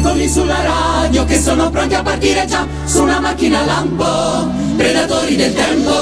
Eccoli 0.00 0.30
sulla 0.30 0.62
radio 0.62 1.26
che 1.26 1.38
sono 1.38 1.68
pronti 1.68 1.92
a 1.92 2.00
partire 2.00 2.46
già 2.46 2.66
su 2.86 3.02
una 3.02 3.20
macchina 3.20 3.66
lampo, 3.66 4.50
predatori 4.74 5.36
del 5.36 5.52
tempo. 5.52 5.92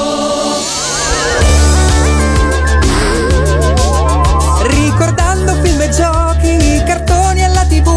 Ricordando 4.63 5.53
film 5.63 5.81
e 5.81 5.89
giochi, 5.89 6.83
cartoni 6.87 7.45
alla 7.45 7.65
tv 7.65 7.91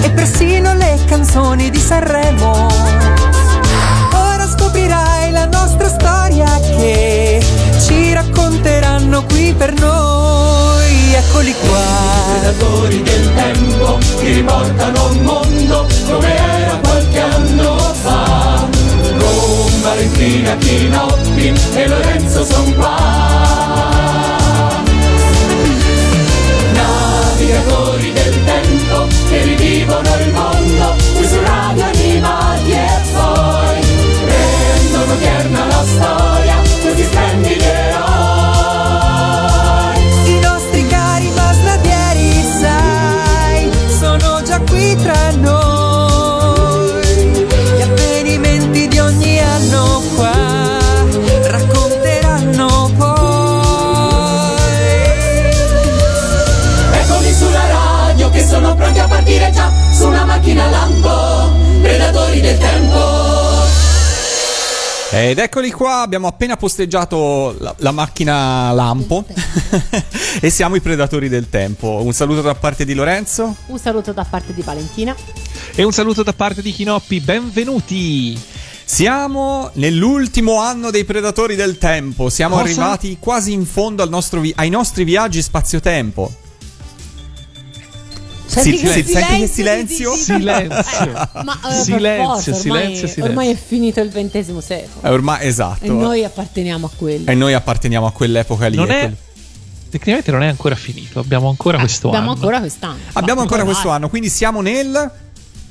e 0.00 0.10
persino 0.12 0.72
le 0.72 0.98
canzoni 1.04 1.68
di 1.68 1.80
Sanremo. 1.80 3.15
Racconteranno 9.16 9.24
qui 9.24 9.54
per 9.54 9.72
noi. 9.80 11.14
Eccoli 11.14 11.54
qua. 11.66 11.80
Predatori 12.40 13.02
del 13.02 13.34
tempo 13.34 13.98
che 14.18 14.32
riportano 14.32 15.08
un 15.10 15.18
mondo 15.18 15.86
come 16.06 16.36
era 16.36 16.78
qualche 16.82 17.20
anno 17.20 17.76
fa. 18.02 18.68
Con 19.18 19.80
Valentina 19.80 20.56
Chinotti 20.56 21.52
e 21.74 21.88
Lorenzo 21.88 22.44
son 22.44 22.74
qua. 22.74 23.14
Navigatori 26.72 28.12
del 28.12 28.44
tempo 28.44 29.06
che 29.28 29.42
rivivono 29.42 30.08
il 30.20 30.32
mondo 30.32 30.45
macchina 60.46 60.70
lampo, 60.70 61.80
predatori 61.80 62.40
del 62.40 62.56
tempo. 62.58 63.64
Ed 65.10 65.38
eccoli 65.38 65.72
qua, 65.72 66.02
abbiamo 66.02 66.28
appena 66.28 66.56
posteggiato 66.56 67.56
la, 67.58 67.74
la 67.78 67.90
macchina 67.90 68.70
lampo 68.70 69.24
e 70.40 70.48
siamo 70.50 70.76
i 70.76 70.80
predatori 70.80 71.28
del 71.28 71.48
tempo. 71.48 72.00
Un 72.04 72.12
saluto 72.12 72.42
da 72.42 72.54
parte 72.54 72.84
di 72.84 72.94
Lorenzo. 72.94 73.56
Un 73.66 73.78
saluto 73.78 74.12
da 74.12 74.24
parte 74.24 74.54
di 74.54 74.62
Valentina. 74.62 75.16
E 75.74 75.82
un 75.82 75.90
saluto 75.90 76.22
da 76.22 76.32
parte 76.32 76.62
di 76.62 76.70
Chinoppi, 76.70 77.20
benvenuti! 77.20 78.40
Siamo 78.84 79.70
nell'ultimo 79.74 80.60
anno 80.60 80.92
dei 80.92 81.04
predatori 81.04 81.56
del 81.56 81.76
tempo, 81.76 82.28
siamo 82.28 82.54
Cosa? 82.54 82.66
arrivati 82.66 83.16
quasi 83.18 83.52
in 83.52 83.66
fondo 83.66 84.04
al 84.04 84.08
nostro 84.08 84.38
vi- 84.38 84.52
ai 84.54 84.70
nostri 84.70 85.02
viaggi 85.02 85.42
spazio-tempo. 85.42 86.44
Senti 88.62 88.78
Sì, 88.78 88.84
che 88.84 88.92
sì, 89.04 89.12
senti 89.12 89.38
che 89.40 89.46
silenzio? 89.48 90.10
di- 90.12 90.16
di- 90.16 90.22
Silenzio. 90.22 91.12
Eh, 91.12 91.42
ma 91.44 91.58
eh, 91.70 91.82
Silenzio, 91.82 92.24
forza, 92.24 92.50
ormai, 92.50 92.60
silenzio, 92.60 92.96
silenzio. 93.08 93.24
ormai 93.24 93.50
è 93.50 93.56
finito 93.56 94.00
il 94.00 94.10
XX 94.10 94.58
secolo. 94.58 95.00
Eh, 95.02 95.10
ormai 95.10 95.46
esatto. 95.46 95.84
E 95.84 95.88
noi 95.88 96.24
apparteniamo 96.24 96.86
a 96.86 96.90
quello. 96.96 97.30
E 97.30 97.34
noi 97.34 97.52
apparteniamo 97.54 98.06
a 98.06 98.12
quell'epoca 98.12 98.66
lì. 98.68 98.76
Non 98.76 98.90
è- 98.90 98.98
quel- 99.00 99.16
Tecnicamente 99.88 100.30
non 100.32 100.42
è 100.42 100.48
ancora 100.48 100.74
finito, 100.74 101.20
abbiamo 101.20 101.48
ancora 101.48 101.78
questo 101.78 102.08
Abbiamo 102.08 102.30
anno. 102.30 102.34
ancora 102.40 102.58
quest'anno. 102.58 102.98
Abbiamo 103.12 103.40
ancora 103.40 103.62
vai. 103.62 103.70
questo 103.72 103.88
anno, 103.90 104.08
quindi 104.08 104.28
siamo 104.28 104.60
nel. 104.60 105.10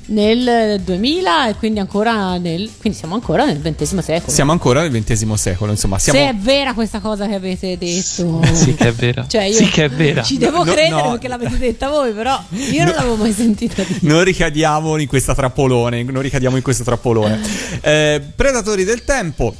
Nel 0.08 0.80
2000 0.84 1.48
e 1.48 1.54
quindi 1.56 1.80
ancora 1.80 2.38
nel. 2.38 2.70
Quindi 2.78 2.96
siamo 2.96 3.14
ancora 3.14 3.44
nel 3.44 3.60
XX 3.60 3.98
secolo. 3.98 4.30
Siamo 4.32 4.52
ancora 4.52 4.86
nel 4.86 5.02
XX 5.02 5.32
secolo, 5.32 5.72
insomma, 5.72 5.98
siamo. 5.98 6.18
Se 6.18 6.28
è 6.28 6.34
vera 6.34 6.74
questa 6.74 7.00
cosa 7.00 7.26
che 7.26 7.34
avete 7.34 7.76
detto. 7.76 8.40
Sì 8.54 8.74
che 8.74 8.88
è 8.88 8.92
vera. 8.92 9.26
Cioè 9.26 9.42
io 9.44 9.54
Sì 9.56 9.66
che 9.68 9.84
è 9.84 9.88
vera. 9.90 10.22
Ci 10.22 10.38
devo 10.38 10.58
No, 10.58 10.72
credere 10.72 11.02
no. 11.02 11.10
perché 11.10 11.28
l'avete 11.28 11.58
detta 11.58 11.88
voi, 11.88 12.12
però 12.12 12.40
io 12.50 12.84
non 12.84 12.94
l'avevo 12.94 13.16
mai 13.16 13.32
sentita 13.32 13.82
dire. 13.82 13.98
Non 14.02 14.22
ricadiamo 14.24 14.96
in 14.98 15.06
questa 15.08 15.34
trappolone. 15.34 16.02
Non 16.04 16.22
ricadiamo 16.22 16.56
in 16.56 16.62
questo 16.62 16.84
trappolone. 16.84 17.40
Eh, 17.86 18.20
Predatori 18.34 18.84
del 18.84 19.04
tempo. 19.04 19.54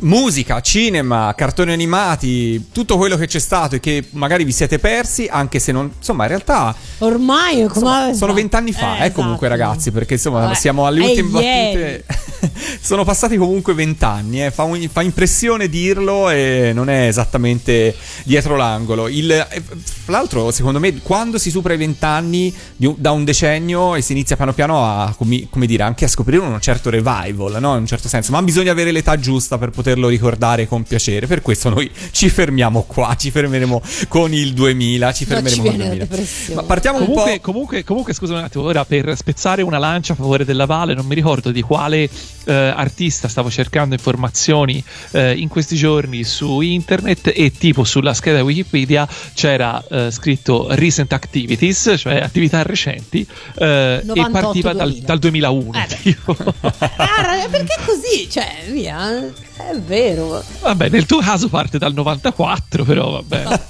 Musica, 0.00 0.60
cinema, 0.60 1.34
cartoni 1.36 1.72
animati, 1.72 2.68
tutto 2.70 2.96
quello 2.96 3.16
che 3.16 3.26
c'è 3.26 3.40
stato 3.40 3.74
e 3.74 3.80
che 3.80 4.04
magari 4.10 4.44
vi 4.44 4.52
siete 4.52 4.78
persi, 4.78 5.26
anche 5.28 5.58
se 5.58 5.72
non. 5.72 5.90
Insomma, 5.96 6.22
in 6.22 6.28
realtà. 6.28 6.74
Ormai 6.98 7.60
insomma, 7.60 8.12
sono 8.14 8.32
vent'anni 8.32 8.72
fa, 8.72 8.98
Eh, 8.98 9.06
eh, 9.06 9.12
comunque, 9.12 9.48
esatto. 9.48 9.62
ragazzi, 9.62 9.90
perché 9.90 10.14
insomma 10.14 10.40
Vabbè, 10.40 10.54
siamo 10.54 10.86
alle 10.86 11.00
è 11.00 11.04
ultime 11.04 11.28
battute. 11.30 12.04
sono 12.80 13.02
passati 13.04 13.36
comunque 13.36 13.74
vent'anni, 13.74 14.44
eh, 14.44 14.50
fa, 14.52 14.62
un- 14.62 14.88
fa 14.90 15.02
impressione 15.02 15.68
dirlo 15.68 16.30
e 16.30 16.70
non 16.72 16.88
è 16.88 17.08
esattamente 17.08 17.94
dietro 18.22 18.54
l'angolo. 18.54 19.08
Il, 19.08 19.30
eh, 19.32 19.62
fra 20.04 20.12
l'altro, 20.12 20.52
secondo 20.52 20.78
me, 20.78 21.00
quando 21.02 21.38
si 21.38 21.50
supera 21.50 21.74
i 21.74 21.76
vent'anni 21.76 22.54
da 22.76 23.10
un 23.10 23.24
decennio 23.24 23.96
e 23.96 24.00
si 24.02 24.12
inizia 24.12 24.36
piano 24.36 24.52
piano 24.52 24.84
a, 24.84 25.12
come, 25.16 25.48
come 25.50 25.66
dire, 25.66 25.82
anche 25.82 26.04
a 26.04 26.08
scoprire 26.08 26.40
un 26.42 26.56
certo 26.60 26.88
revival, 26.88 27.56
no? 27.58 27.72
In 27.74 27.80
un 27.80 27.86
certo 27.86 28.06
senso, 28.08 28.30
ma 28.30 28.40
bisogna 28.42 28.70
avere 28.70 28.92
l'età 28.92 29.18
giusta 29.18 29.58
per 29.58 29.70
poterlo 29.88 30.08
ricordare 30.08 30.66
con 30.68 30.82
piacere. 30.82 31.26
Per 31.26 31.40
questo 31.40 31.70
noi 31.70 31.90
ci 32.10 32.28
fermiamo 32.28 32.82
qua, 32.82 33.16
ci 33.18 33.30
fermeremo 33.30 33.80
con 34.08 34.34
il 34.34 34.52
2000, 34.52 35.12
ci 35.12 35.24
No, 35.28 35.28
ci 35.28 35.32
fermeremo 35.34 35.62
con 35.62 35.70
il 35.72 35.78
viene 35.78 35.88
la 35.90 35.94
2000. 35.96 36.04
depressione. 36.04 36.60
Ma 36.60 36.66
partiamo 36.66 36.98
un 36.98 37.04
Comunque, 37.06 37.32
po'. 37.36 37.40
comunque, 37.40 37.84
comunque, 37.84 38.12
scusa 38.14 38.34
un 38.34 38.40
attimo, 38.44 38.64
ora 38.64 38.84
per 38.84 39.16
spezzare 39.16 39.62
una 39.62 39.78
lancia 39.78 40.12
a 40.12 40.16
favore 40.16 40.44
della 40.44 40.66
Vale, 40.66 40.92
non 40.94 41.06
mi 41.06 41.14
ricordo 41.14 41.50
di 41.50 41.62
quale 41.62 42.08
eh, 42.44 42.52
artista 42.52 43.28
stavo 43.28 43.50
cercando 43.50 43.94
informazioni 43.94 44.82
eh, 45.12 45.32
in 45.32 45.48
questi 45.48 45.76
giorni 45.76 46.22
su 46.24 46.60
internet 46.60 47.32
e 47.34 47.50
tipo 47.52 47.84
sulla 47.84 48.12
scheda 48.12 48.42
Wikipedia 48.42 49.08
c'era 49.34 49.82
eh, 49.90 50.10
scritto 50.10 50.66
recent 50.70 51.12
activities, 51.12 51.94
cioè 51.96 52.16
attività 52.16 52.62
recenti, 52.62 53.26
eh, 53.58 54.00
e 54.00 54.04
98, 54.04 54.30
partiva 54.40 54.72
dal, 54.74 54.88
2000. 54.90 55.06
dal 55.06 55.18
2001. 55.18 55.72
Eh. 55.74 56.16
Ah, 56.98 57.46
perché 57.50 57.76
così? 57.84 58.28
Cioè, 58.30 58.64
via, 58.70 59.22
è 59.70 59.76
vero. 59.80 60.42
vabbè, 60.60 60.88
nel 60.88 61.06
tuo 61.06 61.18
caso 61.18 61.48
parte 61.48 61.78
dal 61.78 61.92
94, 61.92 62.84
però 62.84 63.10
vabbè. 63.22 63.60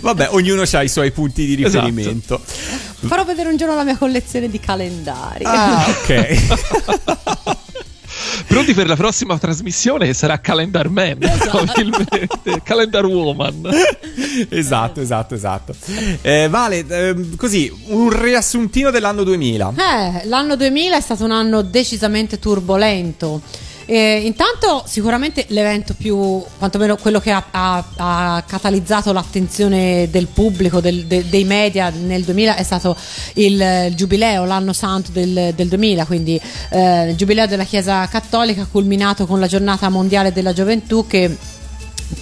Vabbè, 0.00 0.28
ognuno 0.32 0.64
ha 0.70 0.82
i 0.82 0.88
suoi 0.88 1.10
punti 1.12 1.46
di 1.56 1.64
Esatto. 1.64 1.86
riferimento. 1.86 2.40
Farò 2.44 3.24
vedere 3.24 3.48
un 3.48 3.56
giorno 3.56 3.74
la 3.74 3.84
mia 3.84 3.96
collezione 3.96 4.50
di 4.50 4.60
calendari. 4.60 5.44
Ah, 5.44 5.86
ok. 5.88 7.56
Pronti 8.46 8.74
per 8.74 8.86
la 8.86 8.96
prossima 8.96 9.38
trasmissione 9.38 10.06
che 10.06 10.14
sarà 10.14 10.40
Calendar 10.40 10.88
Man, 10.88 11.18
probabilmente. 11.18 12.28
Calendar 12.62 13.04
Woman. 13.06 13.68
esatto, 14.48 15.00
esatto, 15.00 15.34
esatto. 15.34 15.74
Eh, 16.22 16.48
vale, 16.48 16.84
ehm, 16.86 17.36
così, 17.36 17.72
un 17.86 18.10
riassuntino 18.10 18.90
dell'anno 18.90 19.22
2000. 19.22 19.72
Eh, 19.76 20.26
l'anno 20.26 20.56
2000 20.56 20.96
è 20.96 21.00
stato 21.00 21.24
un 21.24 21.30
anno 21.32 21.62
decisamente 21.62 22.38
turbolento. 22.38 23.40
Eh, 23.90 24.20
intanto 24.26 24.84
sicuramente 24.86 25.46
l'evento 25.48 25.94
più, 25.96 26.42
quantomeno 26.58 26.96
quello 26.96 27.20
che 27.20 27.30
ha, 27.30 27.42
ha- 27.50 27.84
ha 27.96 28.44
catalizzato 28.46 29.14
l'attenzione 29.14 30.08
del 30.10 30.26
pubblico, 30.26 30.80
del- 30.80 31.06
de- 31.06 31.26
dei 31.30 31.44
media 31.44 31.88
nel 31.88 32.22
2000 32.22 32.56
è 32.56 32.62
stato 32.62 32.94
il, 33.34 33.58
eh, 33.58 33.92
giubileo, 33.94 34.44
l'anno 34.44 34.74
santo 34.74 35.10
del, 35.10 35.54
del 35.54 35.68
2000, 35.68 36.04
quindi 36.04 36.38
eh, 36.68 37.08
il 37.08 37.16
giubileo 37.16 37.46
della 37.46 37.64
Chiesa 37.64 38.06
Cattolica 38.08 38.66
culminato 38.70 39.24
con 39.26 39.40
la 39.40 39.46
giornata 39.46 39.88
mondiale 39.88 40.32
della 40.34 40.52
gioventù 40.52 41.06
che 41.06 41.34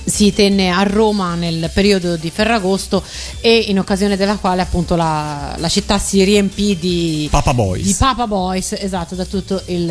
si 0.05 0.33
tenne 0.33 0.71
a 0.71 0.83
Roma 0.83 1.35
nel 1.35 1.71
periodo 1.73 2.17
di 2.17 2.31
Ferragosto 2.31 3.03
e 3.41 3.67
in 3.69 3.79
occasione 3.79 4.17
della 4.17 4.37
quale 4.37 4.63
appunto 4.63 4.97
la, 4.97 5.55
la 5.59 5.69
città 5.69 5.99
si 5.99 6.23
riempì 6.25 6.77
di 6.79 7.29
Papa 7.31 7.55
Boys. 7.55 7.85
di 7.85 7.95
Papa 7.99 8.27
Boys, 8.27 8.73
esatto, 8.73 9.15
da 9.15 9.25
tutto 9.25 9.63
il, 9.67 9.87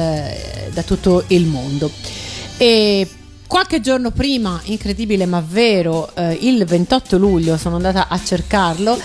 da 0.73 0.83
tutto 0.83 1.23
il 1.27 1.45
mondo. 1.45 1.89
E 2.57 3.07
qualche 3.47 3.81
giorno 3.81 4.11
prima, 4.11 4.59
incredibile 4.65 5.25
ma 5.25 5.43
vero, 5.45 6.13
eh, 6.15 6.37
il 6.41 6.65
28 6.65 7.17
luglio, 7.17 7.57
sono 7.57 7.75
andata 7.75 8.07
a 8.07 8.19
cercarlo, 8.23 8.97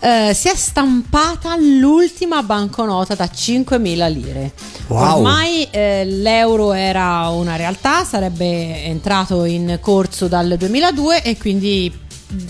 eh, 0.00 0.32
si 0.34 0.48
è 0.48 0.54
stampata 0.54 1.56
l'ultima 1.56 2.42
banconota 2.42 3.14
da 3.14 3.24
5.000 3.24 4.12
lire. 4.12 4.52
Wow. 4.88 5.16
Ormai 5.16 5.68
eh, 5.70 6.04
l'euro 6.04 6.72
era 6.72 7.28
una 7.28 7.56
realtà, 7.56 8.04
sarebbe 8.04 8.84
entrato 8.84 9.44
in 9.44 9.78
corso 9.80 10.28
dal 10.28 10.56
2002 10.56 11.22
e 11.22 11.36
quindi 11.36 12.06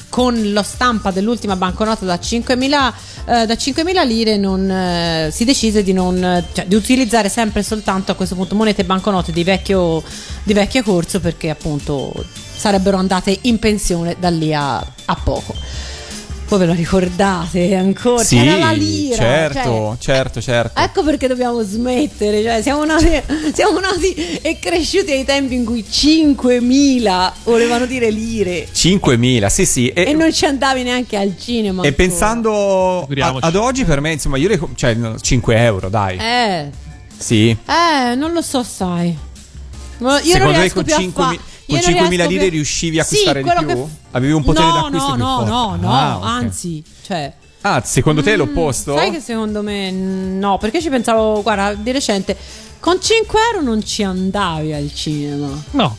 con 0.09 0.53
la 0.53 0.63
stampa 0.63 1.11
dell'ultima 1.11 1.55
banconota 1.55 2.05
da 2.05 2.17
5.000, 2.17 2.93
eh, 3.27 3.47
da 3.47 3.55
5.000 3.55 4.07
lire 4.07 4.37
non, 4.37 4.69
eh, 4.69 5.31
si 5.33 5.45
decise 5.45 5.83
di, 5.83 5.93
non, 5.93 6.45
cioè, 6.53 6.67
di 6.67 6.75
utilizzare 6.75 7.29
sempre 7.29 7.63
soltanto 7.63 8.13
a 8.13 8.15
questo 8.15 8.35
punto 8.35 8.55
monete 8.55 8.83
e 8.83 8.85
banconote 8.85 9.31
di 9.33 9.45
vecchio, 9.45 10.03
di 10.43 10.53
vecchio 10.53 10.83
corso 10.83 11.21
perché 11.21 11.51
appunto 11.51 12.13
sarebbero 12.57 12.97
andate 12.97 13.39
in 13.43 13.59
pensione 13.59 14.17
da 14.19 14.31
lì 14.31 14.53
a, 14.53 14.79
a 14.79 15.15
poco. 15.23 15.55
Voi 16.49 16.59
ve 16.61 16.65
lo 16.65 16.73
ricordate 16.73 17.75
ancora? 17.75 18.23
Sì, 18.25 18.37
C'era 18.39 18.57
la 18.57 18.73
lira. 18.73 19.17
certo, 19.17 19.97
cioè, 20.01 20.15
certo, 20.17 20.41
certo. 20.41 20.81
Ecco 20.81 21.03
perché 21.05 21.27
dobbiamo 21.29 21.61
smettere, 21.63 22.43
cioè 22.43 22.63
siamo 22.63 22.87
nati, 22.87 23.11
siamo 23.53 23.79
nati 23.81 24.15
e 24.41 24.59
cresciuti 24.59 25.13
ai 25.13 25.27
tempi 25.27 25.55
in 25.57 25.67
cui 25.67 25.85
5.000 25.87 27.33
volevano 27.45 27.85
dire 27.85 28.09
lire 28.11 28.67
5.000, 28.73 29.47
sì 29.49 29.67
sì. 29.67 29.89
E, 29.89 30.05
e 30.07 30.13
non 30.15 30.33
ci 30.33 30.47
andavi 30.47 30.83
neanche 30.85 31.19
al 31.19 31.35
cinema. 31.39 31.83
e 31.83 31.89
ancora. 31.89 31.93
pensando 31.93 33.01
a- 33.03 33.37
ad 33.41 33.55
oggi 33.55 33.85
per 33.85 34.01
me, 34.01 34.13
insomma, 34.13 34.39
io 34.39 34.49
le, 34.49 34.59
cioè 34.75 34.95
no, 34.95 35.19
5 35.21 35.55
euro, 35.63 35.91
dai. 35.91 36.17
Eh, 36.17 36.71
Sì. 37.15 37.51
eh, 37.51 38.15
non 38.15 38.33
lo 38.33 38.41
so, 38.41 38.63
sai. 38.63 39.15
Ma 39.99 40.19
Io 40.21 40.25
Secondo 40.33 40.45
non 40.53 40.61
riesco 40.61 40.75
con 40.77 40.85
più 40.85 40.95
a 40.95 40.99
5.000 40.99 41.11
fa- 41.13 41.37
con 41.69 41.79
io 41.79 41.85
non 41.91 41.95
5.000 41.95 42.09
riesco 42.09 42.29
lire 42.29 42.43
più- 42.45 42.51
riuscivi 42.51 42.99
a 42.99 43.05
Sì, 43.05 43.15
acquistare 43.15 43.43
di 43.43 43.49
quello 43.51 43.67
più? 43.67 43.85
che- 43.85 43.91
Avevi 44.13 44.33
un 44.33 44.43
potere 44.45 44.67
no, 44.67 44.73
d'acquisto 44.73 45.09
no, 45.09 45.15
più 45.15 45.23
no, 45.25 45.35
forte? 45.37 45.51
No, 45.51 45.77
no, 45.77 45.93
Ah, 45.95 46.17
ok. 46.19 46.25
anzi, 46.25 46.83
cioè 47.05 47.33
Ah, 47.63 47.83
secondo 47.85 48.23
te 48.23 48.33
è 48.33 48.37
l'opposto? 48.37 48.97
Sai 48.97 49.11
che 49.11 49.21
secondo 49.21 49.63
me 49.63 49.91
no, 49.91 50.59
perché 50.59 50.81
ci 50.81 50.89
pensavo, 50.91 51.43
guarda, 51.43 51.75
di 51.75 51.91
recente, 51.91 52.37
con 52.81 53.01
5 53.03 53.39
euro 53.53 53.65
non 53.65 53.85
ci 53.85 54.03
andavi 54.05 54.73
al 54.73 54.93
cinema. 54.95 55.51
No, 55.73 55.97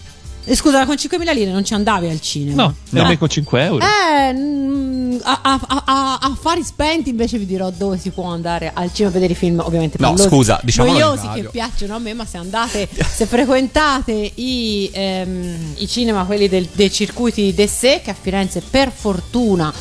Eh, 0.52 0.56
Scusa, 0.56 0.84
con 0.88 0.96
5.000 0.96 1.32
lire 1.34 1.52
non 1.52 1.64
ci 1.64 1.74
andavi 1.76 2.10
al 2.10 2.20
cinema. 2.22 2.64
no, 2.64 2.68
No. 2.70 2.76
nemmeno 3.02 3.18
con 3.20 3.30
5 3.30 3.64
euro. 3.64 3.86
Eh, 3.86 4.34
mm, 4.34 5.18
a, 5.22 5.40
a- 5.44 5.84
a- 5.86 6.18
affari 6.22 6.64
spenti 6.64 7.10
invece 7.12 7.38
vi 7.38 7.46
dirò 7.46 7.70
dove 7.70 7.98
si 8.00 8.10
può 8.10 8.26
andare 8.26 8.72
al 8.74 8.90
cinema 8.92 9.10
a 9.10 9.14
vedere 9.14 9.34
i 9.34 9.36
film 9.36 9.60
ovviamente 9.60 9.98
No, 10.00 10.08
pallosi, 10.08 10.28
scusa, 10.28 10.60
diciamolo 10.64 10.94
in 10.98 11.04
noiosi 11.04 11.28
che 11.36 11.44
piacciono 11.50 11.96
a 11.96 12.00
me 12.00 12.14
ma 12.14 12.26
se 12.26 12.38
andate 12.38 12.88
se 13.14 13.26
frequentate 13.28 14.32
i, 14.36 14.90
ehm, 14.92 15.74
i 15.78 15.88
cinema 15.88 16.24
quelli 16.26 16.50
del- 16.50 16.68
dei 16.72 16.92
circuiti 16.92 17.54
d'essè 17.54 18.02
che 18.02 18.10
a 18.10 18.16
Firenze 18.20 18.62
per 18.68 18.92
fortuna 18.92 19.72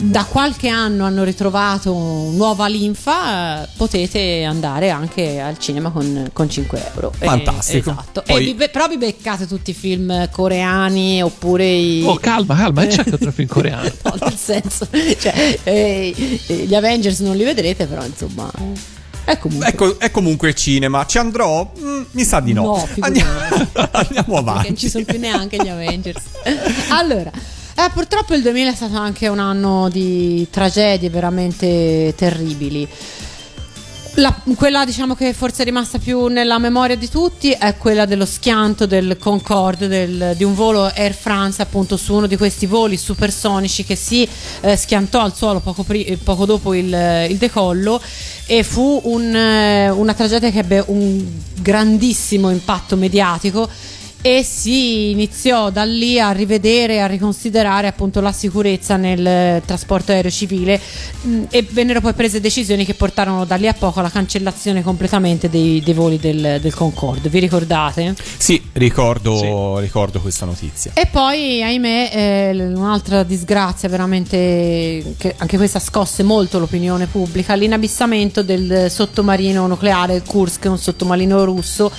da 0.00 0.24
qualche 0.24 0.68
anno 0.68 1.04
hanno 1.04 1.24
ritrovato 1.24 1.92
nuova 1.92 2.68
linfa 2.68 3.64
eh, 3.64 3.68
potete 3.76 4.44
andare 4.44 4.90
anche 4.90 5.40
al 5.40 5.58
cinema 5.58 5.90
con, 5.90 6.30
con 6.32 6.48
5 6.48 6.90
euro 6.94 7.12
Eh, 7.18 7.24
Fantastico. 7.26 7.90
esatto 7.90 8.22
Poi- 8.24 8.36
e 8.42 8.44
vi 8.44 8.54
be- 8.54 8.68
però 8.68 8.86
vi 8.86 8.96
beccate 8.96 9.48
tutti 9.48 9.70
i 9.70 9.74
film 9.74 10.30
coreani 10.30 11.20
oppure 11.20 11.66
i 11.66 12.04
Oh, 12.04 12.14
calma, 12.16 12.54
calma, 12.54 12.82
e 12.84 12.90
certo 12.90 13.18
tra 13.18 13.32
film 13.32 13.48
coreani. 13.48 13.90
No, 14.04 14.14
nel 14.20 14.36
senso, 14.36 14.86
cioè, 15.18 15.58
eh, 15.64 16.14
gli 16.46 16.74
Avengers 16.74 17.18
non 17.20 17.36
li 17.36 17.42
vedrete, 17.44 17.86
però 17.86 18.04
insomma. 18.04 18.50
È 19.24 19.36
comunque. 19.38 19.68
Ecco, 19.68 19.98
è 19.98 20.10
comunque 20.10 20.54
cinema. 20.54 21.04
Ci 21.06 21.18
andrò? 21.18 21.70
Mm, 21.78 22.02
mi 22.12 22.24
sa 22.24 22.40
di 22.40 22.52
no. 22.52 22.62
No, 22.62 22.88
andiamo, 23.00 23.30
andiamo 23.90 24.06
Perché 24.06 24.36
avanti. 24.36 24.68
non 24.68 24.76
ci 24.76 24.88
sono 24.88 25.04
più 25.04 25.18
neanche 25.18 25.56
gli 25.62 25.68
Avengers. 25.68 26.22
allora, 26.90 27.30
eh, 27.80 27.90
purtroppo 27.92 28.34
il 28.34 28.42
2000 28.42 28.72
è 28.72 28.74
stato 28.74 28.96
anche 28.96 29.28
un 29.28 29.38
anno 29.38 29.88
di 29.88 30.48
tragedie 30.50 31.10
veramente 31.10 32.12
terribili. 32.16 32.88
La- 34.14 34.34
quella 34.56 34.84
diciamo 34.84 35.14
che 35.14 35.32
forse 35.32 35.62
è 35.62 35.64
rimasta 35.64 35.98
più 36.00 36.26
nella 36.26 36.58
memoria 36.58 36.96
di 36.96 37.08
tutti 37.08 37.52
è 37.52 37.76
quella 37.76 38.04
dello 38.04 38.26
schianto 38.26 38.84
del 38.84 39.16
Concorde 39.16 39.86
del- 39.86 40.34
di 40.36 40.42
un 40.42 40.56
volo 40.56 40.86
Air 40.92 41.14
France 41.14 41.62
appunto 41.62 41.96
su 41.96 42.14
uno 42.14 42.26
di 42.26 42.36
questi 42.36 42.66
voli 42.66 42.96
supersonici 42.96 43.84
che 43.84 43.94
si 43.94 44.28
eh, 44.60 44.74
schiantò 44.74 45.20
al 45.20 45.36
suolo 45.36 45.60
poco, 45.60 45.84
pri- 45.84 46.02
eh, 46.04 46.16
poco 46.16 46.46
dopo 46.46 46.74
il, 46.74 47.26
il 47.28 47.36
decollo 47.36 48.02
e 48.46 48.64
fu 48.64 49.02
un, 49.04 49.32
eh, 49.36 49.88
una 49.90 50.14
tragedia 50.14 50.50
che 50.50 50.58
ebbe 50.58 50.82
un 50.88 51.24
grandissimo 51.60 52.50
impatto 52.50 52.96
mediatico 52.96 53.68
e 54.20 54.42
si 54.42 55.10
iniziò 55.10 55.70
da 55.70 55.84
lì 55.84 56.18
a 56.18 56.32
rivedere 56.32 56.94
e 56.94 56.98
a 56.98 57.06
riconsiderare 57.06 57.86
appunto 57.86 58.20
la 58.20 58.32
sicurezza 58.32 58.96
nel 58.96 59.24
eh, 59.24 59.62
trasporto 59.64 60.10
aereo 60.10 60.30
civile 60.30 60.80
mh, 61.22 61.44
e 61.50 61.66
vennero 61.70 62.00
poi 62.00 62.14
prese 62.14 62.40
decisioni 62.40 62.84
che 62.84 62.94
portarono 62.94 63.44
da 63.44 63.54
lì 63.54 63.68
a 63.68 63.74
poco 63.74 64.00
alla 64.00 64.10
cancellazione 64.10 64.82
completamente 64.82 65.48
dei, 65.48 65.80
dei 65.80 65.94
voli 65.94 66.18
del, 66.18 66.58
del 66.60 66.74
Concorde. 66.74 67.28
Vi 67.28 67.38
ricordate? 67.38 68.14
Sì, 68.36 68.60
ricordo, 68.72 69.78
ricordo 69.78 70.20
questa 70.20 70.44
notizia. 70.44 70.90
E 70.94 71.06
poi, 71.06 71.62
ahimè, 71.62 72.10
eh, 72.12 72.64
un'altra 72.74 73.22
disgrazia 73.22 73.88
veramente 73.88 75.14
che 75.16 75.34
anche 75.36 75.56
questa 75.56 75.78
scosse 75.78 76.22
molto 76.22 76.58
l'opinione 76.58 77.06
pubblica, 77.06 77.54
l'inabissamento 77.54 78.42
del 78.42 78.90
sottomarino 78.90 79.66
nucleare 79.66 80.16
il 80.16 80.22
Kursk, 80.24 80.64
un 80.64 80.78
sottomarino 80.78 81.44
russo 81.44 81.90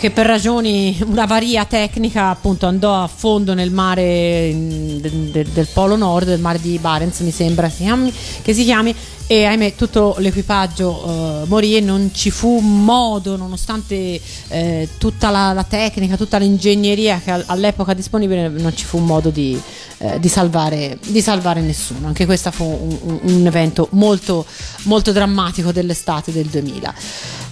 che 0.00 0.10
per 0.10 0.24
ragioni 0.24 0.98
un'avaria 1.04 1.66
tecnica 1.66 2.30
appunto 2.30 2.64
andò 2.64 3.02
a 3.02 3.06
fondo 3.06 3.52
nel 3.52 3.70
mare 3.70 4.50
mm, 4.50 4.96
de- 4.96 5.30
de- 5.30 5.46
del 5.52 5.68
Polo 5.70 5.94
Nord, 5.94 6.26
del 6.26 6.40
mare 6.40 6.58
di 6.58 6.78
Barents 6.78 7.20
mi 7.20 7.30
sembra 7.30 7.68
si 7.68 7.82
chiami- 7.82 8.10
che 8.40 8.54
si 8.54 8.64
chiami 8.64 8.94
e 9.32 9.44
ahimè 9.44 9.76
tutto 9.76 10.16
l'equipaggio 10.18 11.42
eh, 11.44 11.46
morì 11.46 11.76
e 11.76 11.80
non 11.80 12.10
ci 12.12 12.32
fu 12.32 12.58
modo 12.58 13.36
nonostante 13.36 14.20
eh, 14.48 14.88
tutta 14.98 15.30
la, 15.30 15.52
la 15.52 15.62
tecnica, 15.62 16.16
tutta 16.16 16.36
l'ingegneria 16.36 17.20
che 17.22 17.30
al- 17.30 17.44
all'epoca 17.46 17.94
disponibile 17.94 18.48
non 18.48 18.74
ci 18.76 18.84
fu 18.84 18.98
modo 18.98 19.30
di, 19.30 19.56
eh, 19.98 20.18
di 20.18 20.26
salvare, 20.26 20.98
di 21.06 21.20
salvare 21.20 21.60
nessuno. 21.60 22.08
Anche 22.08 22.26
questo 22.26 22.50
fu 22.50 22.64
un, 22.64 23.18
un- 23.22 23.46
evento 23.46 23.86
molto, 23.92 24.44
molto 24.84 25.12
drammatico 25.12 25.70
dell'estate 25.70 26.32
del 26.32 26.46
2000 26.46 26.94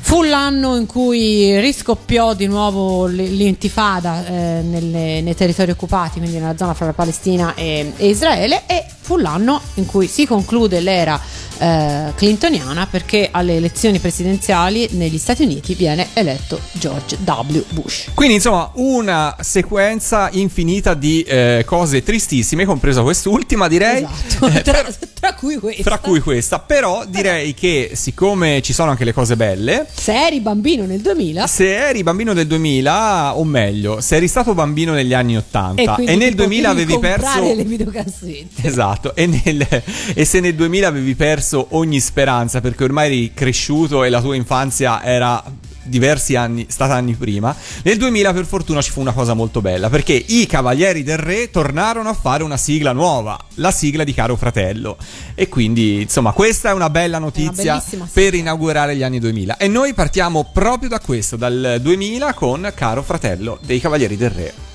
Fu 0.01 0.23
l'anno 0.23 0.75
in 0.77 0.87
cui 0.87 1.61
riscoppiò 1.61 2.33
di 2.35 2.47
nuovo 2.47 3.07
l'intifada 3.07 4.27
eh, 4.27 4.63
nelle- 4.63 5.21
nei 5.21 5.35
territori 5.37 5.71
occupati, 5.71 6.19
quindi 6.19 6.39
nella 6.39 6.57
zona 6.57 6.75
fra 6.75 6.87
la 6.87 6.93
Palestina 6.93 7.55
e, 7.55 7.93
e 7.97 8.09
Israele, 8.09 8.63
e 8.67 8.85
fu 9.09 9.17
l'anno 9.17 9.59
in 9.77 9.87
cui 9.87 10.07
si 10.07 10.27
conclude 10.27 10.81
l'era 10.81 11.19
eh, 11.61 12.13
clintoniana 12.15 12.87
perché 12.87 13.31
alle 13.33 13.57
elezioni 13.57 13.99
presidenziali 14.01 14.87
negli 14.93 15.17
Stati 15.17 15.45
Uniti 15.45 15.75
viene 15.75 16.09
eletto 16.13 16.61
George 16.73 17.17
W. 17.25 17.65
Bush. 17.71 18.11
Quindi, 18.13 18.35
insomma, 18.35 18.71
una 18.75 19.35
sequenza 19.41 20.29
infinita 20.33 20.93
di 20.93 21.23
eh, 21.23 21.63
cose 21.67 22.03
tristissime, 22.03 22.67
compresa 22.67 23.01
quest'ultima, 23.01 23.67
direi. 23.67 24.05
Esatto, 24.05 24.47
Eh, 24.47 24.61
tra, 24.63 24.73
però- 24.83 24.89
tra 25.19 25.35
cui 25.35 25.57
questa. 25.57 25.83
fra 25.83 25.99
cui 26.01 26.21
questa. 26.21 26.59
Però 26.59 27.05
direi 27.09 27.55
che, 27.55 27.93
siccome 27.95 28.61
ci 28.61 28.75
sono 28.75 28.91
anche 28.91 29.05
le 29.05 29.15
cose 29.15 29.35
belle, 29.35 29.87
Se 29.93 30.13
eri 30.15 30.41
bambino 30.41 30.85
nel 30.85 31.01
2000 31.01 31.47
se 31.47 31.77
eri 31.89 32.03
bambino 32.03 32.35
del 32.35 32.47
2000, 32.47 33.37
o 33.39 33.45
meglio, 33.45 34.01
se 34.03 34.17
eri 34.17 34.29
stato 34.29 34.53
bambino 34.55 34.93
negli 34.93 35.15
anni 35.15 35.37
80 35.39 35.97
e, 35.97 36.05
e 36.05 36.15
nel 36.17 36.29
ti 36.31 36.35
2000 36.37 36.69
potevi 36.69 36.93
avevi 36.93 36.99
perso. 37.01 37.55
le 37.55 37.65
videocassette. 37.65 38.47
Esatto, 38.63 38.97
e, 39.15 39.27
nel- 39.27 39.83
e 40.15 40.25
se 40.25 40.41
nel 40.41 40.55
2000 40.55 40.87
avevi 40.89 41.15
perso 41.15 41.69
ogni 41.71 42.01
speranza 42.01 42.61
perché 42.61 42.85
ormai 42.85 43.07
eri 43.07 43.33
cresciuto 43.35 44.05
e 44.05 44.09
la 44.09 44.21
tua 44.21 44.35
infanzia 44.35 45.03
era 45.03 45.43
diversi 45.89 46.37
anni, 46.37 46.67
stata 46.69 46.95
anni 46.95 47.15
prima, 47.15 47.55
nel 47.83 47.97
2000 47.97 48.33
per 48.33 48.45
fortuna 48.45 48.83
ci 48.83 48.91
fu 48.91 49.01
una 49.01 49.13
cosa 49.13 49.35
molto 49.35 49.61
bella 49.61 49.89
perché 49.89 50.13
i 50.13 50.47
Cavalieri 50.47 51.03
del 51.03 51.19
Re 51.19 51.51
tornarono 51.51 52.09
a 52.09 52.15
fare 52.15 52.43
una 52.43 52.57
sigla 52.57 52.93
nuova, 52.93 53.39
la 53.55 53.71
sigla 53.71 54.05
di 54.05 54.15
Caro 54.15 54.37
Fratello. 54.37 54.97
E 55.35 55.49
quindi, 55.49 56.03
insomma, 56.03 56.33
questa 56.33 56.71
è 56.71 56.73
una 56.73 56.91
bella 56.91 57.19
notizia 57.19 57.81
sigla. 57.81 58.07
per 58.13 58.35
inaugurare 58.35 58.97
gli 58.97 59.03
anni 59.03 59.19
2000. 59.19 59.57
E 59.57 59.69
noi 59.69 59.95
partiamo 59.95 60.51
proprio 60.53 60.89
da 60.89 61.01
questo, 61.01 61.37
dal 61.37 61.79
2000 61.81 62.35
con 62.35 62.71
Caro 62.75 63.03
Fratello 63.03 63.59
dei 63.65 63.81
Cavalieri 63.81 64.17
del 64.17 64.31
Re. 64.31 64.68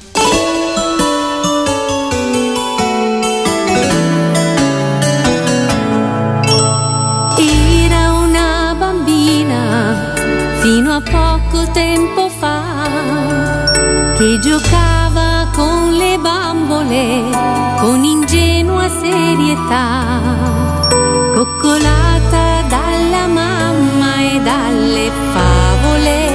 Fino 10.64 10.94
a 10.94 11.02
poco 11.02 11.70
tempo 11.74 12.30
fa 12.30 12.64
che 14.16 14.40
giocava 14.40 15.50
con 15.54 15.92
le 15.92 16.18
bambole 16.18 17.30
con 17.82 18.02
ingenua 18.02 18.88
serietà, 18.88 20.22
coccolata 21.36 22.62
dalla 22.70 23.28
mamma 23.28 24.22
e 24.22 24.40
dalle 24.40 25.12
favole, 25.34 26.32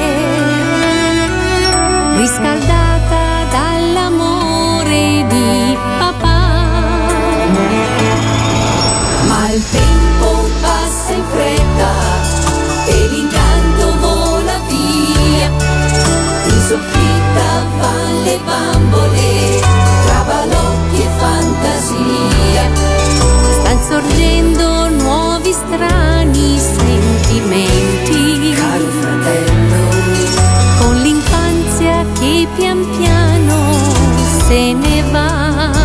riscaldata 2.18 3.46
dall'amore 3.50 5.24
di 5.26 5.78
papà. 5.98 6.40
Ma 9.26 9.50
il 9.52 9.64
tempo 9.70 10.50
passa 10.60 11.12
in 11.14 11.24
fretta 11.30 12.27
soffitta 16.68 17.64
van 17.78 18.24
le 18.24 18.38
bambole, 18.44 19.60
tra 20.04 20.20
balocchi 20.28 21.00
e 21.00 21.08
fantasia. 21.16 22.64
Stan 23.58 23.78
sorgendo 23.88 24.90
nuovi 24.90 25.50
strani 25.50 26.58
sentimenti. 26.58 28.52
Caro 28.54 28.84
fratello, 29.00 29.82
con 30.80 30.96
l'infanzia 31.00 32.04
che 32.20 32.46
pian 32.54 32.86
piano 32.98 33.56
se 34.46 34.74
ne 34.74 35.02
va. 35.10 35.77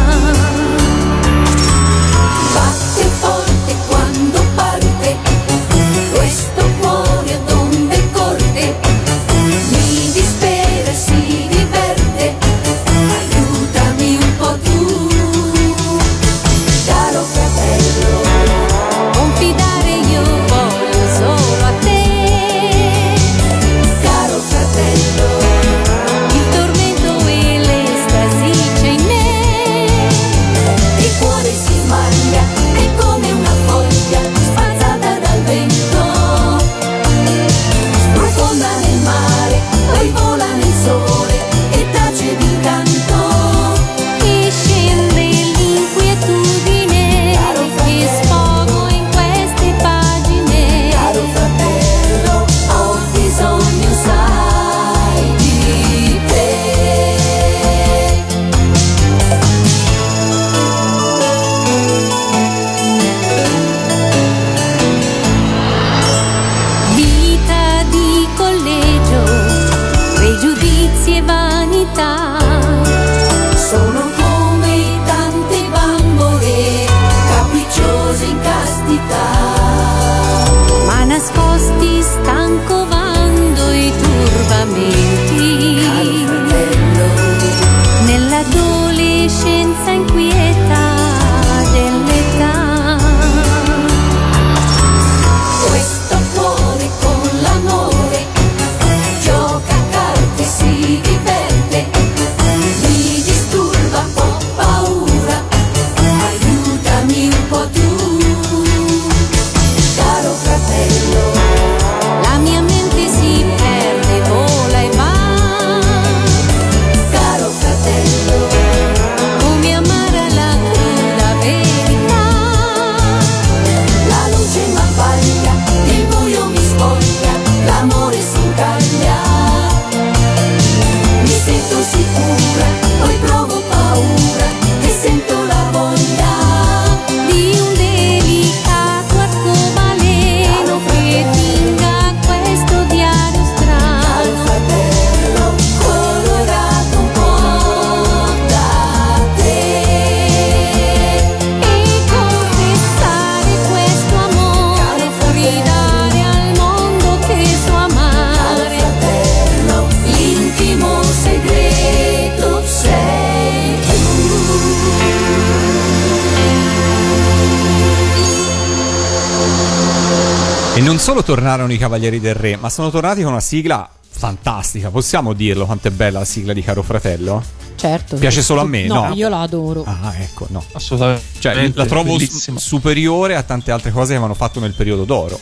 Solo 171.23 171.35
tornarono 171.39 171.71
i 171.71 171.77
Cavalieri 171.77 172.19
del 172.19 172.35
Re, 172.35 172.57
ma 172.57 172.69
sono 172.69 172.89
tornati 172.89 173.21
con 173.23 173.31
una 173.31 173.41
sigla 173.41 173.89
fantastica. 174.09 174.89
Possiamo 174.89 175.33
dirlo 175.33 175.65
quanto 175.65 175.87
è 175.87 175.91
bella 175.91 176.19
la 176.19 176.25
sigla 176.25 176.53
di 176.53 176.61
Caro 176.61 176.83
Fratello? 176.83 177.41
Certo. 177.75 178.17
Piace 178.17 178.41
solo 178.41 178.61
a 178.61 178.65
me, 178.65 178.85
no? 178.85 179.11
io 179.13 179.29
la 179.29 179.41
adoro. 179.41 179.83
Ah, 179.85 180.13
ecco, 180.17 180.47
no. 180.49 180.63
Assolutamente. 180.73 181.23
Cioè, 181.39 181.71
la 181.73 181.85
trovo 181.85 182.13
s- 182.13 182.17
bellissima. 182.27 182.59
superiore 182.59 183.35
a 183.35 183.43
tante 183.43 183.71
altre 183.71 183.91
cose 183.91 184.07
che 184.09 184.13
avevano 184.13 184.33
fatto 184.35 184.59
nel 184.59 184.73
periodo 184.73 185.05
d'oro. 185.05 185.39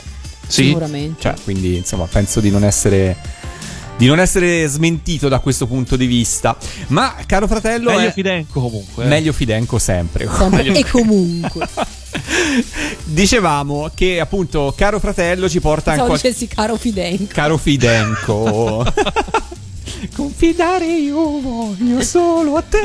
Sì, 0.48 0.66
Sicuramente. 0.66 1.22
Cioè, 1.22 1.34
quindi, 1.44 1.76
insomma, 1.78 2.06
penso 2.06 2.40
di 2.40 2.50
non 2.50 2.64
essere. 2.64 3.16
Di 3.98 4.08
non 4.08 4.20
essere 4.20 4.66
smentito 4.68 5.28
da 5.28 5.40
questo 5.40 5.68
punto 5.68 5.96
di 5.96 6.08
vista. 6.08 6.58
Ma, 6.88 7.14
caro 7.28 7.48
fratello, 7.48 7.92
meglio 7.92 8.08
è 8.08 8.12
Fidenco 8.12 8.60
comunque. 8.60 9.04
eh. 9.04 9.08
meglio 9.08 9.32
Fidenco 9.34 9.78
sempre. 9.78 10.28
Sempre- 10.36 10.64
e 10.74 10.86
comunque. 10.90 11.68
Dicevamo 13.06 13.90
che, 13.94 14.20
appunto, 14.20 14.74
caro 14.76 15.00
fratello 15.00 15.50
ci 15.50 15.60
porta 15.60 15.92
Pensavo 15.92 16.12
ancora. 16.14 16.22
dicessi 16.30 16.48
caro 16.48 16.78
Fidenco. 16.78 17.34
Caro 17.34 17.58
Fidenco. 17.58 18.86
Confidare 20.16 20.86
io 20.86 21.40
voglio 21.40 22.02
solo 22.02 22.58
a 22.58 22.62
te. 22.62 22.80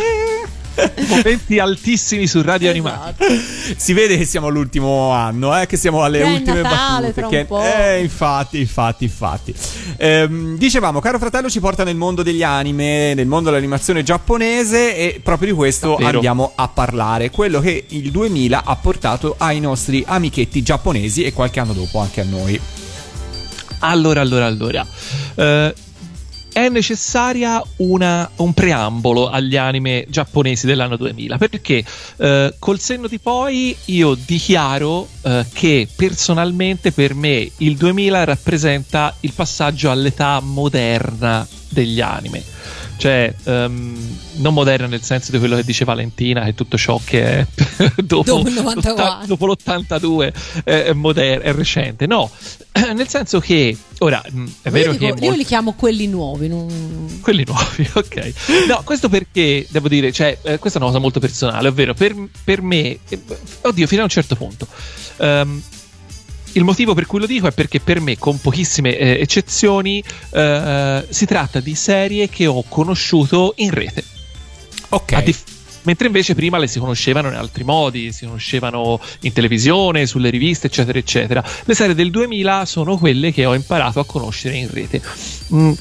Momenti 1.09 1.59
altissimi 1.59 2.26
su 2.26 2.42
Radio 2.42 2.71
Animati. 2.71 3.25
Si 3.76 3.92
vede 3.92 4.16
che 4.16 4.25
siamo 4.25 4.49
all'ultimo 4.49 5.11
anno, 5.11 5.59
eh, 5.59 5.66
che 5.66 5.76
siamo 5.76 6.02
alle 6.02 6.18
Che 6.18 6.25
ultime 6.25 6.61
Natale 6.62 7.12
battute. 7.12 7.47
che-. 7.47 7.95
Eh, 7.95 8.00
infatti, 8.00 8.61
infatti, 8.61 9.04
infatti. 9.04 9.54
Ehm, 9.97 10.56
dicevamo, 10.56 11.00
caro 11.00 11.18
fratello 11.18 11.49
ci 11.49 11.61
porta 11.61 11.85
nel 11.85 11.97
mondo 11.97 12.23
degli 12.23 12.42
anime, 12.42 13.14
nel 13.14 13.26
mondo 13.26 13.50
dell'animazione 13.50 14.02
giapponese 14.02 14.97
e 14.97 15.21
proprio 15.23 15.49
di 15.50 15.54
questo 15.54 15.90
Davvero? 15.90 16.11
andiamo 16.11 16.52
a 16.54 16.68
parlare. 16.68 17.30
Quello 17.30 17.61
che 17.61 17.85
il 17.88 18.11
2000 18.11 18.62
ha 18.64 18.76
portato 18.76 19.35
ai 19.38 19.61
nostri 19.61 20.04
amichetti 20.06 20.62
giapponesi 20.62 21.23
e 21.23 21.33
qualche 21.33 21.61
anno 21.61 21.73
dopo 21.73 21.99
anche 21.99 22.21
a 22.21 22.25
noi. 22.25 22.61
Allora, 23.80 24.21
allora, 24.21 24.47
allora. 24.47 24.87
Eh, 25.35 25.75
è 26.57 26.71
necessaria 26.71 27.63
una- 27.77 28.31
un 28.37 28.55
preambolo 28.55 29.29
agli 29.29 29.57
anime 29.59 30.07
giapponesi 30.09 30.65
dell'anno 30.65 30.97
2000 30.97 31.37
perché 31.37 31.85
eh, 32.17 32.55
col 32.59 32.81
senno 32.81 33.09
di 33.09 33.19
poi 33.19 33.77
io 33.87 34.15
dichiaro 34.15 35.07
eh, 35.21 35.45
che 35.53 35.87
personalmente 35.95 36.93
per 36.93 37.15
me 37.15 37.47
il 37.59 37.77
2000 37.77 38.25
rappresenta 38.25 39.15
il 39.21 39.33
passaggio 39.35 39.91
all'età 39.91 40.41
moderna 40.41 41.47
degli 41.69 42.01
anime 42.01 42.43
cioè 42.97 43.35
ehm, 43.45 44.19
non 44.37 44.55
moderna 44.55 44.87
nel 44.87 45.03
senso 45.03 45.31
di 45.33 45.38
quello 45.38 45.57
che 45.57 45.65
dice 45.65 45.85
Valentina 45.85 46.45
che 46.45 46.55
tutto 46.55 46.76
ciò 46.79 47.00
che 47.05 47.25
è 47.25 47.47
dopo, 48.03 48.23
Dopo 48.25 48.49
il 48.49 48.55
94. 48.55 49.26
dopo 49.26 49.47
l'82 49.47 50.33
è, 50.65 50.83
è 50.85 50.93
moder- 50.93 51.41
è 51.43 51.53
recente 51.53 52.07
no 52.07 52.31
nel 52.95 53.09
senso 53.09 53.41
che 53.41 53.76
ora 53.99 54.23
è 54.62 54.71
vero 54.71 54.93
io, 54.93 54.99
che 54.99 55.12
dico- 55.12 55.25
io 55.25 55.35
li 55.35 55.45
chiamo 55.45 55.73
quelli 55.75 56.07
nuovi. 56.07 56.49
non- 56.49 57.19
quelli 57.23 57.45
nuovi, 57.47 57.88
ok. 57.93 58.33
No, 58.69 58.83
questo 58.85 59.09
perché 59.09 59.67
devo 59.71 59.88
dire, 59.88 60.12
cioè, 60.12 60.37
eh, 60.43 60.59
questa 60.59 60.79
è 60.79 60.83
una 60.83 60.91
cosa 60.91 61.00
molto 61.00 61.19
personale, 61.19 61.69
ovvero 61.69 61.95
per, 61.95 62.15
per 62.45 62.61
me, 62.61 62.99
eh, 63.09 63.21
oddio, 63.62 63.87
fino 63.87 64.03
a 64.03 64.05
un 64.05 64.11
certo 64.11 64.37
punto. 64.37 64.67
ehm, 65.17 65.62
il 66.57 66.65
motivo 66.65 66.95
per 66.95 67.07
cui 67.07 67.21
lo 67.21 67.27
dico 67.27 67.47
è 67.47 67.53
perché 67.53 67.81
per 67.81 68.01
me, 68.01 68.19
con 68.19 68.41
pochissime 68.41 68.97
eh, 68.97 69.21
eccezioni, 69.21 70.03
eh, 70.31 71.07
si 71.09 71.27
tratta 71.27 71.61
di 71.61 71.75
serie 71.75 72.29
che 72.29 72.47
ho 72.47 72.65
conosciuto 72.67 73.55
in 73.57 73.71
rete. 73.71 74.05
Ok. 74.91 75.23
Dif- 75.23 75.55
mentre 75.83 76.07
invece 76.07 76.35
prima 76.35 76.59
le 76.59 76.67
si 76.67 76.79
conoscevano 76.79 77.29
in 77.29 77.35
altri 77.35 77.63
modi, 77.63 78.11
si 78.13 78.25
conoscevano 78.25 79.01
in 79.21 79.33
televisione, 79.33 80.07
sulle 80.07 80.31
riviste, 80.31 80.67
eccetera, 80.67 80.99
eccetera. 80.99 81.45
Le 81.65 81.75
serie 81.75 81.95
del 81.95 82.11
2000 82.11 82.65
sono 82.65 82.97
quelle 82.97 83.33
che 83.33 83.45
ho 83.45 83.55
imparato 83.55 84.01
a 84.01 84.05
conoscere 84.05 84.57
in 84.57 84.71
rete. 84.71 85.01
Mm. 85.55 85.73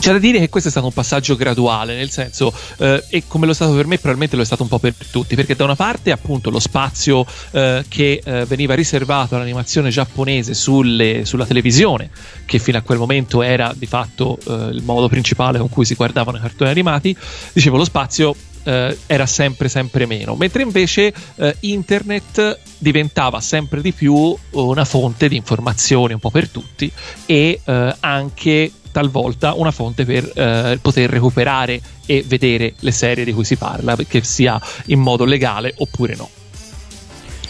C'è 0.00 0.12
da 0.12 0.18
dire 0.18 0.38
che 0.38 0.48
questo 0.48 0.70
è 0.70 0.72
stato 0.72 0.86
un 0.86 0.94
passaggio 0.94 1.36
graduale, 1.36 1.94
nel 1.94 2.08
senso, 2.08 2.54
eh, 2.78 3.04
e 3.10 3.24
come 3.28 3.44
lo 3.44 3.52
è 3.52 3.54
stato 3.54 3.74
per 3.74 3.86
me, 3.86 3.96
probabilmente 3.96 4.34
lo 4.34 4.40
è 4.40 4.46
stato 4.46 4.62
un 4.62 4.68
po' 4.70 4.78
per 4.78 4.94
tutti, 5.10 5.34
perché 5.34 5.54
da 5.54 5.64
una 5.64 5.76
parte 5.76 6.10
appunto 6.10 6.48
lo 6.48 6.58
spazio 6.58 7.26
eh, 7.50 7.84
che 7.86 8.22
eh, 8.24 8.46
veniva 8.46 8.74
riservato 8.74 9.36
all'animazione 9.36 9.90
giapponese 9.90 10.54
sulle- 10.54 11.26
sulla 11.26 11.44
televisione, 11.44 12.08
che 12.46 12.58
fino 12.58 12.78
a 12.78 12.80
quel 12.80 12.96
momento 12.96 13.42
era 13.42 13.74
di 13.76 13.84
fatto 13.84 14.38
eh, 14.38 14.52
il 14.72 14.82
modo 14.82 15.06
principale 15.06 15.58
con 15.58 15.68
cui 15.68 15.84
si 15.84 15.94
guardavano 15.94 16.38
i 16.38 16.40
cartoni 16.40 16.70
animati, 16.70 17.14
dicevo 17.52 17.76
lo 17.76 17.84
spazio 17.84 18.34
eh, 18.62 18.96
era 19.06 19.26
sempre 19.26 19.68
sempre 19.68 20.06
meno, 20.06 20.34
mentre 20.34 20.62
invece 20.62 21.12
eh, 21.36 21.56
internet 21.60 22.58
diventava 22.78 23.40
sempre 23.40 23.82
di 23.82 23.92
più 23.92 24.34
una 24.52 24.84
fonte 24.86 25.28
di 25.28 25.36
informazioni 25.36 26.14
un 26.14 26.20
po' 26.20 26.30
per 26.30 26.48
tutti 26.48 26.90
e 27.26 27.60
eh, 27.62 27.96
anche 28.00 28.72
talvolta 28.92 29.54
una 29.54 29.70
fonte 29.70 30.04
per 30.04 30.30
eh, 30.34 30.78
poter 30.80 31.10
recuperare 31.10 31.80
e 32.06 32.24
vedere 32.26 32.74
le 32.80 32.92
serie 32.92 33.24
di 33.24 33.32
cui 33.32 33.44
si 33.44 33.56
parla, 33.56 33.96
che 33.96 34.22
sia 34.24 34.60
in 34.86 35.00
modo 35.00 35.24
legale 35.24 35.74
oppure 35.78 36.14
no. 36.16 36.28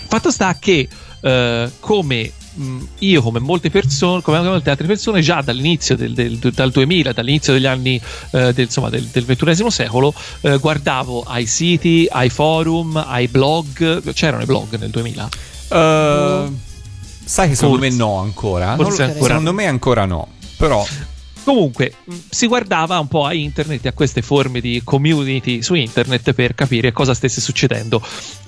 Fatto 0.08 0.30
sta 0.30 0.56
che 0.58 0.88
eh, 1.22 1.70
come 1.78 2.32
mh, 2.54 2.78
io, 2.98 3.22
come 3.22 3.38
molte 3.38 3.70
persone, 3.70 4.22
come 4.22 4.40
molte 4.40 4.70
altre 4.70 4.86
persone, 4.86 5.20
già 5.20 5.40
dall'inizio 5.40 5.96
del, 5.96 6.12
del- 6.14 6.38
dal 6.38 6.70
2000, 6.70 7.12
dall'inizio 7.12 7.52
degli 7.52 7.66
anni 7.66 8.00
eh, 8.32 8.52
del, 8.52 8.64
insomma, 8.64 8.88
del, 8.90 9.04
del 9.04 9.24
XXI 9.24 9.70
secolo, 9.70 10.12
eh, 10.40 10.58
guardavo 10.58 11.22
ai 11.22 11.46
siti, 11.46 12.06
ai 12.10 12.28
forum, 12.28 12.96
ai 13.06 13.28
blog. 13.28 14.12
C'erano 14.12 14.42
i 14.42 14.46
blog 14.46 14.76
nel 14.78 14.90
2000? 14.90 15.28
Eh, 15.68 16.48
sai 17.24 17.48
che 17.48 17.54
secondo 17.54 17.78
Forse. 17.78 17.90
me 17.90 17.96
no 17.96 18.16
ancora. 18.16 18.74
Forse 18.76 19.02
Non 19.02 19.10
ancora 19.10 19.28
Secondo 19.28 19.52
me 19.52 19.66
ancora 19.66 20.04
no. 20.04 20.28
Però 20.56 20.84
Comunque, 21.44 21.92
mh, 22.04 22.14
si 22.28 22.46
guardava 22.46 22.98
un 22.98 23.08
po' 23.08 23.24
a 23.24 23.32
internet 23.32 23.84
e 23.84 23.88
a 23.88 23.92
queste 23.92 24.22
forme 24.22 24.60
di 24.60 24.80
community 24.84 25.62
su 25.62 25.74
internet 25.74 26.32
per 26.32 26.54
capire 26.54 26.92
cosa 26.92 27.14
stesse 27.14 27.40
succedendo 27.40 28.02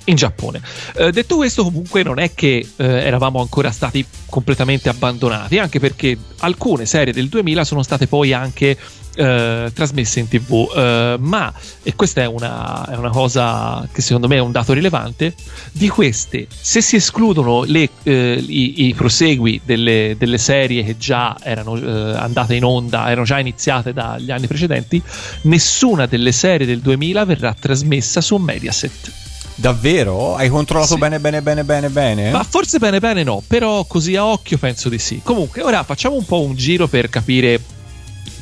in 0.05 0.17
Giappone. 0.17 0.61
Eh, 0.97 1.11
detto 1.11 1.37
questo, 1.37 1.65
comunque, 1.65 2.03
non 2.03 2.19
è 2.19 2.35
che 2.35 2.67
eh, 2.77 2.85
eravamo 2.85 3.41
ancora 3.41 3.71
stati 3.71 4.05
completamente 4.27 4.89
abbandonati, 4.89 5.59
anche 5.59 5.79
perché 5.81 6.17
alcune 6.41 6.87
serie 6.87 7.13
del 7.13 7.29
2000 7.29 7.65
sono 7.65 7.83
state 7.83 8.07
poi 8.07 8.33
anche 8.33 8.77
eh, 9.15 9.71
trasmesse 9.75 10.21
in 10.21 10.29
tv. 10.29 10.71
eh, 10.75 11.17
ma, 11.19 11.53
e 11.83 11.95
questa 11.95 12.23
è 12.23 12.27
una, 12.27 12.87
è 12.89 12.97
una 12.97 13.11
cosa 13.11 13.87
che 13.93 14.01
secondo 14.03 14.29
me 14.29 14.37
è 14.37 14.41
un 14.41 14.53
dato 14.53 14.73
rilevante, 14.73 15.35
di 15.73 15.89
queste, 15.89 16.47
se 16.49 16.81
si 16.81 16.97
escludono 16.97 17.65
le, 17.65 17.89
eh, 18.05 18.43
i, 18.47 18.87
i 18.87 18.95
prosegui 18.95 19.61
delle, 19.65 20.15
delle 20.19 20.39
serie 20.39 20.85
che 20.85 20.97
già 20.97 21.37
erano 21.43 21.77
eh, 21.77 22.17
andate 22.17 22.55
in 22.55 22.65
onda, 22.65 23.11
erano 23.11 23.25
già 23.27 23.39
iniziate 23.39 23.93
dagli 23.93 24.31
anni 24.31 24.47
precedenti, 24.47 25.03
nessuna 25.43 26.07
delle 26.07 26.33
serie 26.33 26.67
del 26.67 26.81
2000 26.81 27.25
verrà 27.25 27.55
trasmessa 27.59 28.21
su 28.21 28.37
Mediaset. 28.37 29.13
davvero 29.55 30.35
hai 30.37 30.49
controllato 30.49 30.95
Sì. 30.95 30.99
bene 30.99 31.21
bene 31.21 31.43
bene 31.43 31.63
bene 31.65 31.89
bene? 31.91 32.31
Ma 32.31 32.43
forse 32.43 32.79
bene 32.79 32.99
bene 33.01 33.23
no, 33.23 33.43
però 33.47 33.85
così 33.85 34.17
a 34.17 34.25
occhio 34.25 34.59
penso 34.59 34.89
di 34.89 34.99
sì. 34.99 35.21
Comunque, 35.23 35.63
ora 35.63 35.83
facciamo 35.85 36.17
un 36.17 36.25
po' 36.25 36.41
un 36.41 36.55
giro 36.57 36.87
per 36.89 37.09
capire 37.09 37.61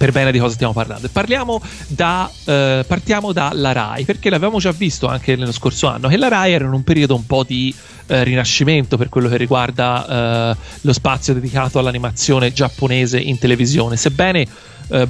per 0.00 0.12
bene 0.12 0.33
di 0.33 0.38
cosa 0.38 0.54
stiamo 0.54 0.73
parlando. 0.73 1.11
Parliamo 1.12 1.61
da, 1.88 2.30
eh, 2.47 2.87
partiamo 2.88 3.33
dalla 3.33 3.73
Rai, 3.73 4.07
perché 4.07 4.30
l'avevamo 4.30 4.59
già 4.59 4.73
visto 4.73 5.07
anche 5.09 5.37
nello 5.37 5.52
scorso 5.52 5.88
anno, 5.88 6.09
che 6.09 6.16
la 6.16 6.28
Rai 6.28 6.54
era 6.54 6.64
in 6.64 6.73
un 6.73 6.83
periodo 6.83 7.14
un 7.14 7.26
po' 7.26 7.45
di 7.45 7.75
eh, 8.07 8.25
rinascimento 8.25 8.97
per 8.97 9.11
quello 9.11 9.28
che 9.28 9.37
riguarda 9.37 10.54
eh, 10.54 10.57
lo 10.80 10.92
spazio 10.95 11.35
dedicato 11.35 11.78
all'animazione 11.78 12.50
giapponese 12.50 13.21
in 13.21 13.38
televisione, 13.38 13.97
sebbene 13.97 14.47
eh, 14.88 15.09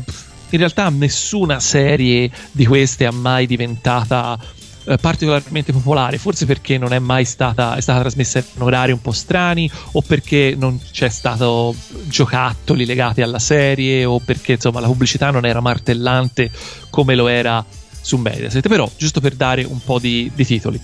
in 0.49 0.59
realtà 0.59 0.89
nessuna 0.89 1.61
serie 1.61 2.29
di 2.51 2.67
queste 2.67 3.07
è 3.07 3.13
mai 3.13 3.47
diventata 3.47 4.37
eh, 4.85 4.97
particolarmente 4.97 5.73
popolare, 5.73 6.19
forse 6.19 6.47
perché 6.47 6.79
non 6.79 6.93
è 6.93 6.99
mai 6.99 7.25
stata, 7.25 7.77
è 7.77 7.81
stata 7.81 8.01
trasmessa 8.01 8.39
in 8.39 8.63
orari 8.63 8.93
un 8.93 9.01
po' 9.01 9.13
strani 9.13 9.71
o 9.93 10.01
perché 10.01 10.55
non 10.57 10.81
c'è 10.91 11.09
stato 11.09 11.75
giocattoli 12.05 12.87
legati 12.87 13.23
alla 13.23 13.39
serie 13.39 14.05
o 14.05 14.19
perché 14.19 14.53
insomma 14.53 14.81
la 14.81 14.87
pubblicità 14.87 15.31
non 15.31 15.45
era 15.45 15.61
martellante 15.61 16.51
come 16.89 17.15
lo 17.15 17.29
era 17.29 17.65
su 18.01 18.17
Mediaset, 18.17 18.67
però 18.67 18.91
giusto 18.97 19.21
per 19.21 19.35
dare 19.35 19.65
un 19.65 19.81
po' 19.83 19.99
di, 19.99 20.31
di 20.35 20.45
titoli. 20.47 20.81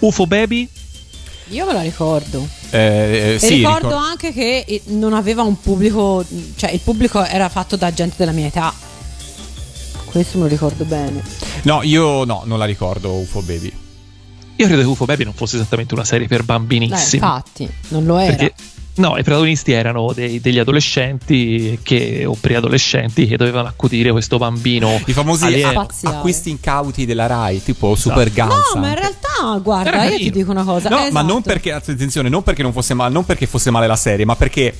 UFO 0.00 0.26
Baby 0.26 0.68
Io 1.48 1.66
me 1.66 1.72
la 1.72 1.82
ricordo. 1.82 2.46
Eh, 2.70 2.78
eh, 2.78 3.34
e 3.34 3.38
sì, 3.38 3.56
ricordo 3.56 3.88
ricor- 3.88 4.04
anche 4.04 4.32
che 4.32 4.64
eh, 4.66 4.82
non 4.86 5.14
aveva 5.14 5.42
un 5.42 5.60
pubblico, 5.60 6.24
cioè 6.56 6.70
il 6.70 6.80
pubblico 6.80 7.24
era 7.24 7.48
fatto 7.48 7.76
da 7.76 7.92
gente 7.92 8.16
della 8.18 8.32
mia 8.32 8.46
età. 8.46 8.90
Questo 10.12 10.36
me 10.38 10.44
lo 10.44 10.50
ricordo 10.50 10.84
bene. 10.84 11.22
No, 11.62 11.82
io 11.82 12.24
no, 12.24 12.42
non 12.44 12.58
la 12.58 12.66
ricordo 12.66 13.12
UFO 13.14 13.40
Baby. 13.40 13.72
Io 14.56 14.66
credo 14.66 14.82
che 14.82 14.86
UFO 14.88 15.06
Baby 15.06 15.24
non 15.24 15.32
fosse 15.32 15.56
esattamente 15.56 15.94
una 15.94 16.04
serie 16.04 16.28
per 16.28 16.42
bambinissimi. 16.44 17.22
infatti, 17.22 17.68
non 17.88 18.04
lo 18.04 18.18
era. 18.18 18.36
perché 18.36 18.54
No, 18.94 19.16
i 19.16 19.22
protagonisti 19.22 19.72
erano 19.72 20.12
dei- 20.14 20.38
degli 20.38 20.58
adolescenti 20.58 21.78
che, 21.82 22.26
o 22.26 22.36
preadolescenti 22.38 23.26
che 23.26 23.38
dovevano 23.38 23.66
accudire 23.68 24.10
questo 24.10 24.36
bambino. 24.36 25.00
I 25.06 25.12
famosi 25.14 25.62
a- 25.62 25.86
acquisti 26.02 26.50
incauti 26.50 27.06
della 27.06 27.24
Rai, 27.26 27.62
tipo 27.62 27.94
Super 27.94 28.30
Guns. 28.30 28.74
No, 28.74 28.80
ma 28.82 28.88
in 28.90 28.94
realtà, 28.96 29.58
guarda, 29.62 29.92
Era 29.94 30.04
io 30.10 30.18
ti 30.18 30.30
dico 30.30 30.50
una 30.50 30.64
cosa. 30.64 30.90
No, 30.90 30.96
esatto. 30.98 31.12
ma 31.14 31.22
non 31.22 31.40
perché, 31.40 31.72
attenzione, 31.72 32.28
non 32.28 32.42
perché 32.42 32.62
non 32.62 32.74
fosse 32.74 32.92
male, 32.92 33.10
non 33.14 33.24
perché 33.24 33.46
fosse 33.46 33.70
male 33.70 33.86
la 33.86 33.96
serie, 33.96 34.26
ma 34.26 34.36
perché 34.36 34.74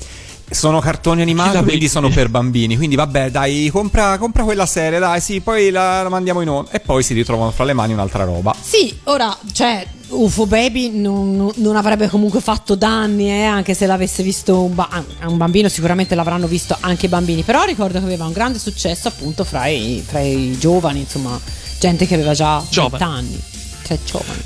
sono 0.54 0.80
cartoni 0.80 1.22
animati, 1.22 1.50
quindi 1.50 1.72
vedi? 1.72 1.88
sono 1.88 2.08
per 2.08 2.28
bambini. 2.28 2.76
Quindi 2.76 2.96
vabbè, 2.96 3.30
dai, 3.30 3.68
compra, 3.72 4.18
compra 4.18 4.44
quella 4.44 4.66
serie, 4.66 4.98
dai, 4.98 5.20
sì, 5.20 5.40
poi 5.40 5.70
la, 5.70 6.02
la 6.02 6.08
mandiamo 6.08 6.40
in 6.40 6.48
onda. 6.48 6.70
E 6.70 6.80
poi 6.80 7.02
si 7.02 7.14
ritrovano 7.14 7.50
fra 7.50 7.64
le 7.64 7.72
mani 7.72 7.92
un'altra 7.92 8.24
roba. 8.24 8.54
Sì, 8.60 8.96
ora, 9.04 9.36
cioè, 9.52 9.86
UFO 10.08 10.46
Baby 10.46 10.90
non, 10.90 11.50
non 11.54 11.76
avrebbe 11.76 12.08
comunque 12.08 12.40
fatto 12.40 12.74
danni, 12.74 13.30
eh, 13.30 13.44
anche 13.44 13.74
se 13.74 13.86
l'avesse 13.86 14.22
visto 14.22 14.62
un, 14.62 14.74
ba- 14.74 15.04
un 15.26 15.36
bambino, 15.36 15.68
sicuramente 15.68 16.14
l'avranno 16.14 16.46
visto 16.46 16.76
anche 16.80 17.06
i 17.06 17.08
bambini. 17.08 17.42
Però 17.42 17.64
ricordo 17.64 17.98
che 17.98 18.04
aveva 18.04 18.24
un 18.24 18.32
grande 18.32 18.58
successo 18.58 19.08
appunto 19.08 19.44
fra 19.44 19.66
i, 19.66 20.02
fra 20.06 20.20
i 20.20 20.56
giovani, 20.58 21.00
insomma, 21.00 21.38
gente 21.78 22.06
che 22.06 22.14
aveva 22.14 22.34
già 22.34 22.62
Giovani. 22.68 22.98
20 22.98 23.02
anni. 23.04 23.40
Cioè, 23.84 23.98
giovani. 24.04 24.42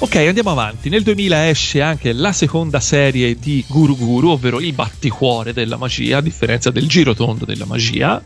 Ok, 0.00 0.16
andiamo 0.16 0.50
avanti. 0.50 0.88
Nel 0.88 1.02
2000 1.02 1.48
esce 1.48 1.80
anche 1.80 2.12
la 2.12 2.32
seconda 2.32 2.80
serie 2.80 3.36
di 3.36 3.64
Guru 3.66 3.96
Guru, 3.96 4.30
ovvero 4.30 4.60
il 4.60 4.72
batticuore 4.72 5.52
della 5.52 5.76
magia, 5.76 6.18
a 6.18 6.20
differenza 6.20 6.70
del 6.70 6.88
girotondo 6.88 7.44
della 7.44 7.64
magia. 7.64 8.22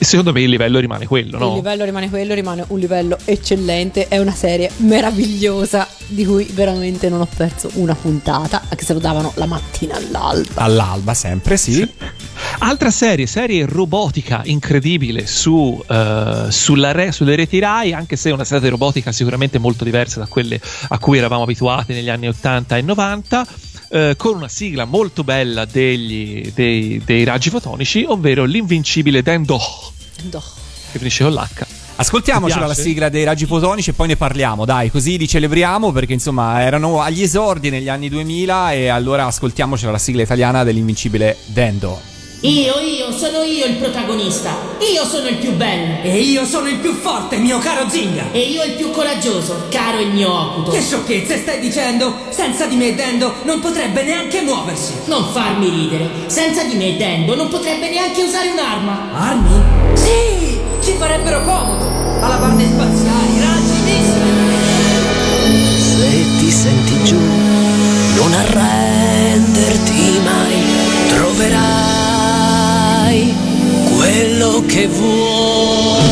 Secondo 0.00 0.32
me 0.32 0.42
il 0.42 0.48
livello 0.48 0.78
rimane 0.78 1.06
quello, 1.06 1.36
Il 1.38 1.44
no? 1.44 1.54
livello 1.54 1.84
rimane 1.84 2.08
quello, 2.08 2.34
rimane 2.34 2.64
un 2.68 2.78
livello 2.78 3.18
eccellente. 3.24 4.08
È 4.08 4.18
una 4.18 4.32
serie 4.32 4.70
meravigliosa 4.78 5.86
di 6.06 6.24
cui 6.24 6.44
veramente 6.52 7.08
non 7.08 7.20
ho 7.20 7.28
perso 7.36 7.70
una 7.74 7.94
puntata, 7.94 8.62
anche 8.68 8.84
se 8.84 8.92
lo 8.92 9.00
davano 9.00 9.32
la 9.36 9.46
mattina 9.46 9.96
all'alba. 9.96 10.62
All'alba, 10.62 11.14
sempre, 11.14 11.56
sì. 11.56 11.86
Altra 12.60 12.90
serie, 12.90 13.26
serie 13.26 13.66
robotica 13.66 14.42
incredibile 14.44 15.26
su, 15.26 15.82
sulla 16.48 16.92
re- 16.92 17.12
sulle 17.12 17.36
reti 17.36 17.58
Rai, 17.58 17.92
anche 17.92 18.16
se 18.16 18.30
è 18.30 18.32
una 18.32 18.44
serie 18.44 18.70
robotica 18.70 19.12
sicuramente 19.12 19.58
molto 19.58 19.84
diversa 19.84 20.20
da 20.20 20.26
quelle 20.26 20.60
a 20.88 20.98
cui 20.98 21.18
eravamo 21.18 21.42
abituati 21.42 21.92
negli 21.92 22.08
anni 22.08 22.28
80 22.28 22.76
e 22.76 22.82
90. 22.82 23.46
Eh, 23.90 24.14
con 24.16 24.36
una 24.36 24.48
sigla 24.48 24.84
molto 24.84 25.24
bella 25.24 25.64
degli- 25.64 26.52
dei, 26.54 27.00
dei 27.04 27.24
raggi 27.24 27.50
fotonici, 27.50 28.04
ovvero 28.06 28.44
l'invincibile 28.44 29.22
Dendo, 29.22 29.58
No. 30.30 30.42
che 30.92 30.98
finisce 30.98 31.24
con 31.24 31.32
l'H. 31.32 31.66
Ascoltiamocela 32.00 32.62
Ti 32.62 32.68
la 32.68 32.74
sigla 32.74 33.08
dei 33.08 33.24
raggi 33.24 33.44
fotonici 33.44 33.90
e 33.90 33.92
poi 33.92 34.06
ne 34.08 34.16
parliamo, 34.16 34.64
dai, 34.64 34.88
così 34.90 35.18
li 35.18 35.26
celebriamo 35.26 35.90
perché 35.90 36.12
insomma 36.12 36.62
erano 36.62 37.00
agli 37.00 37.22
esordi 37.22 37.70
negli 37.70 37.88
anni 37.88 38.08
2000 38.08 38.72
e 38.72 38.86
allora 38.88 39.26
ascoltiamocela 39.26 39.90
la 39.90 39.98
sigla 39.98 40.22
italiana 40.22 40.62
dell'invincibile 40.62 41.36
Dendo. 41.46 42.00
Io, 42.42 42.78
io, 42.78 43.10
sono 43.10 43.42
io 43.42 43.66
il 43.66 43.74
protagonista. 43.78 44.54
Io 44.94 45.04
sono 45.04 45.26
il 45.26 45.38
più 45.38 45.54
bello. 45.56 46.02
E 46.02 46.20
io 46.20 46.44
sono 46.44 46.68
il 46.68 46.76
più 46.76 46.94
forte, 46.94 47.36
mio 47.38 47.58
caro 47.58 47.88
Zinga! 47.88 48.30
E 48.30 48.38
io 48.38 48.62
il 48.62 48.74
più 48.74 48.92
coraggioso, 48.92 49.66
caro 49.70 49.98
il 49.98 50.12
mio 50.12 50.32
ocuto. 50.32 50.70
Che 50.70 50.80
sciocchezze 50.80 51.38
stai 51.38 51.58
dicendo? 51.58 52.14
Senza 52.28 52.66
di 52.66 52.76
me 52.76 52.94
Dendo 52.94 53.34
non 53.42 53.58
potrebbe 53.58 54.04
neanche 54.04 54.42
muoversi! 54.42 54.92
Non 55.06 55.26
farmi 55.32 55.68
ridere. 55.68 56.08
Senza 56.28 56.62
di 56.62 56.76
me 56.76 56.96
Dendo 56.96 57.34
non 57.34 57.48
potrebbe 57.48 57.90
neanche 57.90 58.22
usare 58.22 58.50
un'arma. 58.50 59.10
Armi? 59.14 59.60
Sì! 59.94 60.60
Ci 60.80 60.92
farebbero 60.92 61.42
comodo! 61.42 61.86
Alabarde 62.20 62.66
spaziali, 62.66 63.40
raggi, 63.40 63.80
missili! 63.82 64.30
Se 65.76 66.38
ti 66.38 66.50
senti 66.52 67.02
giù, 67.02 67.18
non 68.14 68.32
arrenderti 68.32 70.20
mai, 70.22 70.62
troverai 71.08 71.97
quello 74.08 74.64
che 74.66 74.86
vuoi. 74.86 76.06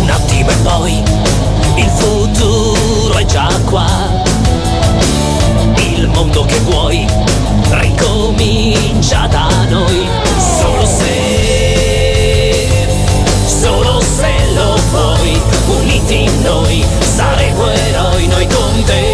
Un 0.00 0.10
attimo 0.10 0.50
e 0.50 0.56
poi 0.64 1.02
il 1.76 1.88
futuro 1.88 3.16
è 3.16 3.24
già 3.26 3.48
qua 3.66 3.86
il 5.76 6.08
mondo 6.08 6.44
che 6.46 6.58
vuoi 6.60 7.06
ricomincia 7.70 9.28
da 9.28 9.48
noi 9.68 10.08
solo 10.58 10.84
se 10.84 11.23
in 16.10 16.42
noi 16.42 16.84
saremo 17.00 17.70
eroi 17.70 18.26
noi 18.26 18.46
con 18.46 18.82
te 18.84 19.13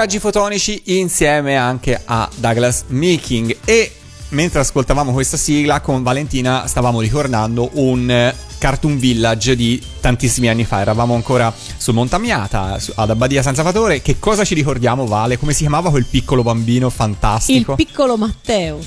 raggi 0.00 0.18
fotonici 0.18 0.80
insieme 0.86 1.56
anche 1.56 2.00
a 2.02 2.26
Douglas 2.36 2.84
Meeking 2.86 3.54
e 3.66 3.92
mentre 4.30 4.60
ascoltavamo 4.60 5.12
questa 5.12 5.36
sigla 5.36 5.80
con 5.80 6.02
Valentina 6.02 6.66
stavamo 6.66 7.02
ricordando 7.02 7.68
un 7.74 8.10
eh, 8.10 8.34
Cartoon 8.56 8.98
Village 8.98 9.54
di 9.56 9.78
tantissimi 10.00 10.48
anni 10.48 10.64
fa, 10.64 10.80
eravamo 10.80 11.14
ancora 11.14 11.52
su 11.76 11.92
Montamiata, 11.92 12.78
ad 12.94 13.10
Abbadia 13.10 13.42
San 13.42 13.54
Salvatore, 13.54 14.00
che 14.00 14.18
cosa 14.18 14.42
ci 14.42 14.54
ricordiamo 14.54 15.04
Vale? 15.06 15.36
Come 15.36 15.52
si 15.52 15.60
chiamava 15.60 15.90
quel 15.90 16.06
piccolo 16.06 16.42
bambino 16.42 16.86
Il 16.86 16.92
fantastico? 16.94 17.74
piccolo 17.74 18.16
Matteo. 18.16 18.78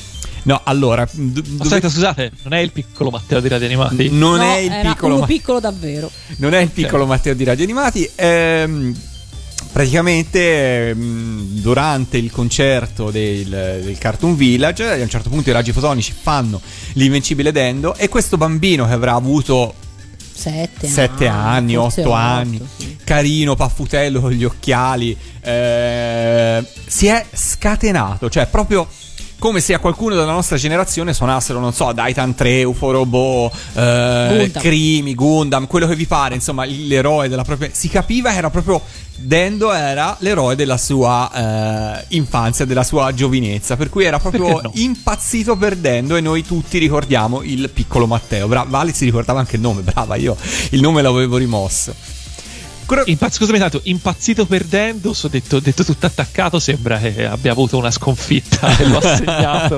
no, 0.46 0.62
allora, 0.64 1.08
d- 1.12 1.42
dove- 1.42 1.64
Aspetta, 1.64 1.90
scusate, 1.90 2.32
non 2.42 2.54
è 2.54 2.60
il 2.60 2.72
piccolo 2.72 3.12
Matteo 3.12 3.40
di 3.40 3.48
Radio 3.50 3.68
Animati. 3.68 4.10
non 4.12 4.38
No, 4.40 4.52
è 4.52 4.58
il 4.58 4.72
era 4.72 4.90
piccolo 4.90 5.20
Ma- 5.20 5.26
piccolo 5.28 5.60
davvero. 5.60 6.10
Non 6.38 6.56
è 6.56 6.60
il 6.60 6.70
piccolo 6.72 7.06
Matteo 7.06 7.36
di 7.36 7.44
Radio 7.44 7.64
Animati. 7.66 8.10
ehm, 8.16 8.96
praticamente 9.74 10.90
ehm, 10.90 11.60
durante 11.60 12.18
il 12.18 12.32
concerto 12.32 13.10
del, 13.10 13.82
del 13.84 13.98
Cartoon 13.98 14.36
Village, 14.36 14.86
a 14.88 15.02
un 15.02 15.10
certo 15.10 15.30
punto 15.30 15.50
i 15.50 15.54
raggi 15.54 15.72
fotonici 15.72 16.14
fanno 16.14 16.62
l'invincibile 16.94 17.52
Dendo 17.52 17.96
e 17.96 18.08
questo 18.08 18.38
bambino 18.38 18.86
che 18.86 18.94
avrà 18.94 19.16
avuto 19.16 19.74
Sette, 20.32 20.88
7 20.88 21.28
anni, 21.28 21.74
forse 21.76 22.02
8 22.02 22.10
otto, 22.10 22.18
anni, 22.18 22.68
carino, 23.04 23.56
paffutello 23.56 24.22
con 24.22 24.32
gli 24.32 24.44
occhiali, 24.44 25.18
eh, 25.42 26.66
si 26.86 27.08
è 27.08 27.26
scatenato, 27.34 28.30
cioè 28.30 28.48
proprio 28.48 28.88
come 29.44 29.60
se 29.60 29.74
a 29.74 29.80
qualcuno 29.80 30.16
della 30.16 30.32
nostra 30.32 30.56
generazione 30.56 31.14
suonassero, 31.14 31.60
non 31.60 31.74
so, 31.74 31.92
Daitan 31.92 32.34
3, 32.34 32.64
UFO 32.64 32.92
Robot, 32.92 33.54
eh, 33.74 34.28
Gundam. 34.38 34.62
Crimi, 34.62 35.16
Gundam, 35.16 35.68
quello 35.68 35.86
che 35.86 35.98
vi 35.98 36.06
pare, 36.06 36.36
insomma, 36.36 36.64
l'eroe 36.64 37.28
della 37.28 37.44
propria... 37.44 37.70
Si 37.74 37.90
capiva 37.90 38.32
che 38.32 38.38
era 38.38 38.50
proprio... 38.50 38.82
Dendo 39.16 39.74
era 39.74 40.16
l'eroe 40.20 40.56
della 40.56 40.78
sua 40.78 42.00
eh, 42.00 42.06
infanzia, 42.16 42.64
della 42.64 42.86
sua 42.86 43.14
giovinezza, 43.14 43.76
per 43.76 43.90
cui 43.90 44.06
era 44.06 44.18
proprio 44.18 44.62
no? 44.62 44.72
impazzito 44.76 45.58
per 45.58 45.76
Dendo 45.76 46.16
e 46.16 46.22
noi 46.22 46.46
tutti 46.46 46.78
ricordiamo 46.78 47.42
il 47.42 47.70
piccolo 47.70 48.08
Matteo. 48.08 48.48
Bra- 48.48 48.66
Vale 48.66 48.94
si 48.94 49.04
ricordava 49.04 49.40
anche 49.40 49.58
il 49.58 49.62
nome, 49.62 49.82
brava, 49.82 50.16
io 50.16 50.38
il 50.70 50.80
nome 50.80 51.02
l'avevo 51.02 51.36
rimosso. 51.36 52.13
Cro- 52.86 53.04
Impazz- 53.06 53.36
scusami 53.38 53.58
tanto, 53.60 53.80
impazzito 53.84 54.46
perdendo, 54.46 55.14
so 55.14 55.28
detto, 55.28 55.60
detto 55.60 55.84
tutto 55.84 56.06
attaccato, 56.06 56.60
sembra 56.60 56.98
che 56.98 57.26
abbia 57.26 57.52
avuto 57.52 57.78
una 57.78 57.92
sconfitta 57.92 58.78
e 58.78 58.86
l'ho 58.88 59.02
segnato 59.02 59.78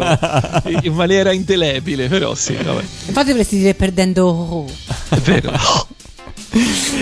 in- 0.83 0.93
maniera 0.93 1.31
indelebile, 1.31 2.07
però 2.07 2.33
sì, 2.35 2.53
vabbè, 2.55 2.83
Infatti 3.07 3.27
dovresti 3.29 3.57
dire 3.57 3.73
perdendo. 3.73 4.65
è 5.09 5.15
vero. 5.17 5.51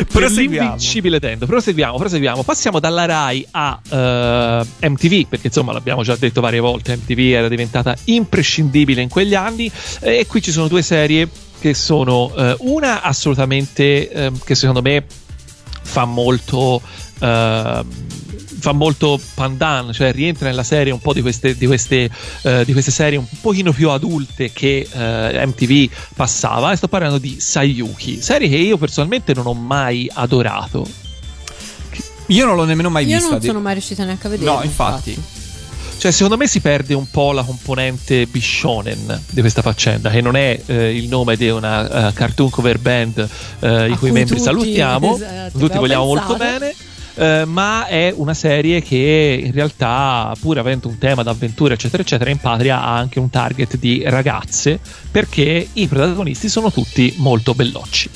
Proseguiamo. 0.10 0.62
l'invincibile 0.70 1.20
Dendo, 1.20 1.46
proseguiamo, 1.46 1.98
proseguiamo. 1.98 2.42
Passiamo 2.44 2.80
dalla 2.80 3.06
Rai 3.06 3.46
a 3.52 3.80
eh, 3.88 4.90
MTV, 4.90 5.28
perché 5.28 5.48
insomma 5.48 5.74
l'abbiamo 5.74 6.02
già 6.04 6.16
detto 6.16 6.42
varie 6.42 6.60
volte, 6.60 6.96
MTV 6.96 7.20
era 7.34 7.48
diventata 7.48 7.96
imprescindibile 8.06 9.02
in 9.02 9.10
quegli 9.10 9.36
anni 9.36 9.72
e 10.00 10.26
qui 10.28 10.42
ci 10.42 10.52
sono 10.52 10.68
due 10.68 10.82
serie 10.82 11.30
che 11.60 11.74
sono 11.76 12.34
eh, 12.36 12.56
una 12.62 13.02
assolutamente 13.04 14.10
ehm, 14.10 14.40
che 14.44 14.56
secondo 14.56 14.82
me 14.82 15.06
fa 15.94 16.06
molto 16.06 16.82
ehm, 17.20 17.86
fa 18.64 18.72
molto 18.72 19.20
pandan, 19.36 19.92
cioè 19.92 20.12
rientra 20.14 20.48
nella 20.48 20.64
serie 20.64 20.92
un 20.94 21.00
po' 21.00 21.12
di 21.14 21.22
queste, 21.22 21.56
di 21.56 21.66
queste, 21.66 22.10
eh, 22.44 22.64
di 22.66 22.72
queste 22.72 22.92
serie 22.92 23.18
un 23.20 23.26
pochino 23.42 23.74
più 23.74 23.90
adulte 23.90 24.54
che 24.54 24.88
eh, 24.90 25.46
MTV 25.46 25.92
passava 26.16 26.72
e 26.72 26.78
sto 26.78 26.88
parlando 26.88 27.18
di 27.18 27.42
Sayuki, 27.42 28.22
serie 28.22 28.48
che 28.48 28.56
io 28.56 28.78
personalmente 28.78 29.34
non 29.34 29.48
ho 29.48 29.54
mai 29.54 30.10
adorato. 30.14 30.88
Io 32.28 32.46
non 32.46 32.56
l'ho 32.56 32.64
nemmeno 32.64 32.90
mai 32.90 33.06
Io 33.06 33.16
vista. 33.18 33.32
non 33.32 33.40
di- 33.40 33.48
sono 33.48 33.60
mai 33.60 33.74
riuscita 33.74 34.06
neanche 34.06 34.28
a 34.28 34.30
vedere. 34.30 34.50
No, 34.50 34.64
infatti. 34.64 35.22
Cioè, 36.04 36.12
secondo 36.12 36.36
me 36.36 36.48
si 36.48 36.60
perde 36.60 36.94
un 36.96 37.10
po' 37.10 37.32
la 37.32 37.44
componente 37.44 38.26
bishonen 38.26 39.22
di 39.30 39.40
questa 39.40 39.62
faccenda, 39.62 40.10
che 40.10 40.20
non 40.20 40.36
è 40.36 40.62
eh, 40.66 40.94
il 40.98 41.08
nome 41.08 41.38
di 41.38 41.48
una 41.48 42.10
eh, 42.10 42.14
cartoon 42.14 42.50
cover 42.50 42.78
band 42.78 43.26
eh, 43.62 43.90
i 43.90 43.96
cui 43.96 44.12
membri 44.12 44.36
tutti- 44.36 44.42
salutiamo, 44.42 45.16
esatto, 45.16 45.60
tutti 45.60 45.78
vogliamo 45.78 46.04
molto 46.04 46.36
pensato. 46.36 46.60
bene. 46.60 47.42
eh, 47.42 47.46
ma 47.46 47.86
è 47.86 48.14
una 48.14 48.34
serie 48.34 48.82
che 48.82 49.44
in 49.46 49.54
realtà, 49.54 50.36
pur 50.42 50.58
avendo 50.58 50.90
un 50.90 50.98
tema 50.98 51.24
d'avventura, 51.24 51.76
eccetera, 51.76 52.04
eccetera, 52.04 52.30
in 52.30 52.40
patria 52.40 52.82
ha 52.82 52.98
anche 52.98 53.22
un 53.22 53.30
target 53.30 53.78
di 53.78 54.04
ragazze 54.06 54.82
perché 55.10 55.70
i 55.72 55.88
protagonisti 55.88 56.50
sono 56.50 56.70
tutti 56.70 57.14
molto 57.20 57.54
bellocci. 57.54 58.10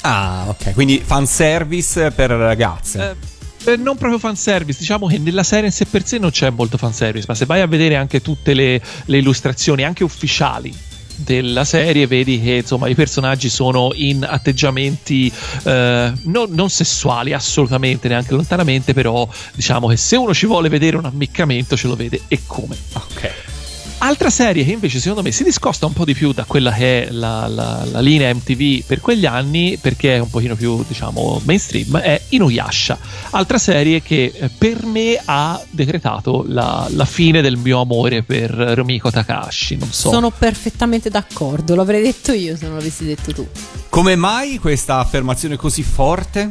Ah, 0.00 0.46
ok. 0.48 0.72
Quindi 0.72 1.02
fanservice 1.04 2.10
per 2.10 2.30
ragazze. 2.30 3.10
Eh, 3.10 3.37
non 3.76 3.96
proprio 3.96 4.18
fanservice, 4.18 4.78
diciamo 4.78 5.06
che 5.06 5.18
nella 5.18 5.42
serie 5.42 5.66
in 5.66 5.72
sé 5.72 5.84
per 5.86 6.06
sé 6.06 6.18
non 6.18 6.30
c'è 6.30 6.50
molto 6.50 6.76
fanservice, 6.78 7.26
ma 7.28 7.34
se 7.34 7.44
vai 7.44 7.60
a 7.60 7.66
vedere 7.66 7.96
anche 7.96 8.22
tutte 8.22 8.54
le, 8.54 8.80
le 9.04 9.18
illustrazioni, 9.18 9.84
anche 9.84 10.04
ufficiali 10.04 10.74
della 11.18 11.64
serie, 11.64 12.06
vedi 12.06 12.40
che 12.40 12.56
insomma 12.56 12.88
i 12.88 12.94
personaggi 12.94 13.48
sono 13.48 13.90
in 13.94 14.24
atteggiamenti 14.24 15.32
eh, 15.64 16.12
non, 16.22 16.50
non 16.50 16.70
sessuali 16.70 17.32
assolutamente, 17.32 18.08
neanche 18.08 18.34
lontanamente, 18.34 18.94
però 18.94 19.28
diciamo 19.54 19.88
che 19.88 19.96
se 19.96 20.16
uno 20.16 20.32
ci 20.32 20.46
vuole 20.46 20.68
vedere 20.68 20.96
un 20.96 21.06
ammiccamento 21.06 21.76
ce 21.76 21.88
lo 21.88 21.96
vede 21.96 22.20
e 22.28 22.40
come. 22.46 22.76
ok. 22.92 23.57
Altra 24.00 24.30
serie 24.30 24.64
che 24.64 24.70
invece 24.70 25.00
secondo 25.00 25.22
me 25.22 25.32
si 25.32 25.42
discosta 25.42 25.84
un 25.84 25.92
po' 25.92 26.04
di 26.04 26.14
più 26.14 26.32
da 26.32 26.44
quella 26.44 26.70
che 26.72 27.06
è 27.08 27.10
la, 27.10 27.48
la- 27.48 27.84
la 27.90 28.00
linea 28.00 28.32
MTV 28.32 28.84
per 28.86 29.00
quegli 29.00 29.26
anni, 29.26 29.76
perché 29.76 30.14
è 30.14 30.18
un 30.20 30.30
pochino 30.30 30.54
più, 30.54 30.84
diciamo, 30.86 31.40
mainstream, 31.44 31.98
è 31.98 32.20
Inuyasha. 32.28 32.96
Altra 33.30 33.58
serie 33.58 34.00
che 34.00 34.32
eh, 34.32 34.48
per 34.56 34.84
me 34.86 35.20
ha 35.24 35.60
decretato 35.70 36.44
la, 36.46 36.86
la 36.90 37.04
fine 37.04 37.42
del 37.42 37.56
mio 37.56 37.80
amore 37.80 38.22
per 38.22 38.50
Romiko 38.52 39.10
Takahashi. 39.10 39.76
Non 39.76 39.92
so. 39.92 40.10
Sono 40.10 40.30
perfettamente 40.30 41.10
d'accordo, 41.10 41.74
l'avrei 41.74 42.00
detto 42.00 42.32
io 42.32 42.56
se 42.56 42.66
non 42.66 42.76
l'avessi 42.76 43.04
detto 43.04 43.32
tu. 43.32 43.46
Come 43.88 44.14
mai 44.14 44.58
questa 44.58 45.00
affermazione 45.00 45.56
così 45.56 45.82
forte? 45.82 46.48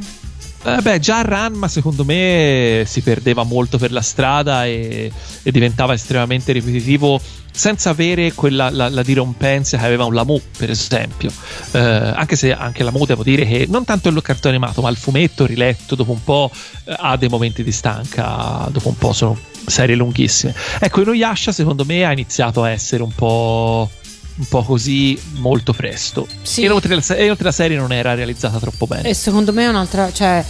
Eh 0.67 0.81
beh, 0.81 0.99
già 0.99 1.21
Ranma 1.21 1.69
secondo 1.69 2.03
me 2.03 2.83
si 2.85 2.99
perdeva 2.99 3.43
molto 3.43 3.77
per 3.77 3.93
la 3.93 4.01
strada 4.01 4.65
e, 4.65 5.09
e 5.41 5.51
diventava 5.51 5.93
estremamente 5.93 6.51
ripetitivo 6.51 7.21
senza 7.49 7.91
avere 7.91 8.33
quella 8.33 8.69
la, 8.69 8.89
la 8.89 9.01
dirompenza 9.01 9.77
che 9.77 9.85
aveva 9.85 10.03
un 10.03 10.13
Lamu, 10.13 10.41
per 10.57 10.69
esempio. 10.69 11.31
Eh, 11.71 11.79
anche 11.79 12.35
se 12.35 12.53
anche 12.53 12.83
Lamu 12.83 13.05
devo 13.05 13.23
dire 13.23 13.45
che 13.45 13.65
non 13.69 13.85
tanto 13.85 14.09
il 14.09 14.21
cartone 14.21 14.55
animato, 14.55 14.81
ma 14.81 14.89
il 14.89 14.97
fumetto 14.97 15.45
riletto 15.45 15.95
dopo 15.95 16.11
un 16.11 16.21
po' 16.21 16.51
eh, 16.83 16.93
ha 16.97 17.15
dei 17.15 17.29
momenti 17.29 17.63
di 17.63 17.71
stanca, 17.71 18.67
dopo 18.69 18.89
un 18.89 18.97
po' 18.97 19.13
sono 19.13 19.39
serie 19.65 19.95
lunghissime. 19.95 20.53
Ecco, 20.79 20.99
Inuyasha 20.99 21.53
secondo 21.53 21.85
me 21.85 22.03
ha 22.03 22.11
iniziato 22.11 22.61
a 22.61 22.69
essere 22.69 23.03
un 23.03 23.15
po' 23.15 23.89
un 24.37 24.45
po' 24.47 24.63
così 24.63 25.19
molto 25.35 25.73
presto. 25.73 26.27
Sì. 26.41 26.61
E 26.61 26.65
inoltre 26.65 26.95
la, 26.95 27.15
e 27.15 27.23
inoltre 27.23 27.45
la 27.45 27.51
serie 27.51 27.77
non 27.77 27.91
era 27.91 28.13
realizzata 28.13 28.59
troppo 28.59 28.85
bene. 28.87 29.09
E 29.09 29.13
secondo 29.13 29.51
me 29.53 29.65
è 29.65 29.67
un'altra, 29.67 30.11
cioè 30.11 30.43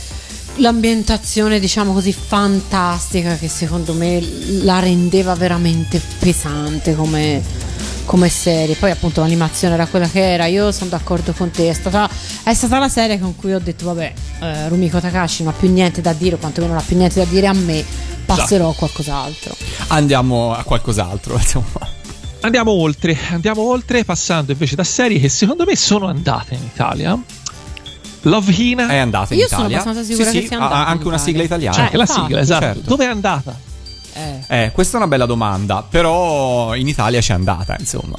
l'ambientazione 0.57 1.59
diciamo 1.59 1.93
così 1.93 2.11
fantastica 2.11 3.35
che 3.35 3.47
secondo 3.47 3.93
me 3.93 4.21
la 4.63 4.79
rendeva 4.79 5.35
veramente 5.35 6.01
pesante 6.19 6.95
come, 6.95 7.41
come 8.05 8.29
serie. 8.29 8.75
Poi 8.75 8.91
appunto 8.91 9.21
l'animazione 9.21 9.75
era 9.75 9.85
quella 9.85 10.07
che 10.07 10.33
era, 10.33 10.45
io 10.45 10.71
sono 10.71 10.89
d'accordo 10.89 11.31
con 11.33 11.49
te, 11.51 11.69
è 11.69 11.73
stata, 11.73 12.09
è 12.43 12.53
stata 12.53 12.79
la 12.79 12.89
serie 12.89 13.19
con 13.19 13.35
cui 13.35 13.53
ho 13.53 13.59
detto 13.59 13.85
vabbè, 13.85 14.13
eh, 14.41 14.67
Rumiko 14.67 14.99
Takashi 14.99 15.43
non 15.43 15.53
ha 15.53 15.57
più 15.57 15.71
niente 15.71 16.01
da 16.01 16.13
dire, 16.13 16.35
o 16.35 16.37
quantomeno 16.37 16.73
non 16.73 16.81
ha 16.81 16.85
più 16.85 16.97
niente 16.97 17.19
da 17.19 17.25
dire 17.25 17.47
a 17.47 17.53
me, 17.53 17.85
passerò 18.25 18.69
a 18.69 18.73
qualcos'altro. 18.73 19.55
Andiamo 19.87 20.53
a 20.53 20.63
qualcos'altro, 20.63 21.35
insomma. 21.39 21.95
Andiamo 22.41 22.71
oltre, 22.71 23.17
andiamo 23.31 23.61
oltre 23.63 24.05
passando 24.05 24.51
invece 24.51 24.75
da 24.75 24.83
serie 24.83 25.19
che 25.19 25.27
secondo 25.29 25.65
me 25.65 25.75
sono 25.75 26.07
andate 26.07 26.53
in 26.55 26.63
Italia. 26.63 27.17
Love 28.21 28.51
Hina 28.51 28.87
È 28.89 28.97
andata 28.97 29.33
in 29.33 29.39
Io 29.41 29.47
sono 29.47 29.61
Italia. 29.67 29.79
abbastanza 29.81 30.09
sicura 30.09 30.29
sì, 30.29 30.35
che 30.35 30.41
sì, 30.41 30.47
sia 30.47 30.57
ha 30.59 30.63
andata 30.63 30.85
anche 30.85 31.01
in 31.01 31.07
una 31.07 31.15
Italia. 31.15 31.25
sigla 31.33 31.43
italiana. 31.43 31.75
c'è 31.75 31.81
anche 31.83 31.97
la 31.97 32.03
infatti, 32.03 32.21
sigla, 32.21 32.39
esatto. 32.39 32.61
certo. 32.65 32.81
Dove 32.89 33.03
è 33.05 33.07
andata? 33.07 33.59
Eh. 34.13 34.63
Eh, 34.63 34.71
questa 34.71 34.93
è 34.93 34.97
una 34.99 35.07
bella 35.07 35.25
domanda, 35.25 35.85
però 35.87 36.75
in 36.75 36.87
Italia 36.87 37.19
c'è 37.21 37.33
andata, 37.33 37.75
insomma. 37.79 38.17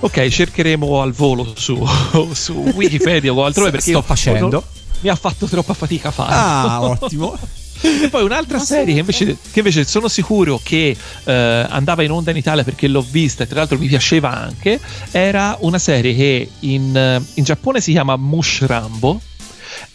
Ok, 0.00 0.28
cercheremo 0.28 1.00
al 1.00 1.12
volo 1.12 1.52
su, 1.56 1.84
su 2.32 2.52
Wikipedia 2.52 3.32
o 3.32 3.44
altrove 3.44 3.70
perché 3.70 3.90
Sto 3.90 3.98
io- 3.98 4.02
facendo. 4.02 4.64
mi 5.00 5.08
ha 5.08 5.14
fatto 5.16 5.46
troppa 5.46 5.74
fatica 5.74 6.08
a 6.08 6.12
farlo. 6.12 6.34
Ah, 6.34 6.82
ottimo. 6.82 7.38
E 7.82 8.08
poi 8.08 8.22
un'altra 8.22 8.58
serie 8.58 8.94
che 8.94 9.00
invece, 9.00 9.36
che 9.50 9.58
invece 9.58 9.84
sono 9.84 10.08
sicuro 10.08 10.60
che 10.62 10.96
eh, 11.24 11.32
andava 11.68 12.02
in 12.02 12.10
onda 12.10 12.30
in 12.30 12.36
Italia 12.36 12.64
perché 12.64 12.86
l'ho 12.88 13.04
vista 13.08 13.42
e 13.42 13.46
tra 13.46 13.58
l'altro 13.60 13.78
mi 13.78 13.86
piaceva 13.86 14.32
anche, 14.32 14.78
era 15.10 15.56
una 15.60 15.78
serie 15.78 16.14
che 16.14 16.50
in, 16.60 16.96
eh, 16.96 17.22
in 17.34 17.44
Giappone 17.44 17.80
si 17.80 17.92
chiama 17.92 18.16
Mush 18.16 18.64
Rambo 18.66 19.20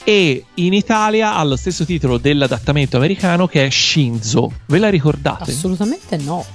e 0.04 0.46
in 0.56 0.74
Italia 0.74 1.36
ha 1.36 1.44
lo 1.44 1.56
stesso 1.56 1.86
titolo 1.86 2.18
dell'adattamento 2.18 2.98
americano 2.98 3.48
che 3.48 3.66
è 3.66 3.70
Shinzo. 3.70 4.52
Ve 4.68 4.80
la 4.80 4.90
ricordate? 4.90 5.52
Assolutamente 5.52 6.18
no. 6.18 6.46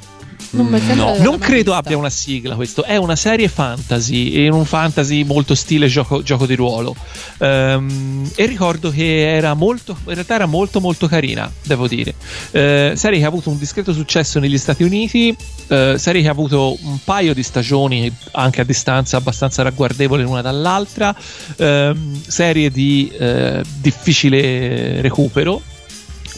Non, 0.53 0.75
averla 0.75 1.19
Non 1.19 1.39
credo 1.39 1.75
abbia 1.75 1.97
una 1.97 2.11
sigla 2.11 2.55
questo, 2.55 2.85
è 2.85 2.97
una 2.97 3.17
serie 3.17 3.49
fantasy, 3.49 4.45
in 4.45 4.53
un 4.53 4.65
fantasy 4.65 5.25
molto 5.25 5.55
stile 5.55 5.87
gioco, 5.87 6.23
gioco 6.23 6.47
di 6.47 6.55
ruolo. 6.55 6.95
Ehm, 7.39 8.31
e 8.35 8.47
ricordo 8.47 8.91
che 8.91 9.35
era 9.35 9.55
molto, 9.55 9.97
in 10.07 10.15
realtà 10.15 10.35
era 10.35 10.47
molto 10.47 10.81
molto 10.81 11.07
carina, 11.07 11.51
devo 11.63 11.89
dire. 11.89 12.15
Eh, 12.51 12.93
serie 12.97 13.19
che 13.19 13.25
ha 13.25 13.29
avuto 13.29 13.49
un 13.49 13.59
discreto 13.59 13.93
successo 13.93 14.39
negli 14.39 14.59
Stati 14.59 14.83
Uniti, 14.83 15.35
eh, 15.69 15.95
serie 15.97 16.21
che 16.21 16.29
ha 16.29 16.33
avuto 16.33 16.77
un 16.83 16.99
paio 17.03 17.33
di 17.33 17.43
stagioni 17.43 18.15
anche 18.33 18.61
a 18.61 18.65
distanza 18.65 19.17
abbastanza 19.17 19.63
ragguardevole 19.63 20.23
l'una 20.23 20.43
dall'altra, 20.43 21.17
ehm, 21.57 22.21
serie 22.27 22.71
di 22.71 23.11
eh, 23.19 23.63
difficile 23.81 25.01
recupero, 25.01 25.63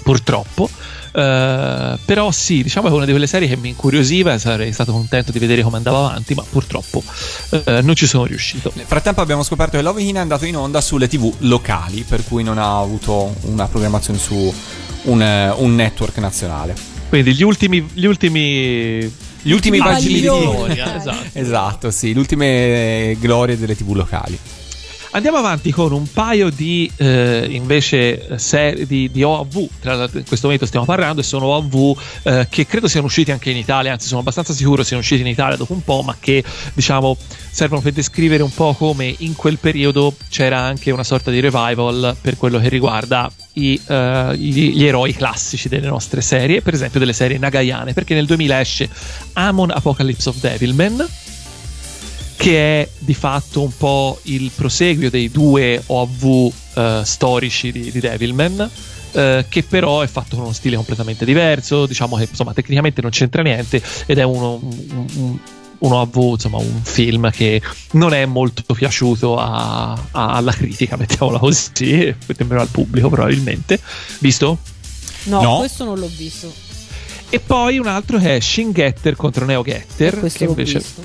purtroppo. 0.05 0.69
Eh, 1.17 1.99
però 2.05 2.33
sì, 2.33 2.65
diciamo 2.65 2.89
che 2.89 2.93
è 2.93 2.97
una 2.97 3.05
di 3.05 3.13
quelle 3.13 3.29
serie 3.29 3.47
che 3.47 3.57
mi 3.57 3.69
incuriosiva 3.69 4.35
e 4.35 4.39
sarei 4.39 4.73
stato 4.73 4.91
contento 4.91 5.31
di 5.31 5.39
vedere 5.39 5.63
come 5.63 5.77
andava 5.77 5.99
avanti, 5.99 6.35
ma 6.35 6.43
purtroppo 6.49 7.05
eh, 7.51 7.83
non 7.83 7.95
ci 7.95 8.07
sono 8.07 8.25
riuscito. 8.25 8.73
Nel 8.75 8.87
frattempo 8.87 9.21
abbiamo 9.21 9.45
scoperto 9.45 9.77
che 9.77 9.83
Love 9.83 10.03
Hina 10.03 10.19
è 10.19 10.23
andato 10.23 10.45
in 10.45 10.57
onda 10.57 10.81
sulle 10.81 11.07
tv 11.07 11.33
locali, 11.39 12.03
per 12.03 12.25
cui 12.25 12.43
non 12.43 12.59
ha 12.59 12.79
avuto 12.79 13.35
una 13.43 13.67
programmazione 13.69 14.19
su 14.19 14.53
un, 15.03 15.23
eh, 15.23 15.51
un 15.51 15.75
network 15.77 16.19
nazionale. 16.19 16.75
Quindi 17.09 17.35
gli 17.35 17.45
ultimi, 17.45 17.89
gli 17.93 18.07
ultimi 18.07 19.13
Gli 19.43 19.53
ultimi 19.53 19.79
bagili 19.79 20.15
di 20.15 20.21
gloria, 20.23 20.97
esatto. 20.97 21.29
Esatto, 21.35 21.91
sì, 21.93 22.13
le 22.13 22.19
ultime 22.19 23.17
glorie 23.21 23.57
delle 23.57 23.77
tv 23.77 23.93
locali. 23.93 24.37
Andiamo 25.15 25.37
avanti 25.37 25.71
con 25.71 25.93
un 25.93 26.11
paio 26.13 26.51
di 26.51 26.91
eh, 26.97 27.47
invece 27.49 28.37
serie 28.37 28.85
di, 28.85 29.09
di 29.13 29.23
OAV. 29.23 29.69
Tra 29.79 29.95
l'altro 29.95 30.19
in 30.19 30.25
questo 30.27 30.47
momento 30.47 30.67
stiamo 30.67 30.85
parlando 30.85 31.21
e 31.21 31.25
sono 31.25 31.47
OAV 31.47 31.99
eh, 32.25 32.47
che 32.51 32.67
credo 32.67 32.89
siano 32.89 33.07
usciti 33.07 33.31
anche 33.31 33.51
in 33.51 33.57
Italia, 33.57 33.93
anzi 33.93 34.09
sono 34.09 34.19
abbastanza 34.19 34.53
sicuro 34.53 34.83
siano 34.83 35.03
usciti 35.03 35.21
in 35.21 35.29
Italia 35.29 35.57
dopo 35.57 35.73
un 35.73 35.85
po', 35.85 36.03
ma 36.03 36.17
che 36.19 36.43
diciamo 36.73 37.17
servono 37.49 37.81
per 37.81 37.93
descrivere 37.93 38.43
un 38.43 38.53
po' 38.53 38.75
come 38.75 39.15
in 39.19 39.37
quel 39.37 39.59
periodo 39.59 40.17
c'era 40.29 40.59
anche 40.59 40.91
una 40.91 41.05
sorta 41.05 41.31
di 41.31 41.39
revival 41.39 42.17
per 42.21 42.37
quello 42.37 42.59
che 42.59 42.69
riguarda 42.69 43.31
i, 43.53 43.81
eh, 43.87 44.37
gli, 44.37 44.73
gli 44.73 44.85
eroi 44.85 45.15
classici 45.15 45.69
delle 45.69 45.87
nostre 45.87 46.23
serie, 46.23 46.61
per 46.61 46.75
esempio 46.75 46.99
delle 46.99 47.13
serie 47.13 47.39
nagayane, 47.39 47.93
perché 47.93 48.15
nel 48.15 48.27
2000 48.27 48.61
esce 48.61 48.89
Amon 49.35 49.71
Apocalypse 49.71 50.29
of 50.29 50.41
Devilman 50.41 51.07
che 52.37 52.81
è 52.83 52.89
di 52.99 53.15
fatto 53.15 53.63
un 53.63 53.77
po' 53.77 54.19
il 54.25 54.51
proseguio 54.55 55.11
dei 55.11 55.31
due 55.31 55.83
OAV 55.87 56.53
eh, 56.75 57.01
storici 57.05 57.71
di, 57.73 57.91
di 57.91 58.01
Devilman. 58.01 58.71
eh, 59.13 59.45
che 59.49 59.63
però 59.63 60.01
è 60.01 60.07
fatto 60.09 60.35
con 60.37 60.45
uno 60.47 60.53
stile 60.55 60.77
completamente 60.77 61.25
diverso, 61.25 61.87
diciamo 61.87 62.17
che 62.17 62.27
insomma 62.29 62.53
tecnicamente 62.53 63.01
non 63.01 63.11
c'entra 63.13 63.43
niente 63.43 63.81
ed 64.07 64.19
è 64.19 64.23
uno, 64.25 64.55
un, 64.61 65.07
un, 65.15 65.39
un 65.79 65.93
OAV, 65.93 66.17
insomma 66.33 66.59
un 66.59 66.81
film 66.83 67.31
che 67.31 67.63
non 67.93 68.13
è 68.13 68.25
molto 68.27 68.75
piaciuto 68.75 69.37
a- 69.39 69.93
a- 69.93 70.33
alla 70.33 70.53
critica, 70.53 70.97
mettiamola 70.99 71.39
così, 71.39 72.15
nemmeno 72.37 72.61
al 72.61 72.69
pubblico 72.69 73.09
probabilmente, 73.09 73.81
visto? 74.19 74.59
No, 75.25 75.41
No. 75.41 75.57
questo 75.59 75.85
non 75.85 75.99
l'ho 75.99 76.11
visto. 76.15 76.53
E 77.31 77.41
poi 77.41 77.79
un 77.79 77.87
altro 77.87 78.19
che 78.19 78.37
è 78.37 78.41
Shin 78.41 78.73
Getter 78.73 79.17
contro 79.17 79.45
Neo 79.45 79.63
Getter, 79.63 80.19
questo 80.19 80.39
che 80.39 80.45
invece 80.45 80.79
visto. 80.79 81.03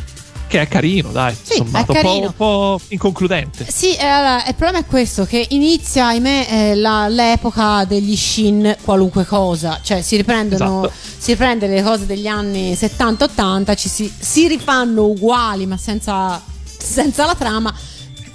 Che 0.50 0.60
è 0.62 0.68
carino, 0.68 1.12
dai, 1.12 1.34
Sì, 1.42 1.54
è 1.58 1.60
un 1.62 1.72
po', 1.86 1.94
carino. 1.94 2.26
un 2.28 2.34
po' 2.36 2.82
inconcludente. 2.90 3.66
Sì, 3.72 3.94
eh, 3.96 4.04
allora, 4.06 4.46
il 4.48 4.56
problema 4.56 4.80
è 4.84 4.86
questo: 4.90 5.26
che 5.26 5.46
inizia, 5.50 6.08
ahimè, 6.08 6.48
eh, 6.50 6.76
la- 6.76 7.08
l'epoca 7.08 7.86
degli 7.86 8.16
shin 8.18 8.76
qualunque 8.84 9.26
cosa. 9.26 9.80
Cioè, 9.82 10.02
si 10.02 10.16
riprendono, 10.18 10.86
Esatto. 10.86 10.94
si 11.20 11.32
riprende 11.32 11.68
le 11.68 11.84
cose 11.84 12.06
degli 12.08 12.28
anni 12.28 12.74
70-80, 12.74 13.76
ci 13.78 13.88
si, 13.88 14.12
si 14.20 14.48
rifanno 14.48 15.06
uguali, 15.06 15.66
ma 15.68 15.78
senza, 15.78 16.42
senza 16.78 17.26
la 17.26 17.36
trama. 17.36 17.74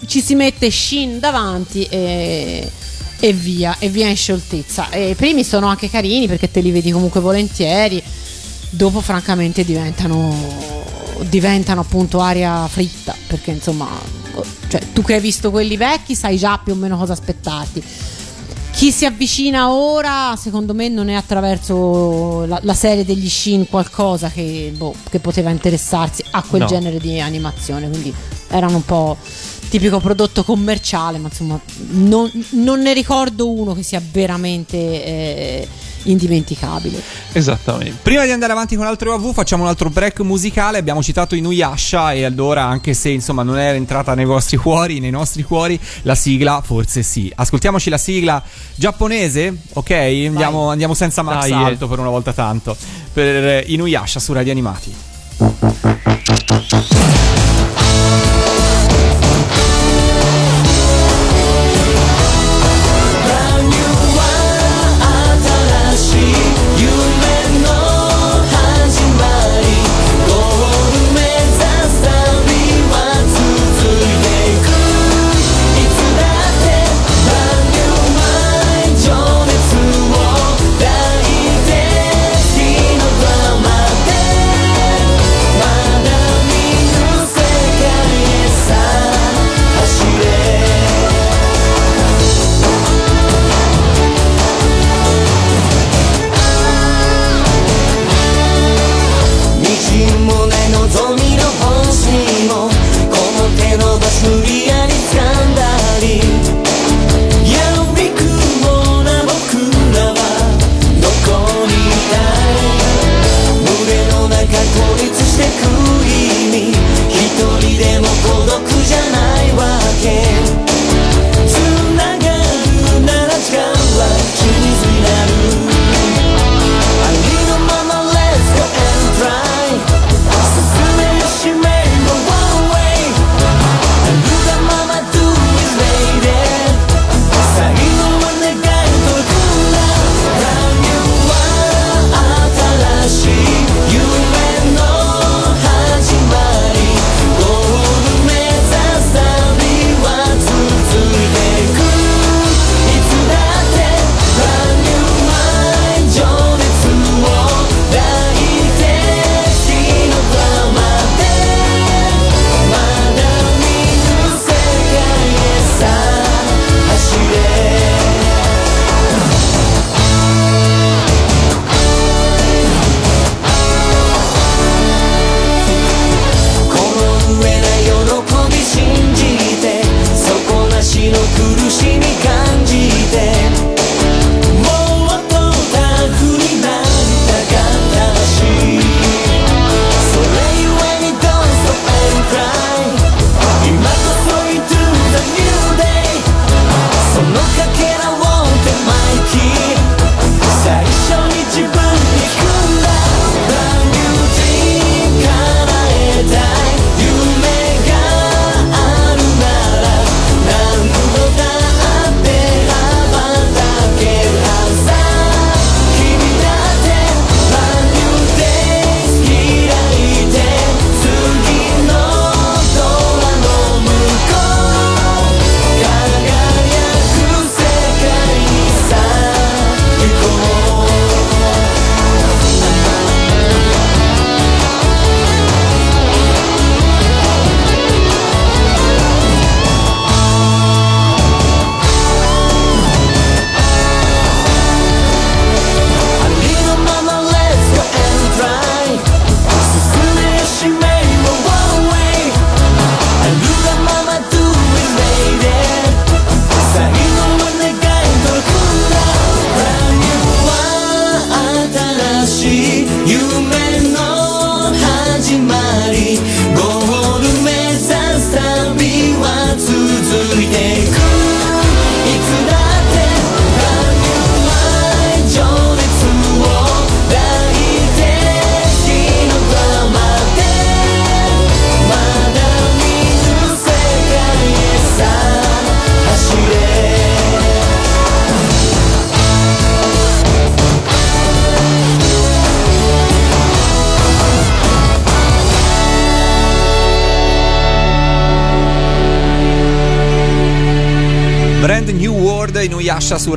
Ci 0.07 0.21
si 0.21 0.35
mette 0.35 0.71
shin 0.71 1.19
davanti 1.19 1.83
e, 1.85 2.71
e 3.19 3.33
via, 3.33 3.75
e 3.79 3.89
via 3.89 4.07
in 4.07 4.17
scioltezza. 4.17 4.91
E 4.91 5.11
I 5.11 5.15
primi 5.15 5.43
sono 5.43 5.67
anche 5.67 5.91
carini 5.91 6.29
perché 6.29 6.51
te 6.51 6.61
li 6.61 6.71
vedi 6.71 6.91
comunque 6.93 7.21
volentieri. 7.21 8.01
Dopo, 8.71 9.01
francamente, 9.01 9.65
diventano 9.65 10.84
diventano 11.29 11.81
appunto 11.83 12.21
aria 12.21 12.67
fritta 12.69 13.15
perché 13.27 13.53
insomma 13.53 13.89
cioè, 14.69 14.81
tu 14.93 15.03
che 15.03 15.15
hai 15.15 15.21
visto 15.21 15.51
quelli 15.51 15.77
vecchi 15.77 16.15
sai 16.15 16.37
già 16.37 16.59
più 16.63 16.73
o 16.73 16.77
meno 16.77 16.97
cosa 16.97 17.13
aspettarti 17.13 17.83
chi 18.73 18.91
si 18.91 19.07
avvicina 19.07 19.71
ora 19.71 20.35
secondo 20.37 20.75
me 20.75 20.89
non 20.89 21.09
è 21.09 21.15
attraverso 21.15 22.45
la, 22.47 22.59
la 22.63 22.75
serie 22.75 23.05
degli 23.05 23.29
Shin 23.29 23.69
qualcosa 23.69 24.29
che, 24.31 24.73
boh, 24.77 24.95
che 25.09 25.21
poteva 25.21 25.51
interessarsi 25.51 26.25
a 26.33 26.43
quel 26.43 26.63
No. 26.63 26.67
genere 26.67 26.99
di 26.99 27.21
animazione 27.21 27.89
quindi 27.89 28.13
erano 28.49 28.77
un 28.77 28.85
po' 28.85 29.17
tipico 29.69 30.01
prodotto 30.01 30.43
commerciale 30.43 31.19
ma 31.19 31.29
insomma 31.29 31.59
non, 31.91 32.31
non 32.51 32.81
ne 32.81 32.93
ricordo 32.93 33.49
uno 33.51 33.75
che 33.75 33.83
sia 33.83 34.03
veramente 34.13 34.77
eh, 34.77 35.69
indimenticabile 36.05 37.03
Esattamente. 37.33 37.99
Prima 38.03 38.25
di 38.25 38.31
andare 38.31 38.53
avanti 38.53 38.77
con 38.77 38.87
altre 38.87 39.09
OV 39.11 39.33
facciamo 39.33 39.65
un 39.65 39.69
altro 39.69 39.91
break 39.91 40.21
musicale. 40.21 40.79
Abbiamo 40.79 41.03
citato 41.03 41.35
Inuyasha 41.35 42.13
e 42.13 42.25
allora 42.25 42.65
anche 42.65 42.95
se 42.95 43.09
insomma 43.11 43.43
non 43.43 43.59
era 43.59 43.77
entrata 43.77 44.15
nei 44.15 44.25
vostri 44.25 44.57
cuori, 44.57 45.01
nei 45.01 45.11
nostri 45.11 45.43
cuori, 45.43 45.79
la 46.03 46.15
sigla 46.15 46.63
forse 46.65 47.03
sì. 47.03 47.31
Ascoltiamoci 47.35 47.91
la 47.91 47.99
sigla 47.99 48.43
giapponese, 48.75 49.57
ok? 49.73 49.91
Andiamo, 49.91 50.71
andiamo 50.71 50.95
senza 50.95 51.23
Max 51.23 51.49
Dai, 51.49 51.51
eh. 51.51 51.65
Alto 51.65 51.89
per 51.89 51.99
una 51.99 52.11
volta 52.11 52.33
tanto. 52.33 52.77
Per 53.13 53.69
Inuyasha 53.69 54.21
su 54.21 54.33
Radio 54.33 54.53
Animati. 54.53 56.14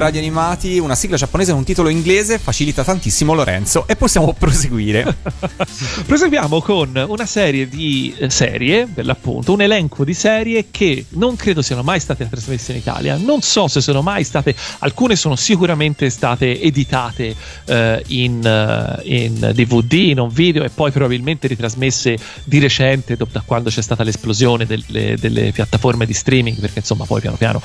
Radio 0.07 0.21
Animati, 0.21 0.79
una 0.79 0.95
sigla 0.95 1.17
giapponese 1.17 1.49
con 1.49 1.59
un 1.59 1.65
titolo 1.65 1.89
inglese, 1.89 2.39
facilita 2.39 2.81
tantissimo 2.81 3.33
Lorenzo 3.33 3.85
e 3.89 3.97
possiamo 3.97 4.31
proseguire. 4.31 5.17
Proseguiamo 6.07 6.61
con 6.61 7.05
una 7.09 7.25
serie 7.25 7.67
di 7.67 8.15
eh, 8.17 8.29
serie, 8.29 8.87
per 8.87 9.05
l'appunto, 9.05 9.51
un 9.51 9.59
elenco 9.59 10.05
di 10.05 10.13
serie 10.13 10.67
che 10.71 11.07
non 11.09 11.35
credo 11.35 11.61
siano 11.61 11.83
mai 11.83 11.99
state 11.99 12.25
trasmesse 12.29 12.71
in 12.71 12.77
Italia. 12.77 13.17
Non 13.17 13.41
so 13.41 13.67
se 13.67 13.81
sono 13.81 14.01
mai 14.01 14.23
state, 14.23 14.55
alcune 14.79 15.17
sono 15.17 15.35
sicuramente 15.35 16.09
state 16.09 16.61
editate 16.61 17.35
eh, 17.65 18.01
in, 18.07 18.45
eh, 18.45 19.01
in 19.03 19.51
DVD, 19.53 19.91
in 19.91 20.19
un 20.19 20.29
video 20.29 20.63
e 20.63 20.69
poi 20.69 20.91
probabilmente 20.91 21.49
ritrasmesse 21.49 22.17
di 22.45 22.59
recente, 22.59 23.17
da 23.17 23.43
quando 23.45 23.69
c'è 23.69 23.81
stata 23.81 24.03
l'esplosione 24.03 24.65
delle, 24.65 25.17
delle 25.19 25.51
piattaforme 25.51 26.05
di 26.05 26.13
streaming, 26.13 26.57
perché 26.61 26.79
insomma 26.79 27.03
poi 27.03 27.19
piano 27.19 27.35
piano, 27.35 27.61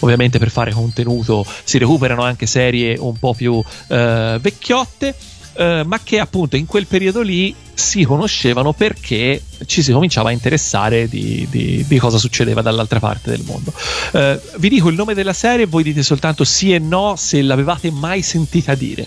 ovviamente 0.00 0.38
per 0.38 0.50
fare 0.50 0.72
contenuto 0.72 1.44
si 1.64 1.78
recuperano 1.78 2.22
anche 2.22 2.46
serie 2.46 2.96
un 2.98 3.16
po' 3.18 3.34
più 3.34 3.62
eh, 3.88 4.38
vecchiotte. 4.40 5.14
eh, 5.58 5.82
ma 5.86 6.00
che 6.02 6.18
appunto 6.20 6.56
in 6.56 6.66
quel 6.66 6.86
periodo 6.86 7.22
lì 7.22 7.54
si 7.72 8.04
conoscevano 8.04 8.72
perché 8.74 9.42
ci 9.66 9.82
si 9.82 9.90
cominciava 9.92 10.28
a 10.28 10.32
interessare 10.32 11.08
di, 11.08 11.46
di- 11.50 11.82
di 11.86 11.98
cosa 11.98 12.18
succedeva 12.18 12.60
dall'altra 12.62 13.00
parte 13.00 13.30
del 13.30 13.42
mondo. 13.44 13.72
Eh, 14.12 14.38
vi 14.58 14.68
dico 14.68 14.88
il 14.90 14.96
nome 14.96 15.14
della 15.14 15.32
serie 15.32 15.64
voi 15.66 15.82
dite 15.82 16.02
soltanto 16.02 16.44
sì 16.44 16.74
e 16.74 16.78
no 16.78 17.14
se 17.16 17.40
l'avevate 17.42 17.90
mai 17.90 18.20
sentita 18.22 18.74
dire. 18.74 19.06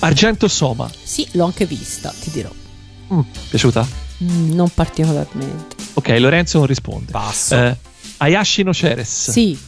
Argento 0.00 0.48
Soma, 0.48 0.88
Sì, 1.02 1.26
l'ho 1.32 1.44
anche 1.44 1.66
vista, 1.66 2.14
ti 2.18 2.30
dirò. 2.30 2.50
Mm, 3.12 3.20
piaciuta? 3.50 3.86
Mm, 4.22 4.52
non 4.54 4.68
particolarmente. 4.72 5.76
Ok, 5.94 6.08
Lorenzo 6.18 6.58
non 6.58 6.66
risponde. 6.66 7.10
Passo. 7.12 7.54
Eh, 7.56 7.76
Ayashi 8.18 8.62
no 8.62 8.72
Ceres, 8.72 9.30
Sì, 9.30 9.58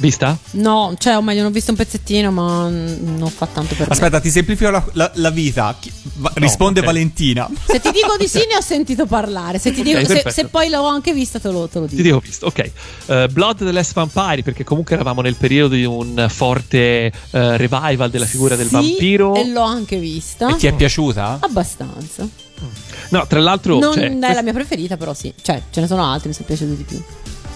vista? 0.00 0.36
no, 0.52 0.94
cioè, 0.98 1.16
o 1.16 1.22
meglio, 1.22 1.42
non 1.42 1.50
ho 1.50 1.54
visto 1.54 1.70
un 1.70 1.76
pezzettino, 1.76 2.30
ma 2.32 2.68
non 2.68 3.30
fa 3.34 3.46
tanto 3.46 3.74
per 3.74 3.86
me. 3.86 3.92
Aspetta, 3.92 4.18
ti 4.20 4.30
semplifico 4.30 4.70
la, 4.70 4.84
la- 4.94 5.10
la 5.14 5.30
vita. 5.30 5.76
Chi- 5.78 5.92
va- 6.16 6.32
risponde 6.34 6.80
ok. 6.80 6.86
Valentina. 6.86 7.48
Se 7.66 7.80
ti 7.80 7.90
dico 7.90 8.16
di 8.18 8.26
sì, 8.28 8.38
ne 8.50 8.56
ho 8.56 8.60
sentito 8.62 9.06
parlare. 9.06 9.58
Se, 9.58 9.72
ti 9.72 9.80
Ok, 9.80 9.86
dico- 9.86 10.04
se- 10.06 10.30
se 10.30 10.46
poi 10.46 10.68
l'ho 10.70 10.84
anche 10.86 11.12
vista, 11.12 11.38
te 11.38 11.48
lo, 11.50 11.68
te 11.68 11.78
lo 11.78 11.86
Ti 11.86 11.94
dico. 11.96 12.02
dico 12.02 12.18
visto, 12.20 12.46
ok. 12.46 12.70
Eh, 13.06 13.28
Blood 13.30 13.58
the 13.58 13.72
Last 13.72 13.92
Vampire, 13.94 14.42
perché 14.42 14.64
comunque 14.64 14.94
eravamo 14.94 15.20
nel 15.20 15.36
periodo 15.36 15.74
di 15.74 15.84
un 15.84 16.26
forte 16.28 16.78
eh, 17.30 17.56
revival 17.56 18.10
della 18.10 18.26
figura 18.26 18.56
del 18.56 18.66
Sì, 18.68 18.72
vampiro. 18.74 19.34
E 19.34 19.46
l'ho 19.48 19.62
anche 19.62 19.98
vista. 19.98 20.48
E 20.48 20.56
ti 20.56 20.66
è 20.66 20.72
piaciuta? 20.74 21.38
Abbastanza. 21.40 22.26
No, 23.10 23.26
tra 23.26 23.40
l'altro, 23.40 23.78
non 23.78 23.94
cioè, 23.94 24.18
è 24.18 24.34
la 24.34 24.42
mia 24.42 24.52
preferita, 24.52 24.96
però 24.96 25.14
sì. 25.14 25.32
Cioè, 25.40 25.62
ce 25.70 25.80
ne 25.80 25.86
sono 25.86 26.04
altri, 26.04 26.28
mi 26.28 26.34
sono 26.34 26.46
piaciuti 26.46 26.76
di 26.76 26.82
più. 26.84 27.02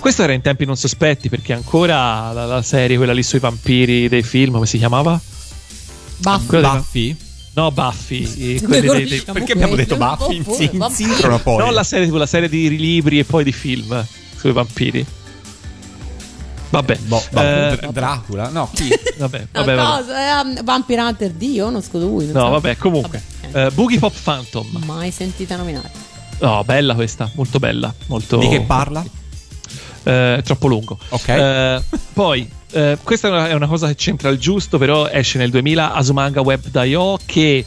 Questo 0.05 0.23
era 0.23 0.35
in 0.35 0.43
tempi 0.43 0.67
non 0.67 0.77
sospetti 0.77 1.31
perché 1.31 1.55
ancora 1.55 2.31
la, 2.31 2.45
la 2.45 2.61
serie, 2.61 2.99
quella 2.99 3.15
lì 3.15 3.23
sui 3.23 3.39
vampiri 3.39 4.07
dei 4.07 4.23
film, 4.23 4.53
come 4.53 4.67
si 4.67 4.77
chiamava? 4.77 5.19
Buffy. 6.19 6.45
Quella 6.47 6.75
Buffy? 6.75 7.17
No, 7.55 7.71
Buffy. 7.71 8.61
ne 8.67 8.81
dei- 8.83 9.09
dei- 9.09 9.23
Perché 9.23 9.53
abbiamo 9.53 9.73
quelli, 9.73 9.87
detto 9.89 9.97
Buffy? 9.97 10.43
pure, 10.43 10.57
Si 10.59 10.71
vabbè. 10.75 10.91
insintrono 10.91 11.39
poi. 11.39 11.57
No, 11.65 11.71
la 11.71 11.83
serie, 11.85 12.05
tipo 12.05 12.19
la 12.19 12.27
serie 12.27 12.51
di 12.51 12.77
libri 12.77 13.19
e 13.19 13.25
poi 13.25 13.45
di 13.45 13.53
film 13.53 14.05
sui 14.37 14.53
vampiri. 14.53 15.07
Vabbè. 16.69 16.99
Boh, 17.07 17.17
Eh, 17.23 17.29
vabbè, 17.33 17.77
Dr- 17.79 17.93
Dracula? 17.93 18.49
No, 18.51 18.69
chi? 18.75 18.89
vabbè, 19.17 19.39
No, 19.39 19.65
vabbè, 19.65 19.75
vabbè. 19.75 19.97
cosa? 20.03 20.19
È, 20.19 20.41
um, 20.45 20.63
Vampire 20.65 21.01
Hunter 21.01 21.31
Dio, 21.31 21.71
non 21.71 21.81
scodo 21.83 22.07
lui. 22.09 22.25
non 22.27 22.35
No, 22.35 22.41
so. 22.41 22.49
vabbè, 22.51 22.77
comunque. 22.77 23.23
Vabbè, 23.53 23.67
Eh, 23.69 23.71
Boogie 23.71 23.99
Pop 23.99 24.15
Phantom. 24.23 24.83
Mai 24.85 25.11
sentita 25.11 25.57
nominare. 25.57 25.91
No, 26.41 26.63
bella 26.63 26.95
questa, 26.95 27.31
molto 27.37 27.59
bella. 27.59 27.91
Molto... 28.09 28.37
Di 28.37 28.49
che 28.49 28.61
parla? 28.61 29.03
Eh, 30.05 30.41
troppo 30.45 30.67
lungo. 30.69 30.99
Ok. 31.09 31.29
Eh, 31.29 31.83
poi, 32.13 32.49
eh, 32.73 32.99
questa 33.03 33.29
è 33.29 33.31
una, 33.31 33.49
è 33.49 33.53
una 33.55 33.67
cosa 33.67 33.87
che 33.89 33.95
c'entra 33.95 34.29
il 34.29 34.39
giusto, 34.39 34.79
però 34.79 35.09
esce 35.09 35.39
nel 35.39 35.51
2000 35.51 35.93
Asumanga 35.95 36.41
Web.io 36.41 37.19
che 37.25 37.65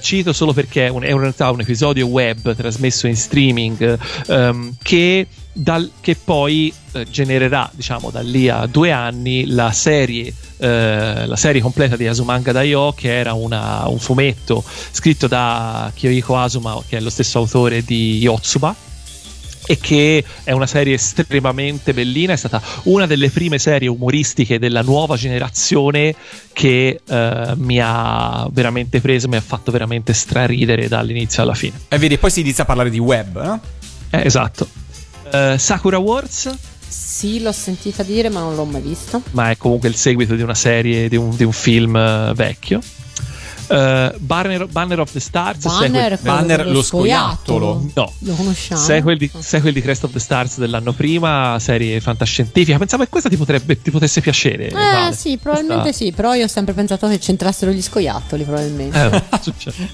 cito 0.00 0.32
solo 0.32 0.52
perché 0.52 0.86
è, 0.86 0.88
un, 0.88 1.02
è 1.02 1.10
in 1.10 1.18
realtà 1.18 1.50
un 1.50 1.60
episodio 1.60 2.06
web 2.06 2.54
trasmesso 2.54 3.08
in 3.08 3.16
streaming 3.16 3.98
ehm, 4.28 4.76
che, 4.80 5.26
dal- 5.52 5.90
che 6.00 6.14
poi 6.14 6.72
eh, 6.92 7.04
genererà, 7.10 7.68
diciamo, 7.74 8.10
da 8.10 8.20
lì 8.20 8.48
a 8.48 8.66
due 8.66 8.92
anni 8.92 9.46
la 9.46 9.72
serie. 9.72 10.32
eh, 10.58 11.26
la 11.26 11.36
serie 11.36 11.60
completa 11.60 11.96
di 11.96 12.06
Asumanga.io 12.06 12.92
che 12.92 13.12
era 13.18 13.32
una- 13.32 13.82
un 13.88 13.98
fumetto 13.98 14.62
scritto 14.92 15.26
da 15.26 15.90
Kyohiko 15.92 16.36
Asuma 16.38 16.80
che 16.88 16.96
è 16.98 17.00
lo 17.00 17.10
stesso 17.10 17.38
autore 17.38 17.82
di 17.82 18.18
Yotsuba 18.18 18.74
e 19.66 19.78
che 19.78 20.24
è 20.44 20.52
una 20.52 20.66
serie 20.66 20.94
estremamente 20.94 21.94
bellina, 21.94 22.32
è 22.32 22.36
stata 22.36 22.60
una 22.84 23.06
delle 23.06 23.30
prime 23.30 23.58
serie 23.58 23.88
umoristiche 23.88 24.58
della 24.58 24.82
nuova 24.82 25.16
generazione 25.16 26.14
che 26.52 27.00
eh, 27.06 27.52
mi 27.56 27.78
ha 27.82 28.46
veramente 28.50 29.00
preso, 29.00 29.28
mi 29.28 29.36
ha 29.36 29.40
fatto 29.40 29.70
veramente 29.72 30.12
straridere 30.12 30.88
dall'inizio 30.88 31.42
alla 31.42 31.54
fine. 31.54 31.80
E 31.88 31.98
vedi, 31.98 32.18
poi 32.18 32.30
si 32.30 32.40
inizia 32.40 32.64
a 32.64 32.66
parlare 32.66 32.90
di 32.90 32.98
web, 32.98 33.42
no? 33.42 33.60
Eh, 34.10 34.22
esatto. 34.26 34.68
Eh, 35.32 35.56
Sakura 35.58 35.98
Wars, 35.98 36.54
Sì, 36.86 37.40
l'ho 37.40 37.50
sentita 37.52 38.02
dire, 38.04 38.28
ma 38.28 38.40
non 38.40 38.54
l'ho 38.54 38.64
mai 38.64 38.80
vista. 38.82 39.20
ma 39.32 39.50
è 39.50 39.56
comunque 39.56 39.88
il 39.88 39.96
seguito 39.96 40.34
di 40.36 40.42
una 40.42 40.54
serie, 40.54 41.08
di 41.08 41.16
un, 41.16 41.34
di 41.34 41.42
un 41.42 41.52
film 41.52 41.96
eh, 41.96 42.32
vecchio. 42.34 42.80
Eh, 43.66 44.14
Banner, 44.18 44.66
Banner 44.66 45.00
of 45.00 45.10
the 45.12 45.20
Stars, 45.20 45.64
Banner, 45.64 46.16
sequel- 46.16 46.18
Banner, 46.20 46.66
lo 46.66 46.82
scoiattolo. 46.82 47.90
No. 47.94 48.12
Lo 48.18 48.34
conosciamo. 48.34 48.80
Sequel 48.80 49.16
di, 49.18 49.30
sequel 49.38 49.72
di 49.72 49.80
Crest 49.80 50.04
of 50.04 50.12
the 50.12 50.18
Stars 50.18 50.58
dell'anno 50.58 50.92
prima, 50.92 51.56
serie 51.60 52.00
fantascientifica. 52.00 52.76
Pensavo 52.78 53.02
che 53.04 53.08
questa 53.08 53.28
ti, 53.28 53.36
potrebbe, 53.36 53.80
ti 53.80 53.90
potesse 53.90 54.20
piacere. 54.20 54.68
Eh 54.68 54.72
Vale. 54.72 55.14
sì, 55.14 55.36
probabilmente 55.38 55.82
Questa- 55.84 56.04
sì, 56.04 56.12
però 56.12 56.34
io 56.34 56.44
ho 56.44 56.48
sempre 56.48 56.74
pensato 56.74 57.08
che 57.08 57.18
c'entrassero 57.18 57.70
gli 57.70 57.82
scoiattoli, 57.82 58.44
probabilmente. 58.44 58.98
Eh, 59.32 59.38
succede. 59.40 59.88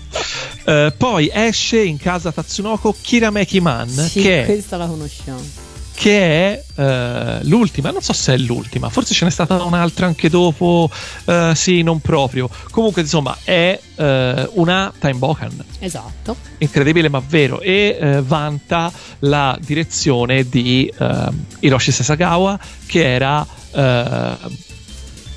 Eh, 0.65 0.93
poi 0.97 1.31
esce 1.33 1.81
in 1.83 1.97
casa 1.97 2.33
Tatsunoko 2.33 2.95
Kirameki 3.01 3.61
Man, 3.61 3.89
sì, 3.89 4.21
che 4.23 4.43
è, 4.43 4.45
questa 4.47 4.77
la 4.77 4.87
conosciamo. 4.87 5.69
Che 6.01 6.55
è, 6.55 6.65
eh, 6.77 7.45
l'ultima, 7.45 7.91
non 7.91 8.01
so 8.01 8.15
se 8.15 8.33
è 8.33 8.39
l'ultima, 8.39 8.89
forse 8.89 9.13
ce 9.13 9.27
n'è 9.27 9.31
stata 9.31 9.63
un'altra 9.65 10.07
anche 10.07 10.31
dopo, 10.31 10.89
eh, 11.27 11.53
sì, 11.55 11.83
non 11.83 12.01
proprio. 12.01 12.49
Comunque, 12.71 13.03
insomma, 13.03 13.37
è 13.45 13.79
eh, 13.97 14.49
una 14.55 14.91
Time 14.99 15.19
Bokan. 15.19 15.63
Esatto. 15.79 16.37
incredibile 16.57 17.11
ma 17.11 17.23
vero 17.27 17.61
e 17.61 17.99
eh, 18.01 18.23
vanta 18.23 18.91
la 19.21 19.59
direzione 19.61 20.49
di 20.49 20.91
eh, 20.99 21.29
Hiroshi 21.61 21.93
Sasagawa 21.93 22.59
che 22.87 23.05
era 23.05 23.47
eh, 23.73 24.37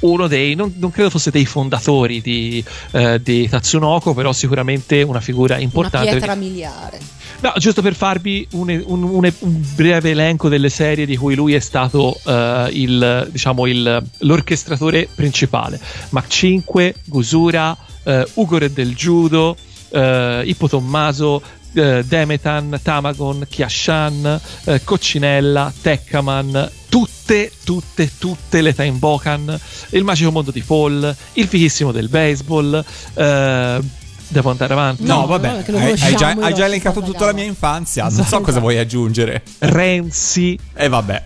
uno 0.04 0.28
dei 0.28 0.56
non, 0.56 0.74
non 0.78 0.92
credo 0.92 1.10
fosse 1.10 1.32
dei 1.32 1.46
fondatori 1.46 2.22
di, 2.22 2.64
eh, 2.92 3.22
di 3.22 3.48
Tatsunoko 3.50 4.14
però 4.14 4.32
sicuramente 4.32 5.02
una 5.02 5.20
figura 5.20 5.58
importante 5.58 6.08
Una 6.10 6.18
pietra 6.18 6.34
perché- 6.34 6.50
miliare. 6.50 7.00
No, 7.42 7.52
giusto 7.58 7.82
per 7.82 7.94
farvi 7.94 8.48
un, 8.52 8.70
un- 8.86 9.04
un- 9.04 9.34
un 9.40 9.64
breve 9.76 10.12
elenco 10.12 10.48
delle 10.48 10.70
serie 10.70 11.06
di 11.06 11.18
cui 11.18 11.36
lui 11.36 11.54
è 11.54 11.60
stato 11.60 12.18
eh, 12.26 12.70
il, 12.72 13.28
diciamo, 13.32 13.66
il- 13.68 14.02
l'orchestratore 14.20 15.10
principale. 15.14 15.78
Mach 16.10 16.28
5, 16.28 16.96
Gusura, 17.06 17.76
eh, 18.04 18.26
Ugore 18.36 18.72
del 18.72 18.96
Judo, 18.96 19.58
eh, 19.90 20.44
Ippo 20.46 20.70
Tommaso, 20.70 21.42
eh, 21.74 22.04
Demetan, 22.06 22.80
Tamagon, 22.82 23.46
Kiashan, 23.50 24.40
eh, 24.66 24.82
Coccinella, 24.84 25.72
Tekkaman, 25.82 26.70
tutte, 26.90 27.52
tutte, 27.64 28.12
tutte 28.18 28.62
le 28.62 28.74
Time 28.76 28.92
Bokan, 28.98 29.60
Il 29.90 30.04
magico 30.04 30.32
mondo 30.32 30.52
di 30.52 30.62
Paul, 30.62 31.16
Il 31.34 31.48
fighissimo 31.48 31.92
del 31.92 32.10
baseball, 32.10 32.84
eh, 33.16 33.80
devo 34.28 34.50
andare 34.50 34.74
avanti. 34.74 35.04
No, 35.04 35.22
No, 35.22 35.26
vabbè, 35.28 35.64
no, 35.68 35.78
hai, 35.78 35.96
hai 36.00 36.16
già, 36.16 36.36
hai 36.40 36.54
già 36.54 36.66
elencato 36.66 37.02
tutta 37.02 37.26
la 37.26 37.34
mia 37.34 37.44
infanzia. 37.44 38.04
Non 38.04 38.12
so 38.14 38.22
Esatto. 38.22 38.42
cosa 38.44 38.60
vuoi 38.60 38.78
aggiungere. 38.78 39.42
Renzi, 39.60 40.58
E 40.74 40.88
vabbè. 40.88 41.24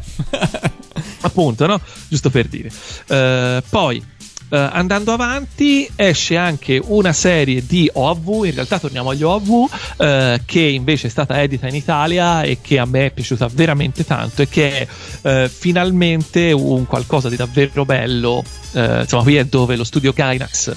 appunto, 1.21 1.65
no? 1.65 1.79
Giusto 2.07 2.29
per 2.29 2.47
dire. 2.47 2.71
Eh, 3.07 3.63
poi, 3.69 4.03
eh, 4.49 4.57
andando 4.57 5.11
avanti, 5.11 5.89
esce 5.95 6.37
anche 6.37 6.81
una 6.83 7.13
serie 7.13 7.65
di 7.65 7.89
OAV. 7.91 8.45
In 8.45 8.53
realtà, 8.53 8.79
torniamo 8.79 9.09
agli 9.09 9.23
OAV, 9.23 9.69
eh, 9.97 10.41
che 10.45 10.61
invece 10.61 11.07
è 11.07 11.09
stata 11.09 11.41
edita 11.41 11.67
in 11.67 11.75
Italia 11.75 12.41
e 12.43 12.59
che 12.61 12.79
a 12.79 12.85
me 12.85 13.07
è 13.07 13.11
piaciuta 13.11 13.47
veramente 13.51 14.05
tanto. 14.05 14.41
E 14.41 14.47
che 14.47 14.79
è 14.79 14.87
eh, 15.21 15.49
finalmente 15.49 16.51
un 16.51 16.85
qualcosa 16.85 17.29
di 17.29 17.35
davvero 17.35 17.85
bello. 17.85 18.43
Insomma, 18.73 19.23
qui 19.23 19.37
è 19.37 19.45
dove 19.45 19.75
lo 19.75 19.83
studio 19.83 20.11
Gainax 20.13 20.75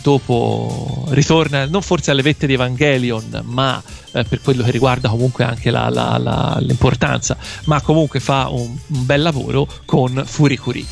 dopo 0.00 1.06
ritorna 1.08 1.66
non 1.66 1.82
forse 1.82 2.12
alle 2.12 2.22
vette 2.22 2.46
di 2.46 2.52
Evangelion, 2.52 3.40
ma 3.46 3.82
per 4.12 4.40
quello 4.42 4.62
che 4.62 4.70
riguarda 4.70 5.08
comunque 5.08 5.42
anche 5.42 5.70
la- 5.72 5.88
la- 5.88 6.18
la- 6.18 6.56
l'importanza, 6.60 7.36
ma 7.64 7.80
comunque 7.80 8.20
fa 8.20 8.48
un, 8.48 8.76
un 8.86 9.06
bel 9.06 9.22
lavoro 9.22 9.66
con 9.86 10.22
Furikuri. 10.24 10.86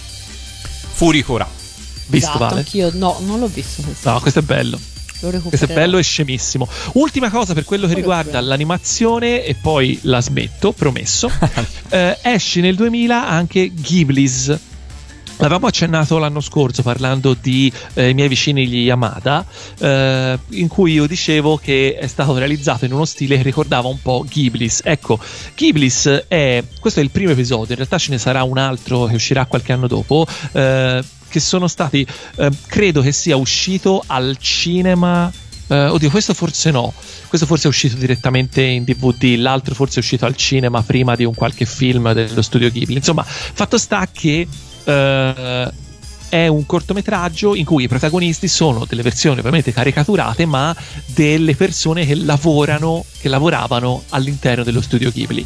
Furikura. 0.94 1.46
Visto 2.06 2.28
esatto, 2.30 2.38
vale? 2.38 2.58
anch'io 2.58 2.90
no, 2.94 3.18
non 3.20 3.38
l'ho 3.38 3.48
visto 3.48 3.82
questo. 3.82 4.10
No, 4.10 4.20
questo 4.20 4.40
è 4.40 4.42
bello. 4.42 4.78
Lo 5.20 5.40
Questo 5.40 5.64
è 5.64 5.72
bello 5.72 5.96
e 5.96 6.02
scemissimo. 6.02 6.68
Ultima 6.94 7.30
cosa 7.30 7.54
per 7.54 7.64
quello 7.64 7.86
che 7.86 7.94
riguarda 7.94 8.40
l'animazione, 8.40 9.42
e 9.44 9.54
poi 9.54 9.98
la 10.02 10.20
smetto, 10.20 10.72
promesso. 10.72 11.30
Eh, 11.94 12.18
esce 12.22 12.60
nel 12.60 12.74
2000 12.74 13.28
anche 13.28 13.70
Ghiblis. 13.72 14.58
L'avevamo 15.36 15.66
accennato 15.66 16.18
l'anno 16.18 16.40
scorso 16.40 16.82
parlando 16.82 17.36
di 17.40 17.70
eh, 17.94 18.08
i 18.08 18.14
miei 18.14 18.26
vicini 18.28 18.66
gli 18.66 18.84
Yamada, 18.84 19.44
eh, 19.78 20.38
in 20.50 20.68
cui 20.68 20.92
io 20.92 21.06
dicevo 21.06 21.56
che 21.56 21.96
è 21.96 22.06
stato 22.06 22.36
realizzato 22.36 22.84
in 22.84 22.92
uno 22.92 23.04
stile 23.04 23.36
che 23.36 23.42
ricordava 23.42 23.86
un 23.88 24.00
po' 24.00 24.24
Ghiblis. 24.28 24.80
Ecco, 24.84 25.18
Ghiblis 25.54 26.24
è. 26.26 26.64
Questo 26.80 27.00
è 27.00 27.02
il 27.02 27.10
primo 27.10 27.30
episodio, 27.30 27.70
in 27.70 27.76
realtà 27.76 27.98
ce 27.98 28.10
ne 28.10 28.18
sarà 28.18 28.42
un 28.42 28.58
altro 28.58 29.04
che 29.04 29.14
uscirà 29.14 29.46
qualche 29.46 29.72
anno 29.72 29.86
dopo. 29.86 30.26
eh, 30.52 31.02
che 31.34 31.40
sono 31.40 31.66
stati. 31.66 32.06
eh, 32.36 32.50
credo 32.68 33.00
che 33.00 33.10
sia 33.10 33.34
uscito 33.36 34.04
al 34.06 34.36
cinema. 34.38 35.30
eh, 35.66 35.86
oddio, 35.86 36.08
questo 36.08 36.32
forse 36.32 36.70
no. 36.70 36.92
Questo 37.26 37.44
forse 37.44 37.64
è 37.64 37.68
uscito 37.68 37.96
direttamente 37.96 38.62
in 38.62 38.84
DVD, 38.84 39.34
l'altro 39.36 39.74
forse 39.74 39.96
è 39.96 39.98
uscito 39.98 40.26
al 40.26 40.36
cinema 40.36 40.82
prima 40.82 41.16
di 41.16 41.24
un 41.24 41.34
qualche 41.34 41.64
film 41.64 42.12
dello 42.12 42.42
studio 42.42 42.70
Ghibli. 42.70 42.94
Insomma, 42.94 43.24
fatto 43.24 43.76
sta 43.78 44.08
che 44.12 44.46
eh, 44.84 45.72
è 46.28 46.46
un 46.46 46.66
cortometraggio 46.66 47.56
in 47.56 47.64
cui 47.64 47.84
i 47.84 47.88
protagonisti 47.88 48.46
sono 48.46 48.84
delle 48.84 49.02
versioni 49.02 49.40
ovviamente 49.40 49.72
caricaturate, 49.72 50.46
ma 50.46 50.72
delle 51.06 51.56
persone 51.56 52.06
che 52.06 52.14
lavorano, 52.14 53.04
che 53.18 53.28
lavoravano 53.28 54.04
all'interno 54.10 54.62
dello 54.62 54.80
studio 54.80 55.10
Ghibli. 55.10 55.44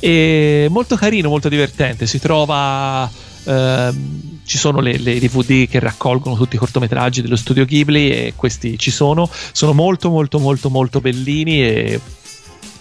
E 0.00 0.66
molto 0.68 0.96
carino, 0.96 1.30
molto 1.30 1.48
divertente. 1.48 2.06
Si 2.06 2.18
trova. 2.18 3.23
Ehm, 3.44 4.40
ci 4.44 4.58
sono 4.58 4.80
le, 4.80 4.98
le 4.98 5.18
DVD 5.18 5.68
che 5.68 5.78
raccolgono 5.78 6.36
tutti 6.36 6.56
i 6.56 6.58
cortometraggi 6.58 7.22
dello 7.22 7.36
studio 7.36 7.64
Ghibli 7.64 8.10
e 8.10 8.32
questi 8.36 8.78
ci 8.78 8.90
sono. 8.90 9.28
Sono 9.52 9.72
molto, 9.72 10.10
molto, 10.10 10.38
molto, 10.38 10.70
molto 10.70 11.00
bellini 11.00 11.62
e. 11.62 12.00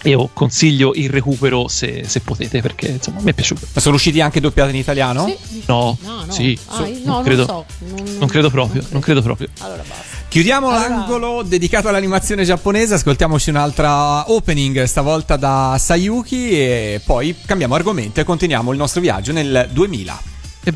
Io 0.05 0.29
consiglio 0.33 0.91
il 0.95 1.09
recupero 1.09 1.69
se, 1.69 2.03
se 2.05 2.19
potete 2.19 2.59
perché 2.59 2.87
insomma 2.89 3.21
mi 3.21 3.29
è 3.31 3.33
piaciuto. 3.33 3.67
Ma 3.73 3.79
sono 3.79 3.95
usciti 3.95 4.19
anche 4.19 4.41
doppiati 4.41 4.71
in 4.71 4.75
italiano? 4.75 5.25
Sì. 5.27 5.63
No, 5.67 5.97
No, 6.01 6.23
no. 6.25 6.31
sì, 6.33 6.59
Ah, 6.65 6.75
so- 6.75 6.81
no, 6.81 6.89
non, 6.89 7.01
non 7.05 7.23
credo, 7.23 7.45
so. 7.45 7.65
Non- 7.87 8.15
non 8.19 8.27
credo 8.27 8.49
proprio, 8.49 8.81
non 8.81 8.89
non 8.91 8.99
credo 9.01 9.21
proprio. 9.21 9.47
Allora 9.59 9.81
basta. 9.87 10.03
Chiudiamo 10.27 10.67
Allora- 10.71 10.89
l'angolo 10.89 11.41
dedicato 11.43 11.87
all'animazione 11.87 12.43
giapponese, 12.43 12.95
ascoltiamoci 12.95 13.49
un'altra 13.49 14.29
opening, 14.29 14.83
stavolta 14.83 15.37
da 15.37 15.77
Sayuki 15.79 16.49
e 16.51 17.01
poi 17.05 17.33
cambiamo 17.45 17.75
argomento 17.75 18.19
e 18.19 18.25
continuiamo 18.25 18.73
il 18.73 18.77
nostro 18.77 18.99
viaggio 18.99 19.31
nel 19.31 19.69
2000. 19.71 20.21
E 20.65 20.71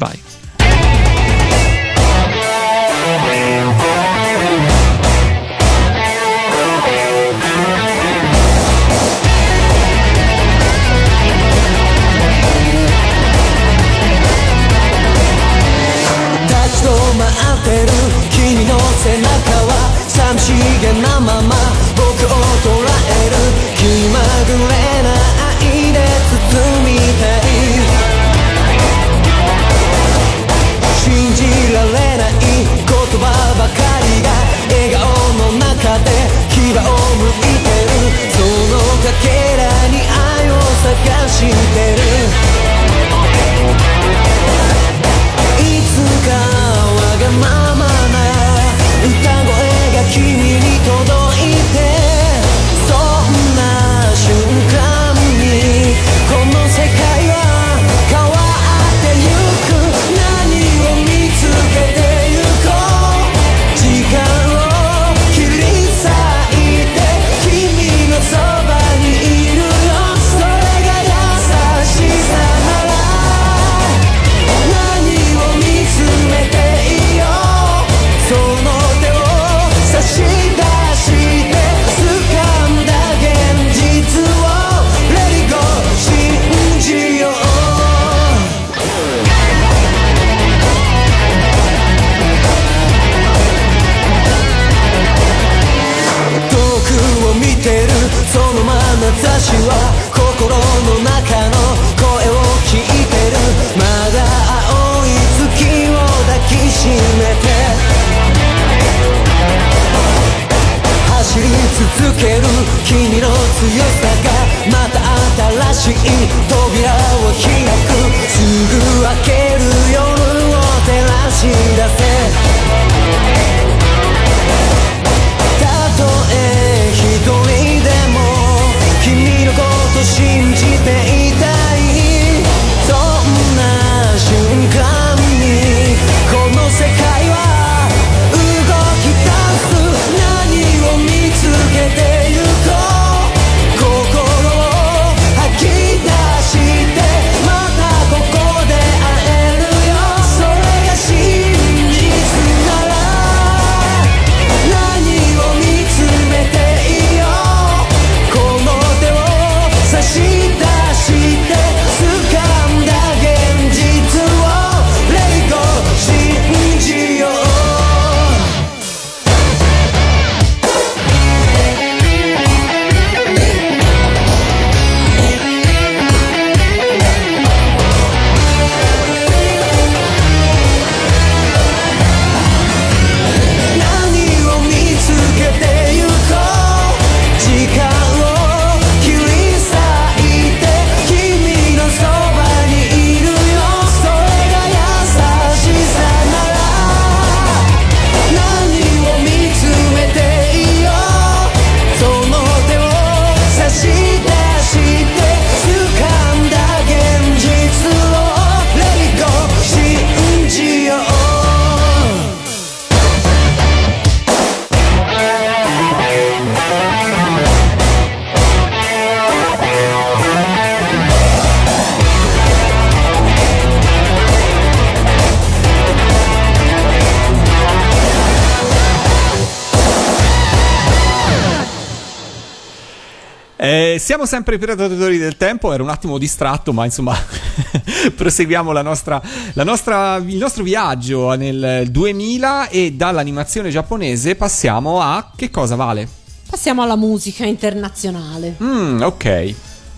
siamo 234.07 234.25
sempre 234.25 234.55
i 234.55 234.57
predatori 234.57 235.17
del 235.17 235.35
tempo, 235.35 235.73
ero 235.73 235.83
un 235.83 235.89
attimo 235.89 236.17
distratto, 236.17 236.71
ma 236.71 236.85
insomma 236.85 237.13
proseguiamo 238.15 238.71
la 238.71 238.81
nostra, 238.81 239.21
la 239.51 239.65
nostra- 239.65 240.15
il 240.15 240.37
nostro 240.37 240.63
viaggio 240.63 241.33
nel 241.33 241.89
2000 241.89 242.69
e 242.69 242.93
dall'animazione 242.93 243.69
giapponese 243.69 244.35
passiamo 244.35 245.01
a 245.01 245.31
che 245.35 245.49
cosa 245.49 245.75
vale? 245.75 246.07
Passiamo 246.49 246.83
alla 246.83 246.95
musica 246.95 247.43
internazionale. 247.43 248.55
Mm, 248.63 249.01
ok. 249.01 249.55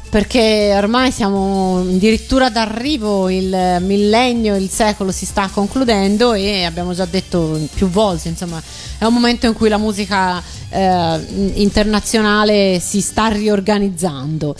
Perché 0.09 0.73
ormai 0.75 1.11
siamo 1.11 1.81
addirittura 1.81 2.49
d'arrivo, 2.49 3.29
il 3.29 3.77
millennio, 3.81 4.55
il 4.55 4.69
secolo 4.71 5.11
si 5.11 5.27
sta 5.27 5.47
concludendo 5.53 6.33
e 6.33 6.63
abbiamo 6.63 6.95
già 6.95 7.05
detto 7.05 7.59
più 7.75 7.87
volte, 7.89 8.29
insomma, 8.29 8.59
è 8.97 9.05
un 9.05 9.13
momento 9.13 9.45
in 9.45 9.53
cui 9.53 9.69
la 9.69 9.77
musica 9.77 10.41
eh, 10.69 11.19
internazionale 11.53 12.79
si 12.79 13.01
sta 13.01 13.27
riorganizzando. 13.27 14.55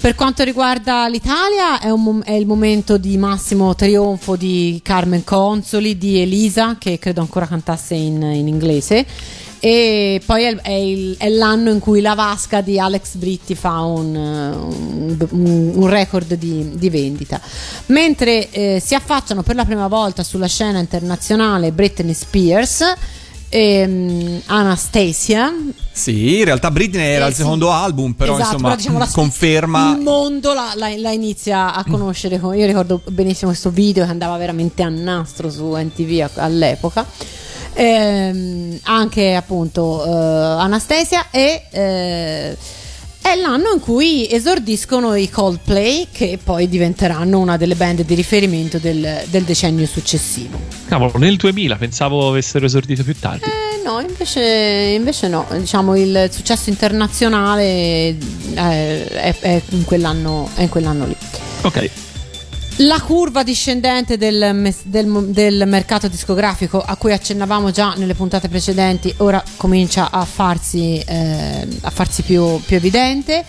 Per 0.00 0.14
quanto 0.14 0.44
riguarda 0.44 1.08
l'Italia 1.08 1.78
è, 1.80 1.90
un 1.90 2.22
è 2.24 2.32
il 2.32 2.46
momento 2.46 2.96
di 2.98 3.16
massimo 3.16 3.74
trionfo 3.74 4.36
di 4.36 4.80
Carmen 4.82 5.24
Consoli, 5.24 5.96
di 5.96 6.20
Elisa, 6.20 6.76
che 6.78 6.98
credo 6.98 7.20
ancora 7.20 7.46
cantasse 7.46 7.94
in, 7.94 8.22
in 8.22 8.48
inglese. 8.48 9.06
E 9.62 10.22
poi 10.24 10.44
è, 10.44 10.56
è 10.56 10.70
il- 10.72 11.16
è 11.18 11.28
l'anno 11.28 11.70
in 11.70 11.80
cui 11.80 12.00
la 12.00 12.14
vasca 12.14 12.62
di 12.62 12.78
Alex 12.78 13.14
Britti 13.16 13.54
fa 13.54 13.80
un, 13.80 14.14
un- 14.16 15.72
un- 15.74 15.86
record 15.86 16.34
di, 16.34 16.70
di 16.76 16.88
vendita. 16.88 17.38
Mentre 17.86 18.48
eh, 18.50 18.82
si 18.82 18.94
affacciano 18.94 19.42
per 19.42 19.54
la 19.56 19.66
prima 19.66 19.86
volta 19.86 20.22
sulla 20.22 20.46
scena 20.48 20.78
internazionale 20.78 21.72
Britney 21.72 22.14
Spears, 22.14 22.82
ehm, 23.50 24.40
Anastasia, 24.46 25.52
Sì, 25.92 26.38
in 26.38 26.44
realtà 26.44 26.70
Britney 26.70 27.04
era 27.06 27.26
Eh, 27.26 27.28
il 27.28 27.34
sì. 27.34 27.42
secondo 27.42 27.70
album, 27.70 28.12
però 28.14 28.34
Esatto, 28.38 28.54
insomma 28.54 28.74
diciamo 28.76 28.98
la- 28.98 29.08
conferma. 29.12 29.94
il 29.94 30.02
mondo 30.02 30.54
la, 30.54 30.72
la- 30.74 30.96
la 30.96 31.10
inizia 31.10 31.74
a 31.74 31.84
conoscere. 31.84 32.36
Io 32.36 32.66
ricordo 32.66 33.02
benissimo 33.08 33.50
questo 33.50 33.68
video 33.70 34.04
che 34.04 34.10
andava 34.10 34.38
veramente 34.38 34.82
a 34.82 34.88
nastro 34.88 35.50
su 35.50 35.74
NTV 35.74 36.30
all'epoca. 36.36 37.04
Ehm, 37.74 38.78
anche 38.82 39.34
appunto 39.34 40.04
eh, 40.04 40.08
Anastasia 40.08 41.26
e 41.30 41.62
eh, 41.70 42.56
è 43.22 43.36
l'anno 43.36 43.72
in 43.74 43.80
cui 43.80 44.26
esordiscono 44.30 45.14
i 45.14 45.28
Coldplay 45.28 46.08
che 46.10 46.38
poi 46.42 46.68
diventeranno 46.68 47.38
una 47.38 47.56
delle 47.56 47.74
band 47.74 48.02
di 48.02 48.14
riferimento 48.14 48.78
del, 48.78 49.22
del 49.26 49.44
decennio 49.44 49.86
successivo. 49.86 50.58
Cavolo, 50.88 51.12
nel 51.18 51.36
2000 51.36 51.76
pensavo 51.76 52.28
avessero 52.28 52.66
esordito 52.66 53.04
più 53.04 53.14
tardi. 53.18 53.44
Eh, 53.44 53.82
no, 53.84 54.00
invece, 54.00 54.42
invece 54.96 55.28
no, 55.28 55.46
diciamo 55.52 55.96
il 55.96 56.28
successo 56.32 56.70
internazionale 56.70 57.62
eh, 57.62 58.16
è, 58.54 59.36
è 59.38 59.62
in 59.70 59.84
quell'anno, 59.84 60.48
è 60.54 60.62
in 60.62 60.68
quell'anno 60.68 61.06
lì. 61.06 61.16
Ok. 61.62 61.90
La 62.82 62.98
curva 62.98 63.42
discendente 63.42 64.16
del, 64.16 64.74
del 64.84 65.24
del 65.26 65.64
mercato 65.66 66.08
discografico 66.08 66.80
a 66.80 66.96
cui 66.96 67.12
accennavamo 67.12 67.70
già 67.70 67.92
nelle 67.94 68.14
puntate 68.14 68.48
precedenti 68.48 69.12
ora 69.18 69.42
comincia 69.56 70.10
a 70.10 70.24
farsi, 70.24 70.98
eh, 70.98 71.68
a 71.82 71.90
farsi 71.90 72.22
più, 72.22 72.58
più 72.64 72.76
evidente. 72.76 73.44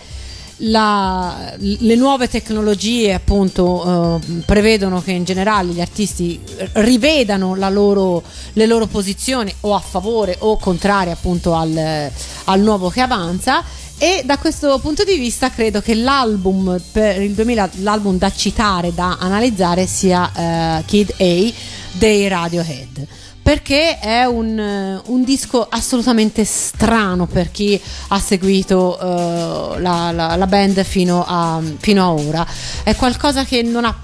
La- 0.64 1.54
le 1.58 1.96
nuove 1.96 2.28
tecnologie 2.28 3.14
appunto 3.14 4.20
eh, 4.22 4.44
prevedono 4.46 5.02
che 5.02 5.12
in 5.12 5.24
generale 5.24 5.72
gli 5.72 5.82
artisti 5.82 6.38
rivedano 6.74 7.56
loro, 7.70 8.22
le 8.54 8.66
loro 8.66 8.86
posizioni 8.86 9.54
o 9.62 9.74
a 9.74 9.80
favore 9.80 10.36
o 10.40 10.58
contrarie 10.58 11.14
appunto 11.14 11.56
al, 11.56 12.12
al 12.44 12.60
nuovo 12.60 12.90
che 12.90 13.00
avanza 13.00 13.64
e 14.04 14.24
da 14.26 14.40
questo 14.40 14.80
punto 14.80 15.04
di 15.04 15.16
vista 15.16 15.52
credo 15.52 15.80
che 15.80 15.94
l'album 15.94 16.82
per 16.92 17.22
il 17.22 17.34
2000, 17.34 17.70
l'album 17.82 18.18
da 18.18 18.32
citare, 18.32 18.96
da 18.96 19.18
analizzare 19.20 19.86
sia 19.86 20.80
eh, 20.80 20.84
Kid 20.88 21.14
A 21.20 21.54
dei 21.92 22.28
Radiohead. 22.28 23.06
Perché 23.44 24.00
è 24.00 24.24
un, 24.24 24.58
eh, 24.58 25.02
un 25.06 25.24
disco 25.24 25.68
assolutamente 25.70 26.44
strano 26.46 27.28
per 27.28 27.52
chi 27.52 27.80
ha 28.08 28.20
seguito 28.20 28.98
eh, 29.00 29.80
la, 29.82 30.12
la- 30.12 30.36
la 30.36 30.48
band 30.48 30.84
fino 30.84 31.24
a, 31.28 31.62
fino 31.78 32.04
a 32.04 32.12
ora. 32.12 32.44
È 32.82 32.96
qualcosa 32.96 33.44
che 33.46 33.62
non 33.62 33.86
ha 33.86 33.96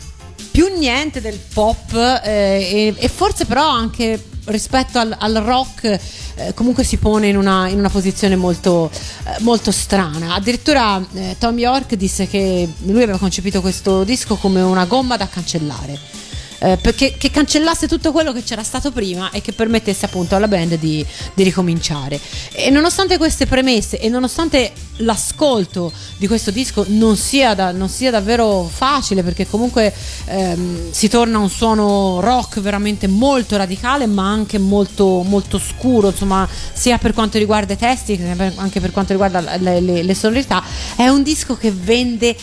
più 0.57 0.75
niente 0.75 1.21
del 1.21 1.37
pop 1.53 1.93
eh, 1.93 2.25
e, 2.27 2.95
e 2.97 3.07
forse 3.09 3.45
però 3.45 3.69
anche 3.69 4.19
rispetto 4.45 4.97
al, 4.97 5.15
al 5.19 5.35
rock 5.35 5.83
eh, 5.83 6.53
comunque 6.55 6.83
si 6.83 6.97
pone 6.97 7.27
in 7.27 7.37
una, 7.37 7.67
in 7.67 7.77
una 7.77 7.91
posizione 7.91 8.35
molto, 8.35 8.89
eh, 8.89 9.35
molto 9.41 9.71
strana. 9.71 10.33
Addirittura 10.33 10.99
eh, 11.13 11.35
Tom 11.37 11.59
York 11.59 11.93
disse 11.93 12.25
che 12.25 12.67
lui 12.85 13.03
aveva 13.03 13.19
concepito 13.19 13.61
questo 13.61 14.03
disco 14.03 14.33
come 14.37 14.61
una 14.61 14.85
gomma 14.85 15.15
da 15.15 15.27
cancellare. 15.27 16.16
Eh, 16.59 16.77
perché 16.77 17.15
che 17.17 17.29
cancellasse 17.31 17.87
tutto 17.87 18.11
quello 18.11 18.33
che 18.33 18.43
c'era 18.43 18.63
stato 18.63 18.91
prima 18.91 19.31
e 19.31 19.41
che 19.41 19.53
permettesse 19.53 20.05
appunto 20.05 20.35
alla 20.35 20.47
band 20.47 20.75
di, 20.75 21.05
di 21.33 21.43
ricominciare. 21.43 22.19
E 22.51 22.69
nonostante 22.69 23.17
queste 23.17 23.45
premesse 23.45 23.99
e 23.99 24.09
nonostante 24.09 24.71
l'ascolto 24.97 25.91
di 26.17 26.27
questo 26.27 26.51
disco 26.51 26.85
non 26.87 27.15
sia, 27.15 27.53
da- 27.53 27.71
non 27.71 27.89
sia 27.89 28.11
davvero 28.11 28.69
facile, 28.71 29.23
perché 29.23 29.47
comunque 29.47 29.93
ehm, 30.25 30.91
si 30.91 31.07
torna 31.07 31.37
a 31.37 31.41
un 31.41 31.49
suono 31.49 32.19
rock 32.19 32.59
veramente 32.59 33.07
molto 33.07 33.57
radicale, 33.57 34.05
ma 34.07 34.29
anche 34.29 34.57
molto, 34.57 35.23
molto 35.23 35.59
scuro, 35.59 36.09
insomma, 36.09 36.47
sia 36.73 36.97
per 36.97 37.13
quanto 37.13 37.37
riguarda 37.37 37.73
i 37.73 37.77
testi 37.77 38.17
che 38.17 38.51
anche 38.55 38.79
per 38.79 38.91
quanto 38.91 39.11
riguarda 39.11 39.57
le, 39.57 39.79
le- 39.79 40.03
le 40.03 40.15
sonorità. 40.15 40.63
È 40.95 41.07
un 41.07 41.23
disco 41.23 41.55
che 41.55 41.71
vende 41.71 42.35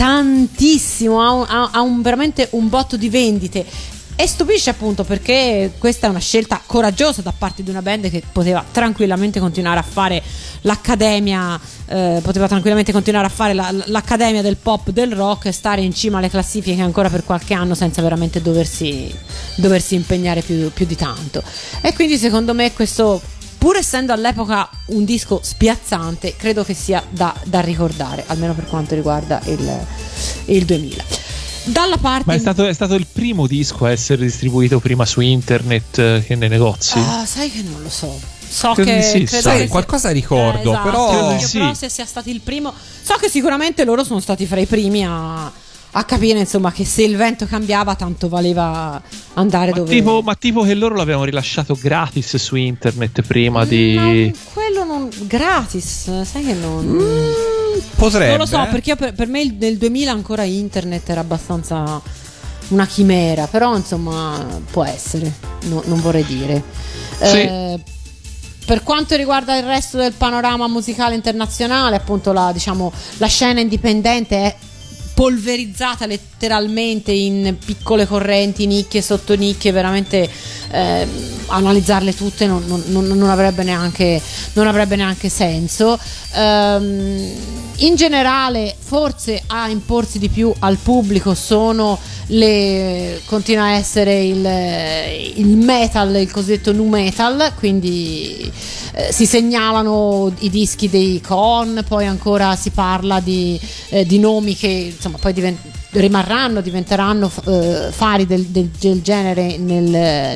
tantissimo, 0.00 1.20
ha, 1.22 1.30
un- 1.32 1.46
ha- 1.72 1.80
un- 1.82 2.00
veramente 2.00 2.48
un 2.52 2.70
botto 2.70 2.96
di 2.96 3.10
vendite. 3.10 3.66
E 4.16 4.26
stupisce 4.26 4.70
appunto 4.70 5.04
perché 5.04 5.72
questa 5.78 6.06
è 6.06 6.10
una 6.10 6.18
scelta 6.18 6.60
coraggiosa 6.64 7.20
da 7.22 7.32
parte 7.36 7.62
di 7.62 7.68
una 7.70 7.80
band 7.82 8.08
che 8.10 8.22
poteva 8.32 8.62
tranquillamente 8.70 9.40
continuare 9.40 9.78
a 9.78 9.82
fare 9.82 10.22
l'accademia, 10.62 11.58
eh, 11.86 12.20
poteva 12.22 12.46
tranquillamente 12.48 12.92
continuare 12.92 13.26
a 13.26 13.30
fare 13.30 13.52
la- 13.54 13.72
l'accademia 13.86 14.40
del 14.42 14.56
pop, 14.56 14.90
del 14.90 15.12
rock 15.14 15.46
e 15.46 15.52
stare 15.52 15.82
in 15.82 15.94
cima 15.94 16.16
alle 16.18 16.28
classifiche 16.30 16.80
ancora 16.80 17.08
per 17.10 17.24
qualche 17.24 17.52
anno 17.54 17.74
senza 17.74 18.00
veramente 18.02 18.40
doversi, 18.42 19.14
doversi 19.56 19.94
impegnare 19.96 20.40
più, 20.42 20.70
più 20.72 20.86
di 20.86 20.96
tanto. 20.96 21.42
E 21.82 21.92
quindi 21.94 22.16
secondo 22.18 22.52
me 22.54 22.72
questo, 22.74 23.20
pur 23.60 23.76
essendo 23.76 24.14
all'epoca 24.14 24.66
un 24.86 25.04
disco 25.04 25.40
spiazzante, 25.42 26.34
credo 26.34 26.64
che 26.64 26.72
sia 26.72 27.04
da, 27.10 27.34
da 27.44 27.60
ricordare, 27.60 28.24
almeno 28.26 28.54
per 28.54 28.64
quanto 28.64 28.94
riguarda 28.94 29.38
il, 29.44 29.86
il 30.46 30.64
2000. 30.64 31.04
Dalla 31.64 31.98
parte 31.98 32.24
Ma 32.26 32.32
è 32.34 32.38
stato, 32.38 32.64
è 32.66 32.72
stato 32.72 32.94
il 32.94 33.06
primo 33.06 33.46
disco 33.46 33.84
a 33.84 33.90
essere 33.90 34.22
distribuito 34.22 34.80
prima 34.80 35.04
su 35.04 35.20
internet 35.20 35.98
eh, 35.98 36.24
che 36.26 36.34
nei 36.36 36.48
negozi. 36.48 36.98
Ah, 36.98 37.26
sai 37.26 37.50
che 37.52 37.60
non 37.60 37.82
lo 37.82 37.90
so. 37.90 38.18
So 38.48 38.72
Credo 38.72 38.90
che 38.92 39.02
sì, 39.02 39.24
credo 39.24 39.42
sai, 39.42 39.52
che 39.52 39.58
sia- 39.64 39.68
qualcosa 39.68 40.10
ricordo, 40.10 40.70
Eh, 40.70 40.72
esatto. 40.72 40.82
però- 40.90 41.08
Credo 41.10 41.28
di 41.28 41.34
Io 41.40 41.46
sì. 41.46 41.58
però 41.58 41.74
se 41.74 41.88
sia 41.90 42.06
stato 42.06 42.30
il 42.30 42.40
primo. 42.40 42.72
So 43.02 43.14
che 43.20 43.28
sicuramente 43.28 43.84
loro 43.84 44.04
sono 44.04 44.20
stati 44.20 44.46
fra 44.46 44.58
i 44.58 44.64
primi 44.66 45.04
a, 45.06 45.52
a 45.92 46.04
capire, 46.04 46.38
insomma, 46.38 46.70
che 46.72 46.84
se 46.84 47.02
il 47.02 47.16
vento 47.16 47.46
cambiava, 47.46 47.94
tanto 47.96 48.28
valeva 48.28 49.00
andare 49.34 49.70
Ma 49.70 49.76
dove. 49.78 49.90
tipo, 49.90 50.22
ma 50.22 50.34
tipo 50.36 50.62
che 50.62 50.74
loro 50.74 50.94
l'avevano 50.94 51.24
rilasciato 51.24 51.76
gratis 51.80 52.36
su 52.36 52.54
internet 52.56 53.22
prima 53.22 53.58
Ma 53.60 53.64
di. 53.64 54.32
quello 54.52 54.84
non. 54.84 55.08
gratis, 55.26 56.22
sai 56.22 56.44
che 56.44 56.54
non. 56.54 56.98
Potrebbe. 57.96 58.28
non 58.28 58.38
lo 58.38 58.46
so, 58.46 58.66
perché 58.70 58.90
io 58.90 58.96
per, 58.96 59.12
per 59.14 59.26
me 59.26 59.40
il- 59.42 59.54
nel 59.58 59.76
2000 59.78 60.10
ancora 60.12 60.42
internet 60.44 61.08
era 61.08 61.20
abbastanza 61.20 62.00
una 62.68 62.86
chimera, 62.86 63.46
però 63.46 63.76
insomma 63.76 64.46
può 64.70 64.84
essere, 64.84 65.32
no- 65.64 65.82
non 65.86 66.00
vorrei 66.00 66.24
dire. 66.24 66.62
Sì. 67.20 67.36
Eh, 67.40 67.80
per 68.64 68.82
quanto 68.84 69.16
riguarda 69.16 69.56
il 69.56 69.64
resto 69.64 69.96
del 69.96 70.12
panorama 70.12 70.68
musicale 70.68 71.16
internazionale, 71.16 71.96
appunto 71.96 72.32
la, 72.32 72.50
diciamo, 72.52 72.92
la 73.16 73.26
scena 73.26 73.58
indipendente 73.60 74.36
è 74.36 74.56
polverizzata 75.20 76.06
letteralmente 76.06 77.12
in 77.12 77.54
piccole 77.62 78.06
correnti, 78.06 78.66
nicchie, 78.66 79.02
sottonicchie, 79.02 79.70
veramente 79.70 80.26
eh, 80.70 81.06
analizzarle 81.48 82.16
tutte 82.16 82.46
non, 82.46 82.64
non- 82.86 83.06
non- 83.06 83.28
avrebbe 83.28 83.62
neanche, 83.62 84.18
non 84.54 84.66
avrebbe 84.66 84.96
neanche 84.96 85.28
senso. 85.28 85.98
Ehm, 86.34 87.32
in 87.82 87.96
generale, 87.96 88.74
forse 88.78 89.42
a 89.46 89.68
imporsi 89.68 90.18
di 90.18 90.30
più 90.30 90.54
al 90.60 90.78
pubblico 90.78 91.34
sono 91.34 91.98
le 92.28 93.20
continua 93.26 93.64
a 93.64 93.72
essere 93.72 94.22
il, 94.22 94.46
il 95.36 95.56
metal, 95.56 96.14
il 96.16 96.30
cosiddetto 96.30 96.72
nu 96.72 96.88
metal, 96.88 97.52
quindi 97.58 98.50
eh, 98.92 99.12
si 99.12 99.26
segnalano 99.26 100.32
i 100.40 100.50
dischi 100.50 100.88
dei 100.88 101.20
con, 101.20 101.84
poi 101.86 102.06
ancora 102.06 102.54
si 102.56 102.70
parla 102.70 103.20
di, 103.20 103.58
eh, 103.90 104.04
di 104.04 104.18
nomi 104.18 104.56
che 104.56 104.92
insomma 104.94 105.09
poi 105.18 105.32
divent- 105.32 105.58
rimarranno, 105.90 106.60
diventeranno 106.60 107.30
eh, 107.46 107.88
fari 107.90 108.26
del, 108.26 108.44
del- 108.46 108.70
del 108.78 109.02
genere 109.02 109.56
nel, 109.56 109.82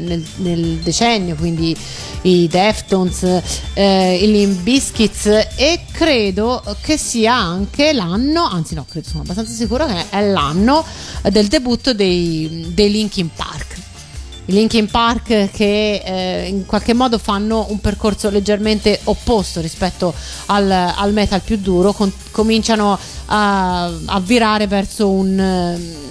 nel- 0.02 0.24
nel 0.36 0.76
decennio, 0.78 1.34
quindi 1.36 1.76
i 2.22 2.48
Deftones, 2.48 3.42
eh, 3.74 4.16
i 4.16 4.30
Limp 4.30 4.60
Bizkits 4.62 5.26
e 5.56 5.80
credo 5.92 6.62
che 6.80 6.96
sia 6.96 7.34
anche 7.34 7.92
l'anno, 7.92 8.44
anzi 8.44 8.74
no, 8.74 8.86
credo 8.88 9.08
sono 9.08 9.22
abbastanza 9.22 9.52
sicura 9.52 9.86
che 9.86 10.06
è 10.10 10.30
l'anno 10.30 10.84
del 11.30 11.46
debutto 11.48 11.92
dei, 11.94 12.66
dei 12.74 12.90
Linkin 12.90 13.30
Park. 13.34 13.76
I 14.46 14.52
Linkin 14.52 14.88
Park 14.90 15.50
che 15.50 16.02
eh, 16.04 16.48
in 16.48 16.66
qualche 16.66 16.92
modo 16.92 17.18
fanno 17.18 17.66
un 17.70 17.80
percorso 17.80 18.28
leggermente 18.28 19.00
opposto 19.04 19.60
rispetto 19.60 20.12
al, 20.46 20.70
al 20.70 21.12
metal 21.12 21.40
più 21.40 21.56
duro, 21.56 21.92
con- 21.92 22.12
cominciano 22.30 22.98
a, 23.26 23.84
a 23.84 24.20
virare 24.20 24.66
verso 24.66 25.08
un... 25.10 25.38
ehm, 25.38 26.02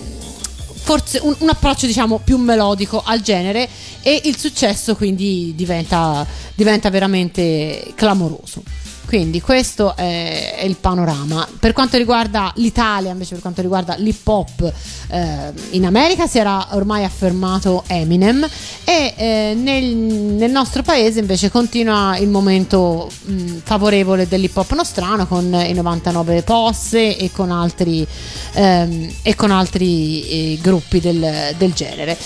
Forse 0.84 1.20
un, 1.24 1.34
un 1.40 1.48
approccio 1.48 1.86
diciamo 1.86 2.20
più 2.22 2.36
melodico 2.36 3.02
al 3.06 3.22
genere 3.22 3.70
e 4.02 4.20
il 4.26 4.38
successo 4.38 4.98
quindi 4.98 5.54
diventa, 5.56 6.28
diventa 6.56 6.90
veramente 6.90 7.94
clamoroso. 7.96 8.62
Quindi 9.06 9.42
questo 9.42 9.96
è, 9.96 10.56
è 10.58 10.64
il 10.64 10.76
panorama. 10.76 11.48
Per 11.60 11.74
quanto 11.74 11.98
riguarda 11.98 12.52
l'Italia, 12.56 13.12
invece 13.12 13.34
per 13.34 13.42
quanto 13.42 13.62
riguarda 13.62 13.96
l'hip 13.96 14.28
hop, 14.28 14.74
eh, 15.10 15.52
in 15.72 15.86
America 15.86 16.26
si 16.26 16.40
era 16.40 16.70
ormai 16.72 17.04
affermato 17.04 17.84
Eminem 17.88 18.48
e 18.84 19.14
eh, 19.16 19.54
nel, 19.56 19.96
nel 19.96 20.52
nostro 20.52 20.82
paese 20.82 21.20
invece 21.20 21.52
continua 21.52 22.18
il 22.18 22.30
momento 22.30 23.10
mh, 23.24 23.58
favorevole 23.64 24.28
dell'hip 24.28 24.56
hop 24.58 24.74
nostrano 24.74 25.28
con 25.28 25.46
i 25.54 25.74
99 25.74 26.42
Posse 26.42 27.18
e 27.18 27.32
con 27.32 27.52
altri, 27.52 28.06
ehm, 28.54 29.14
e 29.22 29.36
con 29.36 29.52
altri 29.52 30.28
eh, 30.28 30.60
gruppi 30.62 31.00
del, 31.00 31.54
del 31.58 31.74
genere. 31.74 32.18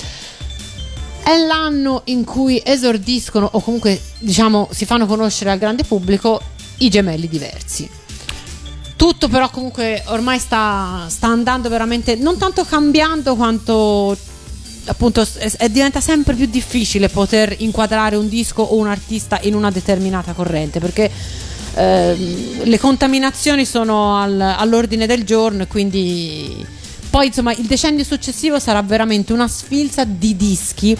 È 1.27 1.37
l'anno 1.45 2.03
in 2.05 2.23
cui 2.23 2.61
esordiscono 2.63 3.49
o 3.51 3.59
comunque 3.59 3.99
diciamo 4.19 4.69
si 4.71 4.85
fanno 4.85 5.05
conoscere 5.05 5.51
al 5.51 5.57
grande 5.57 5.83
pubblico 5.83 6.39
i 6.79 6.89
gemelli 6.89 7.27
diversi. 7.27 7.89
Tutto 8.95 9.27
però 9.27 9.49
comunque 9.49 10.01
ormai 10.07 10.39
sta, 10.39 11.05
sta 11.07 11.27
andando 11.27 11.69
veramente 11.69 12.15
non 12.15 12.37
tanto 12.37 12.65
cambiando 12.65 13.35
quanto 13.35 14.17
appunto 14.85 15.25
è- 15.37 15.69
diventa 15.69 16.01
sempre 16.01 16.33
più 16.33 16.47
difficile 16.47 17.09
poter 17.09 17.53
inquadrare 17.59 18.15
un 18.15 18.27
disco 18.27 18.63
o 18.63 18.75
un 18.75 18.87
artista 18.87 19.39
in 19.43 19.53
una 19.53 19.69
determinata 19.69 20.31
corrente 20.33 20.79
perché 20.79 21.11
ehm, 21.75 22.63
le 22.63 22.79
contaminazioni 22.79 23.65
sono 23.65 24.17
al- 24.17 24.39
all'ordine 24.41 25.05
del 25.05 25.23
giorno 25.23 25.63
e 25.63 25.67
quindi 25.67 26.65
poi 27.09 27.27
insomma 27.27 27.51
il 27.53 27.65
decennio 27.65 28.03
successivo 28.03 28.59
sarà 28.59 28.81
veramente 28.81 29.31
una 29.33 29.47
sfilza 29.47 30.05
di 30.05 30.35
dischi 30.35 30.97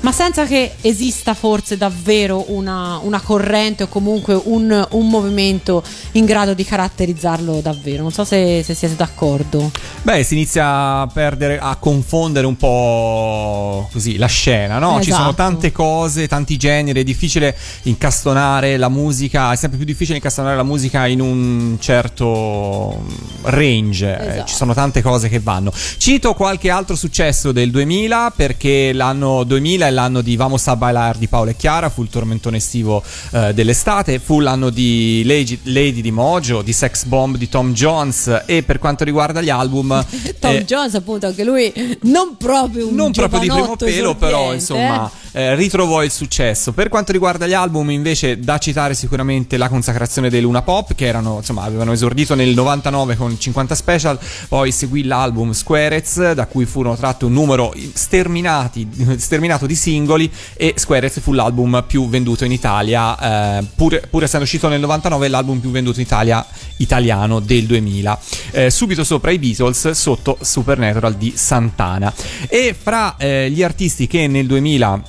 ma 0.00 0.12
senza 0.12 0.46
che 0.46 0.72
esista 0.80 1.34
forse 1.34 1.76
davvero 1.76 2.44
una, 2.52 2.98
una 3.02 3.20
corrente 3.20 3.82
o 3.84 3.88
comunque 3.88 4.40
un, 4.44 4.86
un 4.90 5.08
movimento 5.08 5.82
in 6.12 6.24
grado 6.24 6.54
di 6.54 6.64
caratterizzarlo 6.64 7.60
davvero. 7.60 8.02
Non 8.02 8.12
so 8.12 8.24
se, 8.24 8.62
se 8.62 8.74
siete 8.74 8.94
d'accordo. 8.94 9.70
Beh, 10.02 10.22
si 10.22 10.34
inizia 10.34 11.00
a 11.00 11.06
perdere, 11.12 11.58
a 11.58 11.74
confondere 11.76 12.46
un 12.46 12.56
po' 12.56 13.88
così 13.92 14.16
la 14.16 14.26
scena, 14.26 14.78
no? 14.78 15.00
Ci 15.02 15.10
sono 15.10 15.30
Esatto. 15.30 15.34
tante 15.34 15.72
cose, 15.72 16.28
tanti 16.28 16.56
generi, 16.56 17.00
è 17.00 17.04
difficile 17.04 17.56
incastonare 17.82 18.76
la 18.76 18.88
musica, 18.88 19.52
è 19.52 19.56
sempre 19.56 19.78
più 19.78 19.86
difficile 19.86 20.16
incastonare 20.16 20.54
la 20.56 20.62
musica 20.62 21.06
in 21.06 21.20
un 21.20 21.76
certo 21.80 23.02
range, 23.42 24.16
eh, 24.18 24.28
Esatto. 24.28 24.46
ci 24.46 24.54
sono 24.54 24.74
tante 24.74 25.02
cose 25.02 25.28
che 25.28 25.40
vanno. 25.40 25.72
Cito 25.98 26.34
qualche 26.34 26.70
altro 26.70 26.94
successo 26.96 27.50
del 27.52 27.70
2000 27.70 28.32
perché 28.36 28.92
l'anno 28.92 29.42
2000 29.44 29.86
è 29.88 29.90
l'anno 29.90 30.20
di 30.20 30.36
Vamos 30.36 30.66
a 30.68 30.76
bailar 30.76 31.16
di 31.16 31.26
Paolo 31.26 31.50
e 31.50 31.56
Chiara, 31.56 31.88
fu 31.88 32.02
il 32.02 32.08
tormentone 32.08 32.58
estivo 32.58 33.02
eh, 33.32 33.52
dell'estate, 33.52 34.18
fu 34.18 34.40
l'anno 34.40 34.70
di 34.70 35.22
Lady, 35.24 35.58
Lady 35.64 36.00
di 36.00 36.10
Mojo, 36.10 36.62
di 36.62 36.72
Sex 36.72 37.04
Bomb 37.04 37.36
di 37.36 37.48
Tom 37.48 37.72
Jones 37.72 38.44
e 38.46 38.62
per 38.62 38.78
quanto 38.78 39.04
riguarda 39.04 39.40
gli 39.40 39.50
album... 39.50 40.04
Tom 40.38 40.54
eh, 40.54 40.64
Jones, 40.64 40.94
appunto, 40.94 41.26
anche 41.26 41.44
lui 41.44 41.72
non 42.02 42.36
proprio 42.36 42.88
un 42.88 42.94
non 42.94 43.12
proprio 43.12 43.40
di 43.40 43.48
primo 43.48 43.76
pelo, 43.76 44.14
però 44.14 44.52
esordiente, 44.52 44.54
insomma 44.54 45.10
eh, 45.32 45.54
ritrovò 45.54 46.02
il 46.02 46.10
successo. 46.10 46.72
Per 46.72 46.88
quanto 46.88 47.12
riguarda 47.12 47.46
gli 47.46 47.52
album, 47.52 47.90
invece, 47.90 48.38
da 48.38 48.58
citare 48.58 48.94
sicuramente 48.94 49.56
la 49.56 49.68
consacrazione 49.68 50.30
dei 50.30 50.40
Luna 50.40 50.62
Pop, 50.62 50.94
che 50.94 51.06
erano 51.06 51.36
insomma 51.38 51.62
avevano 51.62 51.92
esordito 51.92 52.34
nel 52.34 52.54
99 52.54 53.16
con 53.16 53.38
50 53.38 53.74
special, 53.74 54.18
poi 54.48 54.72
seguì 54.72 55.04
l'album 55.04 55.52
Squarez, 55.52 56.32
da 56.32 56.46
cui 56.46 56.64
furono 56.64 56.96
tratti 56.96 57.24
un 57.24 57.32
numero 57.32 57.74
sterminato 57.94 59.66
di 59.66 59.74
singoli, 59.74 60.30
e 60.54 60.74
Squarez 60.76 61.20
fu 61.20 61.32
l'album 61.32 61.84
più 61.86 62.08
venduto 62.08 62.44
in 62.44 62.52
Italia, 62.52 63.58
eh, 63.58 63.64
pur, 63.74 64.00
pur 64.08 64.22
essendo 64.22 64.44
uscito 64.44 64.68
nel 64.68 64.80
99, 64.80 65.28
l'album 65.28 65.58
più 65.58 65.70
venduto 65.70 66.00
in 66.00 66.06
Italia 66.06 66.44
italiano 66.78 67.40
del 67.40 67.66
2000. 67.66 68.18
Eh, 68.52 68.70
subito 68.70 69.04
sopra 69.04 69.30
i 69.30 69.38
Beatles, 69.38 69.90
sotto 69.90 70.38
Supernatural 70.40 71.14
di 71.14 71.32
Santana. 71.36 72.12
E 72.48 72.74
fra 72.80 73.16
eh, 73.16 73.50
gli 73.50 73.62
artisti 73.62 74.06
che 74.06 74.26
nel 74.26 74.46
2000 74.46 75.02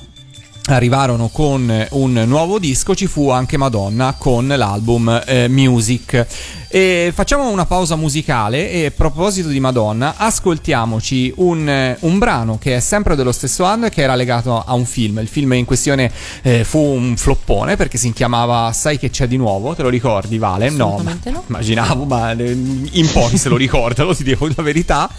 arrivarono 0.66 1.28
con 1.28 1.86
un 1.90 2.12
nuovo 2.26 2.58
disco 2.58 2.94
ci 2.94 3.06
fu 3.06 3.30
anche 3.30 3.56
Madonna 3.56 4.14
con 4.18 4.46
l'album 4.46 5.22
eh, 5.26 5.48
Music 5.48 6.26
e 6.72 7.10
facciamo 7.12 7.48
una 7.48 7.66
pausa 7.66 7.96
musicale 7.96 8.70
e 8.70 8.86
a 8.86 8.90
proposito 8.92 9.48
di 9.48 9.58
Madonna 9.58 10.14
ascoltiamoci 10.16 11.32
un, 11.38 11.68
eh, 11.68 11.96
un 12.02 12.18
brano 12.18 12.58
che 12.58 12.76
è 12.76 12.80
sempre 12.80 13.16
dello 13.16 13.32
stesso 13.32 13.64
anno 13.64 13.86
e 13.86 13.90
che 13.90 14.02
era 14.02 14.14
legato 14.14 14.62
a 14.64 14.74
un 14.74 14.84
film. 14.84 15.18
Il 15.18 15.26
film 15.26 15.52
in 15.54 15.64
questione 15.64 16.12
eh, 16.42 16.62
fu 16.62 16.78
un 16.78 17.16
floppone 17.16 17.74
perché 17.74 17.98
si 17.98 18.12
chiamava 18.12 18.70
Sai 18.72 19.00
che 19.00 19.10
c'è 19.10 19.26
di 19.26 19.36
nuovo? 19.36 19.74
Te 19.74 19.82
lo 19.82 19.88
ricordi 19.88 20.38
Vale? 20.38 20.70
No, 20.70 20.90
Assolutamente 20.90 21.30
no. 21.30 21.42
immaginavo 21.48 22.04
ma 22.04 22.30
eh, 22.30 22.50
in 22.52 23.10
pochi 23.10 23.36
se 23.36 23.48
lo 23.48 23.56
ricordano 23.56 24.14
ti 24.14 24.22
dico 24.22 24.46
la 24.54 24.62
verità. 24.62 25.10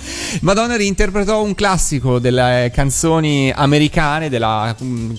Madonna 0.43 0.77
reinterpretò 0.77 1.43
un 1.43 1.53
classico 1.53 2.19
delle 2.19 2.71
canzoni 2.73 3.51
americane 3.53 4.29
della 4.29 4.73
mm, 4.81 5.11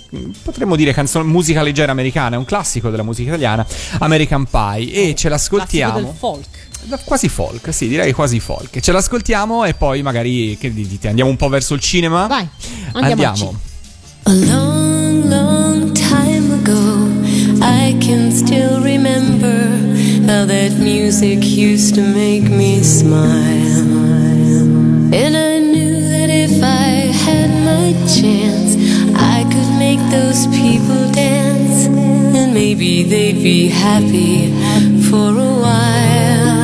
potremmo 0.43 0.77
dire 0.77 0.95
canzone, 0.95 1.27
musica 1.27 1.61
leggera 1.61 1.93
americana 1.93 2.37
è 2.37 2.39
un 2.39 2.47
classico 2.47 2.89
della 2.89 3.03
musica 3.03 3.29
italiana 3.29 3.67
American 3.99 4.47
Pie. 4.47 5.11
E 5.11 5.15
ce 5.15 5.29
l'ascoltiamo 5.29 6.21
folk. 6.23 7.05
quasi 7.05 7.29
folk 7.29 7.73
sì 7.73 7.89
direi 7.89 8.13
quasi 8.13 8.39
folk 8.39 8.79
ce 8.79 8.93
l'ascoltiamo 8.93 9.65
e 9.65 9.75
poi 9.75 10.03
magari 10.03 10.57
che 10.59 10.73
dite 10.73 11.09
andiamo 11.09 11.29
un 11.31 11.37
po' 11.37 11.49
verso 11.49 11.75
il 11.75 11.81
cinema 11.81 12.29
Vai, 12.29 12.49
andiamo. 12.93 13.59
A 14.25 14.33
long, 14.33 15.25
long 15.25 15.93
time 15.93 16.53
ago, 16.55 17.09
I 17.61 17.97
can 17.99 18.31
still 18.31 18.81
remember 18.81 19.69
how 20.29 20.47
that 20.47 20.71
music 20.79 21.43
used 21.43 21.97
to 21.97 22.03
make 22.03 22.49
me 22.49 22.85
smile. 22.85 23.83
And 25.13 25.37
I 25.37 25.59
knew 25.59 26.01
that 26.09 26.31
if 26.31 26.63
I 26.63 27.11
had 27.27 27.51
my 27.65 27.95
chance, 28.07 28.77
I 29.17 29.43
could 29.51 29.71
make 29.77 29.99
those 30.13 30.47
people 30.47 31.11
dance. 31.11 31.62
Maybe 32.53 33.03
they'd 33.03 33.43
be 33.43 33.69
happy 33.69 34.53
for 35.09 35.31
a 35.39 35.53
while. 35.65 36.62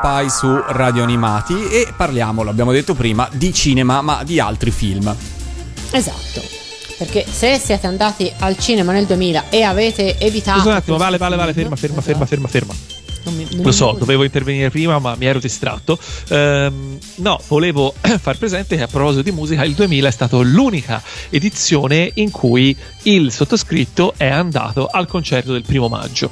Pie 0.00 0.30
su 0.30 0.62
Radio 0.68 1.02
Animati 1.02 1.68
e 1.68 1.92
parliamo, 1.96 2.42
l'abbiamo 2.42 2.72
detto 2.72 2.94
prima, 2.94 3.28
di 3.32 3.52
cinema 3.52 4.00
ma 4.00 4.22
di 4.24 4.38
altri 4.40 4.70
film. 4.70 5.14
Esatto. 5.90 6.42
Perché 6.98 7.26
se 7.28 7.58
siete 7.58 7.86
andati 7.86 8.30
al 8.38 8.56
cinema 8.58 8.92
nel 8.92 9.06
2000 9.06 9.48
e 9.48 9.62
avete 9.62 10.18
evitato. 10.18 10.58
Scusa 10.58 10.70
un 10.70 10.76
attimo, 10.76 10.96
vale, 10.96 11.16
vale, 11.18 11.36
vale, 11.36 11.52
ferma, 11.52 11.74
ferma, 11.76 12.00
ferma, 12.00 12.26
ferma, 12.26 12.48
ferma. 12.48 12.74
non 13.24 13.34
mi- 13.36 13.46
non 13.50 13.64
Lo 13.64 13.72
so, 13.72 13.96
dovevo 13.98 14.22
intervenire 14.24 14.70
prima, 14.70 14.98
ma 14.98 15.14
mi 15.16 15.26
ero 15.26 15.38
distratto. 15.40 15.98
Ehm, 16.28 16.98
no, 17.16 17.40
volevo 17.48 17.92
far 18.20 18.38
presente 18.38 18.76
che 18.76 18.82
a 18.82 18.86
proposito 18.86 19.22
di 19.22 19.32
musica, 19.32 19.64
il 19.64 19.74
2000 19.74 20.08
è 20.08 20.10
stato 20.12 20.42
l'unica 20.42 21.02
edizione 21.30 22.10
in 22.14 22.30
cui 22.30 22.76
il 23.02 23.32
sottoscritto 23.32 24.14
è 24.16 24.28
andato 24.28 24.86
al 24.86 25.06
concerto 25.06 25.52
del 25.52 25.62
primo 25.62 25.88
maggio. 25.88 26.30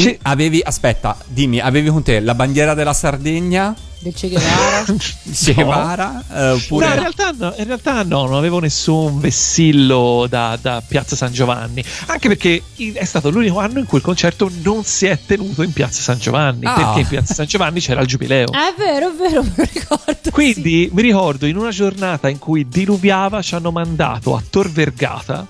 Sce- 0.00 0.18
avevi, 0.22 0.60
aspetta, 0.64 1.16
dimmi, 1.26 1.58
avevi 1.60 1.88
con 1.90 2.02
te 2.02 2.20
la 2.20 2.34
bandiera 2.34 2.72
della 2.74 2.92
Sardegna, 2.94 3.74
Del 3.98 4.14
Che 4.14 4.28
Guevara. 4.30 4.84
Che 5.44 5.52
Guevara, 5.54 6.24
eh, 6.32 6.48
oppure... 6.50 6.86
No, 6.86 6.92
in 6.94 6.98
realtà, 7.00 7.30
no, 7.36 7.54
in 7.58 7.64
realtà 7.66 8.02
no, 8.02 8.24
non 8.26 8.34
avevo 8.34 8.58
nessun 8.58 9.20
vessillo 9.20 10.26
da, 10.28 10.58
da 10.60 10.82
Piazza 10.86 11.14
San 11.14 11.32
Giovanni, 11.32 11.84
anche 12.06 12.28
perché 12.28 12.62
è 12.94 13.04
stato 13.04 13.30
l'unico 13.30 13.58
anno 13.58 13.78
in 13.80 13.86
cui 13.86 13.98
il 13.98 14.04
concerto 14.04 14.50
non 14.62 14.82
si 14.84 15.06
è 15.06 15.18
tenuto 15.24 15.62
in 15.62 15.72
Piazza 15.72 16.00
San 16.00 16.18
Giovanni, 16.18 16.64
Ah. 16.64 16.74
perché 16.74 17.00
in 17.00 17.06
Piazza 17.08 17.34
San 17.34 17.46
Giovanni 17.46 17.80
c'era 17.80 18.00
il 18.00 18.06
giubileo. 18.06 18.48
Ah, 18.50 18.70
è 18.70 18.74
vero, 18.76 19.10
è 19.10 19.14
vero, 19.14 19.42
me 19.44 19.52
lo 19.56 19.68
ricordo. 19.72 20.30
Quindi 20.30 20.88
mi 20.92 21.02
ricordo 21.02 21.46
in 21.46 21.56
una 21.56 21.70
giornata 21.70 22.28
in 22.28 22.38
cui 22.38 22.66
diluviava 22.66 23.42
ci 23.42 23.54
hanno 23.54 23.70
mandato 23.70 24.34
a 24.34 24.42
Tor 24.48 24.70
Vergata 24.70 25.46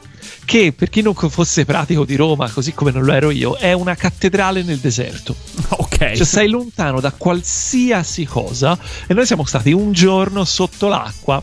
che 0.53 0.75
per 0.75 0.91
chi 0.91 1.01
non 1.01 1.15
fosse 1.15 1.65
pratico 1.65 2.05
di 2.05 2.15
Roma, 2.15 2.51
così 2.51 2.75
come 2.75 2.91
non 2.91 3.05
lo 3.05 3.13
ero 3.15 3.31
io, 3.31 3.57
è 3.57 3.73
una 3.73 3.95
cattedrale 3.95 4.63
nel 4.63 4.77
deserto. 4.77 5.35
Ok. 5.83 6.13
Cioè 6.13 6.27
sei 6.27 6.49
lontano 6.49 7.01
da 7.01 7.13
qualsiasi 7.13 8.25
cosa 8.25 8.77
e 9.07 9.15
noi 9.15 9.25
siamo 9.25 9.45
stati 9.45 9.73
un 9.73 9.93
giorno 9.93 10.45
sotto 10.45 10.89
l'acqua 10.89 11.43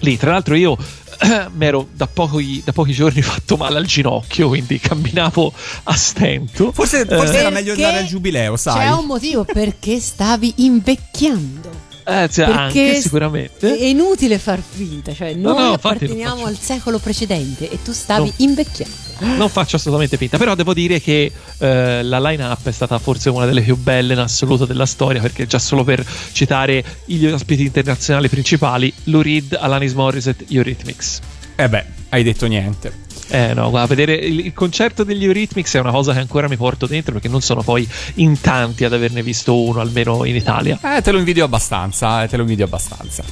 lì. 0.00 0.16
Tra 0.16 0.30
l'altro 0.30 0.54
io 0.54 0.76
mi 1.52 1.66
ero 1.66 1.88
da 1.92 2.06
pochi, 2.06 2.62
da 2.64 2.72
pochi 2.72 2.92
giorni 2.92 3.20
fatto 3.22 3.56
male 3.56 3.78
al 3.78 3.84
ginocchio, 3.84 4.48
quindi 4.48 4.78
camminavo 4.78 5.52
a 5.84 5.94
stento. 5.94 6.72
Forse, 6.72 7.04
forse 7.04 7.34
Eh, 7.34 7.40
era 7.40 7.50
meglio 7.50 7.74
Perché 7.74 7.84
andare 7.84 8.02
al 8.04 8.08
giubileo, 8.08 8.56
sai? 8.56 8.86
C'è 8.88 8.92
un 8.92 9.06
motivo 9.06 9.44
perché 9.44 10.00
stavi 10.00 10.54
invecchiando. 10.58 11.89
Eh, 12.10 12.28
cioè, 12.30 12.44
anche 12.46 13.00
sicuramente. 13.00 13.76
È 13.76 13.84
inutile 13.84 14.38
far 14.38 14.60
finta, 14.66 15.14
cioè 15.14 15.34
No, 15.34 15.50
noi 15.50 15.58
no, 15.58 15.64
non 15.64 15.72
apparteniamo 15.74 16.44
al 16.46 16.58
secolo 16.58 16.98
precedente 16.98 17.70
e 17.70 17.78
tu 17.82 17.92
stavi 17.92 18.28
No. 18.28 18.34
invecchiando. 18.38 19.08
Non 19.20 19.48
faccio 19.50 19.76
assolutamente 19.76 20.16
finta, 20.16 20.38
però 20.38 20.54
devo 20.54 20.72
dire 20.72 21.00
che 21.00 21.30
eh, 21.58 22.02
la 22.02 22.18
line-up 22.20 22.66
è 22.66 22.72
stata 22.72 22.98
forse 22.98 23.28
una 23.28 23.44
delle 23.44 23.60
più 23.60 23.76
belle 23.76 24.14
in 24.14 24.18
assoluto 24.18 24.64
della 24.64 24.86
storia, 24.86 25.20
perché 25.20 25.46
già 25.46 25.58
solo 25.58 25.84
per 25.84 26.04
citare 26.32 26.82
gli 27.04 27.26
ospiti 27.26 27.62
internazionali 27.62 28.28
principali, 28.28 28.92
Lou 29.04 29.20
Reed, 29.20 29.56
Alanis 29.60 29.92
Morissette, 29.92 30.46
Eurythmics. 30.48 31.20
Eh 31.56 31.68
beh, 31.68 31.84
hai 32.10 32.22
detto 32.22 32.46
niente. 32.46 33.08
Eh 33.32 33.54
no, 33.54 33.70
guarda, 33.70 33.86
vedere 33.94 34.14
il, 34.14 34.46
il 34.46 34.52
concerto 34.52 35.04
degli 35.04 35.24
Eurythmics 35.24 35.74
è 35.74 35.78
una 35.80 35.92
cosa 35.92 36.12
che 36.12 36.18
ancora 36.18 36.48
mi 36.48 36.56
porto 36.56 36.86
dentro 36.86 37.12
perché 37.12 37.28
non 37.28 37.40
sono 37.40 37.62
poi 37.62 37.88
in 38.14 38.40
tanti 38.40 38.84
ad 38.84 38.92
averne 38.92 39.22
visto 39.22 39.56
uno, 39.60 39.80
almeno 39.80 40.24
in 40.24 40.34
Italia. 40.34 40.78
Eh, 40.96 41.00
te 41.02 41.12
lo 41.12 41.18
invidio 41.18 41.44
abbastanza, 41.44 42.22
eh, 42.24 42.28
te 42.28 42.36
lo 42.36 42.42
invidio 42.42 42.64
abbastanza. 42.64 43.22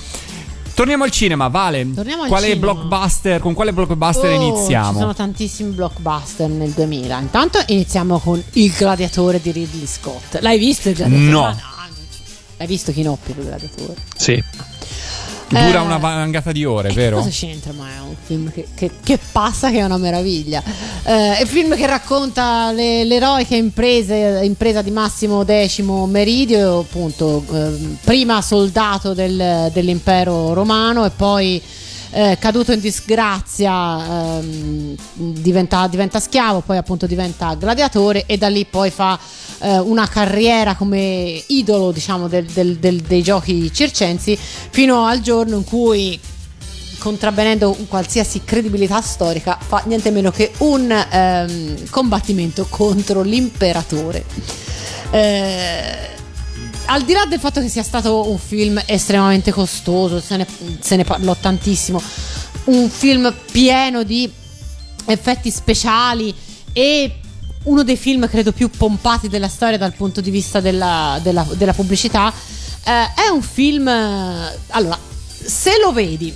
Torniamo 0.75 1.03
al 1.03 1.11
cinema, 1.11 1.49
Vale. 1.49 1.93
Torniamo 1.93 2.23
al 2.23 2.29
quale 2.29 2.51
cinema. 2.51 2.73
blockbuster, 2.73 3.41
con 3.41 3.53
quale 3.55 3.73
blockbuster 3.73 4.31
Oh, 4.31 4.35
iniziamo? 4.41 4.93
Ci 4.93 4.99
sono 5.01 5.15
tantissimi 5.15 5.71
blockbuster 5.73 6.49
nel 6.49 6.71
2000. 6.71 7.19
Intanto 7.19 7.61
iniziamo 7.67 8.21
con 8.21 8.41
Il 8.53 8.71
gladiatore 8.71 9.41
di 9.41 9.51
Ridley 9.51 9.87
Scott. 9.89 10.39
L'hai 10.41 10.57
visto 10.61 10.89
il 10.91 10.95
gladiatore? 10.95 11.31
No. 11.31 11.53
Ci- 11.53 11.77
L'hai 12.59 12.67
visto 12.69 12.93
Chinoppi 12.93 13.31
il 13.37 13.45
gladiatore? 13.45 13.95
Sì. 14.17 14.43
Dura 15.49 15.81
Eh, 15.81 15.85
una 15.85 15.97
vangata 15.97 16.53
di 16.53 16.65
ore, 16.65 16.91
E 16.91 16.93
vero? 16.93 17.17
Cosa 17.19 17.31
c'entra? 17.31 17.73
Ma 17.73 17.87
è 17.87 18.01
un 18.01 18.15
film 18.23 18.51
che, 18.53 18.67
che- 18.75 18.91
che 19.03 19.19
passa, 19.33 19.71
che 19.71 19.79
è 19.79 19.83
una 19.85 19.97
meraviglia. 19.97 20.63
Eh, 21.05 21.37
è 21.39 21.41
un 21.43 21.47
film 21.49 21.75
che 21.75 21.87
racconta 21.87 22.71
le- 22.73 23.05
l'eroica 23.05 23.57
imprese- 23.57 24.41
impresa 24.45 24.83
di 24.83 24.91
Massimo 24.91 25.45
X 25.45 25.81
Meridio, 25.81 26.81
appunto, 26.81 27.43
ehm, 27.51 27.97
prima 28.05 28.43
soldato 28.43 29.15
del- 29.15 29.71
dell'impero 29.73 30.53
romano 30.53 31.05
e 31.07 31.11
poi. 31.11 31.63
Eh, 32.11 32.37
caduto 32.41 32.73
in 32.73 32.81
disgrazia 32.81 34.39
ehm, 34.39 34.95
diventa, 35.15 35.87
diventa 35.89 36.21
schiavo 36.21 36.61
poi 36.61 36.77
appunto 36.77 37.07
diventa 37.07 37.55
gladiatore 37.55 38.25
e 38.27 38.37
da 38.39 38.49
lì 38.49 38.65
poi 38.65 38.91
fa 38.91 39.19
eh, 39.61 39.79
una 39.79 40.07
carriera 40.09 40.75
come 40.75 41.43
idolo 41.49 41.91
diciamo 41.93 42.29
del- 42.29 42.47
del- 42.47 42.79
del- 42.79 43.01
dei 43.01 43.23
giochi 43.23 43.73
circensi 43.73 44.39
fino 44.39 45.05
al 45.05 45.21
giorno 45.21 45.57
in 45.57 45.65
cui 45.65 46.19
contrabbenendo 46.99 47.77
un 47.79 47.87
qualsiasi 47.87 48.43
credibilità 48.45 49.01
storica, 49.01 49.57
fa 49.65 49.83
niente 49.87 50.11
meno 50.11 50.33
che 50.33 50.51
un 50.59 50.91
ehm, 50.91 51.89
combattimento 51.91 52.67
contro 52.69 53.23
l'imperatore. 53.23 54.25
Eh, 55.13 56.17
al 56.91 57.03
di 57.05 57.13
là 57.13 57.25
del 57.27 57.39
fatto 57.39 57.61
che 57.61 57.69
sia 57.69 57.83
stato 57.83 58.29
un 58.31 58.39
film 58.39 58.81
estremamente 58.87 59.53
costoso, 59.53 60.21
se 60.21 60.37
ne, 60.37 60.47
se 60.81 60.97
ne 60.97 61.05
parlò 61.05 61.35
tantissimo, 61.39 62.01
un 62.65 62.89
film 62.89 63.33
pieno 63.51 64.03
di 64.03 64.31
effetti 65.07 65.51
speciali 65.51 66.35
e 66.73 67.21
uno 67.65 67.83
dei 67.83 67.97
film 67.97 68.27
credo 68.29 68.53
più 68.53 68.71
pompati 68.71 69.29
della 69.29 69.49
storia 69.49 69.77
dal 69.77 69.93
punto 69.93 70.21
di 70.23 70.31
vista 70.31 70.61
della, 70.61 71.19
della- 71.23 71.47
della 71.53 71.75
pubblicità. 71.75 72.33
Eh, 72.85 73.25
è 73.25 73.29
un 73.33 73.43
film. 73.43 73.87
eh, 73.87 74.59
Allora, 74.69 74.99
se 75.29 75.79
lo 75.83 75.93
vedi 75.93 76.35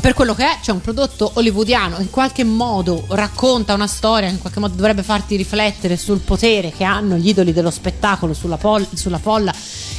per 0.00 0.14
quello 0.14 0.34
che 0.34 0.44
è, 0.44 0.58
c'è 0.60 0.70
un 0.70 0.80
prodotto 0.80 1.30
hollywoodiano, 1.34 1.98
in 1.98 2.10
qualche 2.10 2.44
modo 2.44 3.04
racconta 3.08 3.74
una 3.74 3.86
storia, 3.86 4.28
in 4.28 4.38
qualche 4.38 4.60
modo 4.60 4.74
dovrebbe 4.74 5.02
farti 5.02 5.34
riflettere 5.36 5.96
sul 5.96 6.20
potere 6.20 6.70
che 6.70 6.84
hanno 6.84 7.16
gli 7.16 7.28
idoli 7.28 7.52
dello 7.52 7.70
spettacolo 7.70 8.32
sulla, 8.32 8.56
pol- 8.56 8.86
sulla 8.94 9.18
folla 9.18 9.52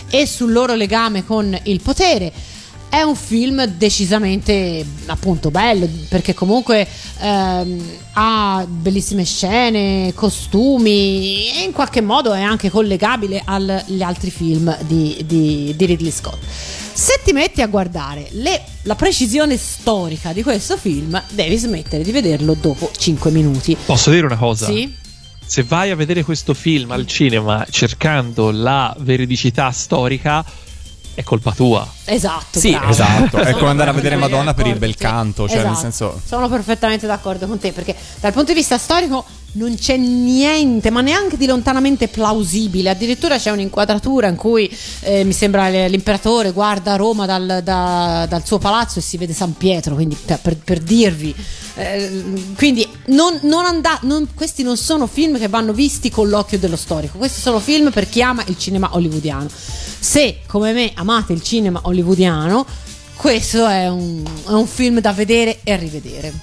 e 0.10 0.26
sul 0.26 0.52
loro 0.52 0.74
legame 0.76 1.26
con 1.26 1.58
il 1.64 1.82
potere. 1.82 2.32
È 2.90 3.02
un 3.04 3.16
film 3.16 3.64
decisamente 3.66 4.84
appunto 5.06 5.52
bello 5.52 5.88
perché 6.08 6.34
comunque 6.34 6.88
ehm, 7.20 7.84
ha 8.14 8.66
bellissime 8.68 9.26
scene, 9.26 10.12
costumi 10.16 11.52
e 11.52 11.64
in 11.66 11.72
qualche 11.72 12.02
modo 12.02 12.34
è 12.34 12.42
anche 12.42 12.72
collegabile 12.72 13.44
agli 13.46 14.02
altri 14.02 14.32
film 14.32 14.76
di, 14.88 15.24
di- 15.24 15.74
di 15.76 15.86
Ridley 15.86 16.12
Scott. 16.12 16.38
Se 17.00 17.22
ti 17.24 17.32
metti 17.32 17.62
a 17.62 17.68
guardare 17.68 18.28
le- 18.32 18.62
la 18.82 18.96
precisione 18.96 19.56
storica 19.56 20.34
di 20.34 20.44
questo 20.44 20.76
film, 20.76 21.20
devi 21.30 21.56
smettere 21.56 22.04
di 22.04 22.12
vederlo 22.12 22.56
dopo 22.56 22.92
5 22.94 23.32
minuti. 23.32 23.78
Posso 23.86 24.12
dire 24.12 24.26
una 24.26 24.36
cosa? 24.36 24.66
Sì? 24.66 24.94
Se 25.46 25.64
vai 25.64 25.92
a 25.92 25.96
vedere 25.96 26.24
questo 26.26 26.54
film 26.54 26.92
al 26.92 27.08
cinema 27.08 27.66
cercando 27.70 28.52
la 28.52 28.94
veridicità 29.00 29.72
storica, 29.72 30.44
è 31.20 31.24
colpa 31.24 31.52
tua. 31.52 31.86
Esatto. 32.06 32.60
Sì, 32.60 32.72
bravo. 32.72 32.90
esatto. 32.92 33.38
È 33.40 33.52
come 33.54 33.70
andare 33.70 33.90
a 33.90 33.94
vedere 33.94 34.16
Madonna 34.16 34.54
per 34.54 34.68
il 34.68 34.78
bel 34.78 34.96
canto, 34.96 35.48
cioè, 35.48 35.58
nel 35.58 35.66
Esatto. 35.66 35.80
senso- 35.82 36.22
Sono 36.26 36.48
perfettamente 36.48 37.06
d'accordo 37.08 37.46
con 37.46 37.60
te 37.60 37.74
perché 37.74 37.94
dal 38.22 38.32
punto 38.32 38.54
di 38.54 38.58
vista 38.60 38.78
storico 38.78 39.26
non 39.52 39.76
c'è 39.76 39.98
niente, 39.98 40.92
ma 40.92 41.02
neanche 41.02 41.36
di 41.36 41.46
lontanamente 41.46 42.08
plausibile. 42.08 42.90
Addirittura 42.92 43.38
c'è 43.38 43.52
un'inquadratura 43.52 44.28
in 44.28 44.36
cui 44.38 44.74
eh, 45.02 45.24
mi 45.26 45.34
sembra 45.34 45.68
l'imperatore 45.88 46.52
guarda 46.52 46.96
Roma 46.96 47.26
dal, 47.26 47.60
da- 47.64 48.26
dal 48.30 48.46
suo 48.46 48.60
palazzo 48.60 49.00
e 49.00 49.02
si 49.02 49.18
vede 49.18 49.34
San 49.34 49.58
Pietro, 49.58 49.96
quindi 49.96 50.16
per, 50.24 50.56
per- 50.56 50.80
dirvi. 50.80 51.36
Eh, 51.76 52.54
quindi 52.56 52.88
non, 53.08 53.40
non 53.44 53.66
anda- 53.66 54.00
non- 54.04 54.30
questi 54.34 54.64
non 54.64 54.78
sono 54.78 55.06
film 55.08 55.38
che 55.38 55.48
vanno 55.50 55.74
visti 55.74 56.10
con 56.10 56.30
l'occhio 56.30 56.60
dello 56.60 56.76
storico, 56.78 57.18
questi 57.18 57.42
sono 57.42 57.60
film 57.60 57.92
per 57.92 58.08
chi 58.08 58.22
ama 58.22 58.42
il 58.48 58.58
cinema 58.58 58.90
hollywoodiano. 58.94 59.48
Se 60.00 60.40
come 60.48 60.74
me 60.74 60.92
amate 60.96 61.34
il 61.34 61.42
cinema 61.44 61.80
hollywoodiano, 61.84 62.66
questo 63.16 63.68
è 63.68 63.88
un, 63.90 64.24
è 64.48 64.52
un 64.52 64.66
film 64.68 65.00
da 65.02 65.12
vedere 65.14 65.60
e 65.64 65.76
rivedere. 65.76 66.34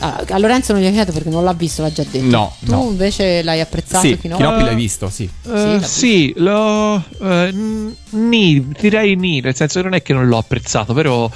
Ah, 0.00 0.22
a 0.28 0.38
Lorenzo 0.38 0.72
non 0.74 0.82
gli 0.82 0.86
ho 0.86 0.90
chiesto 0.90 1.12
perché 1.12 1.30
non 1.30 1.44
l'ha 1.44 1.54
visto, 1.54 1.80
l'ha 1.80 1.92
già 1.92 2.04
detto. 2.10 2.26
No, 2.26 2.54
Tu 2.62 2.72
no. 2.72 2.82
invece 2.90 3.42
l'hai 3.42 3.60
apprezzato, 3.60 4.06
Sì, 4.06 4.18
Chinoppi? 4.18 4.42
Chinoppi 4.42 4.64
l'hai 4.64 4.74
visto, 4.74 5.08
sì. 5.08 5.28
L'ha 5.42 5.80
sì, 5.82 6.32
l'ho. 6.36 6.96
eh, 7.22 7.50
n- 7.52 7.94
ni, 8.10 8.66
direi 8.78 9.14
ni, 9.16 9.40
nel 9.40 9.54
senso 9.54 9.78
che 9.78 9.84
non 9.84 9.94
è 9.94 10.02
che 10.02 10.12
non 10.12 10.26
l'ho 10.26 10.36
apprezzato, 10.36 10.92
però. 10.92 11.30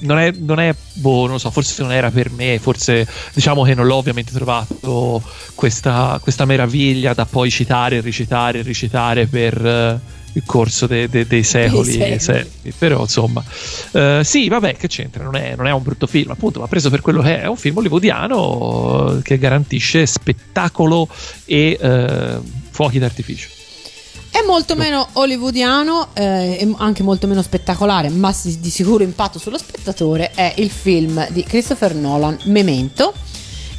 Eh, 0.00 0.06
non 0.06 0.18
è, 0.18 0.32
non 0.36 0.60
è, 0.60 0.74
boh, 0.94 1.22
non 1.22 1.32
lo 1.32 1.38
so, 1.38 1.50
forse 1.50 1.82
non 1.82 1.92
era 1.92 2.10
per 2.10 2.30
me, 2.30 2.58
forse 2.58 3.06
diciamo 3.32 3.62
che 3.62 3.74
non 3.74 3.86
l'ho 3.86 3.96
ovviamente 3.96 4.32
trovato 4.32 5.22
questa, 5.54 6.18
questa 6.22 6.44
meraviglia 6.44 7.14
da 7.14 7.24
poi 7.26 7.50
citare, 7.50 8.00
recitare, 8.00 8.62
recitare 8.62 9.26
per 9.26 9.64
eh, 9.64 10.00
il 10.32 10.42
corso 10.44 10.86
de- 10.86 11.08
de- 11.08 11.26
dei 11.26 11.42
secoli. 11.42 11.92
secoli. 11.92 12.18
secoli. 12.18 12.74
Però 12.76 13.00
insomma, 13.00 13.42
eh, 13.92 14.20
sì, 14.22 14.48
vabbè, 14.48 14.76
che 14.76 14.88
c'entra, 14.88 15.24
non 15.24 15.36
è, 15.36 15.54
non 15.56 15.66
è 15.66 15.72
un 15.72 15.82
brutto 15.82 16.06
film, 16.06 16.30
appunto, 16.30 16.60
va 16.60 16.66
preso 16.66 16.90
per 16.90 17.00
quello 17.00 17.22
che 17.22 17.40
è, 17.40 17.42
è 17.42 17.46
un 17.46 17.56
film 17.56 17.78
hollywoodiano 17.78 19.20
che 19.22 19.38
garantisce 19.38 20.04
spettacolo 20.06 21.08
e 21.44 21.78
eh, 21.80 22.38
fuochi 22.70 22.98
d'artificio. 22.98 23.55
È 24.36 24.44
molto 24.44 24.76
meno 24.76 25.08
hollywoodiano 25.14 26.08
eh, 26.12 26.58
e 26.60 26.74
anche 26.76 27.02
molto 27.02 27.26
meno 27.26 27.40
spettacolare, 27.40 28.10
ma 28.10 28.34
di 28.42 28.68
sicuro 28.68 29.02
impatto 29.02 29.38
sullo 29.38 29.56
spettatore 29.56 30.32
è 30.34 30.52
il 30.58 30.68
film 30.68 31.26
di 31.30 31.42
Christopher 31.42 31.94
Nolan, 31.94 32.36
Memento, 32.44 33.14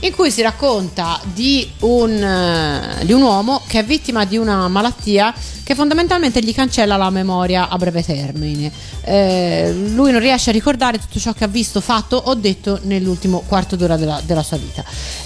in 0.02 0.14
cui 0.14 0.30
si 0.32 0.42
racconta 0.42 1.20
di 1.34 1.68
un, 1.80 2.12
eh, 2.12 3.04
di 3.06 3.14
un 3.14 3.22
uomo 3.22 3.62
che 3.68 3.80
è 3.80 3.84
vittima 3.84 4.26
di 4.26 4.38
una 4.38 4.68
malattia 4.68 5.34
che 5.64 5.76
fondamentalmente 5.76 6.42
gli 6.42 6.54
cancella 6.54 6.96
la 6.96 7.10
memoria 7.10 7.68
a 7.68 7.76
breve 7.78 8.02
termine. 8.04 8.72
Eh, 9.04 9.74
lui 9.74 10.12
non 10.12 10.22
riesce 10.22 10.50
a 10.52 10.54
ricordare 10.54 10.98
tutto 10.98 11.20
ciò 11.20 11.34
che 11.34 11.44
ha 11.44 11.48
visto, 11.48 11.82
fatto 11.82 12.16
o 12.16 12.36
detto 12.36 12.80
nell'ultimo 12.84 13.44
quarto 13.46 13.76
d'ora 13.76 13.98
della, 13.98 14.22
della 14.26 14.44
sua 14.44 14.56
vita. 14.58 14.84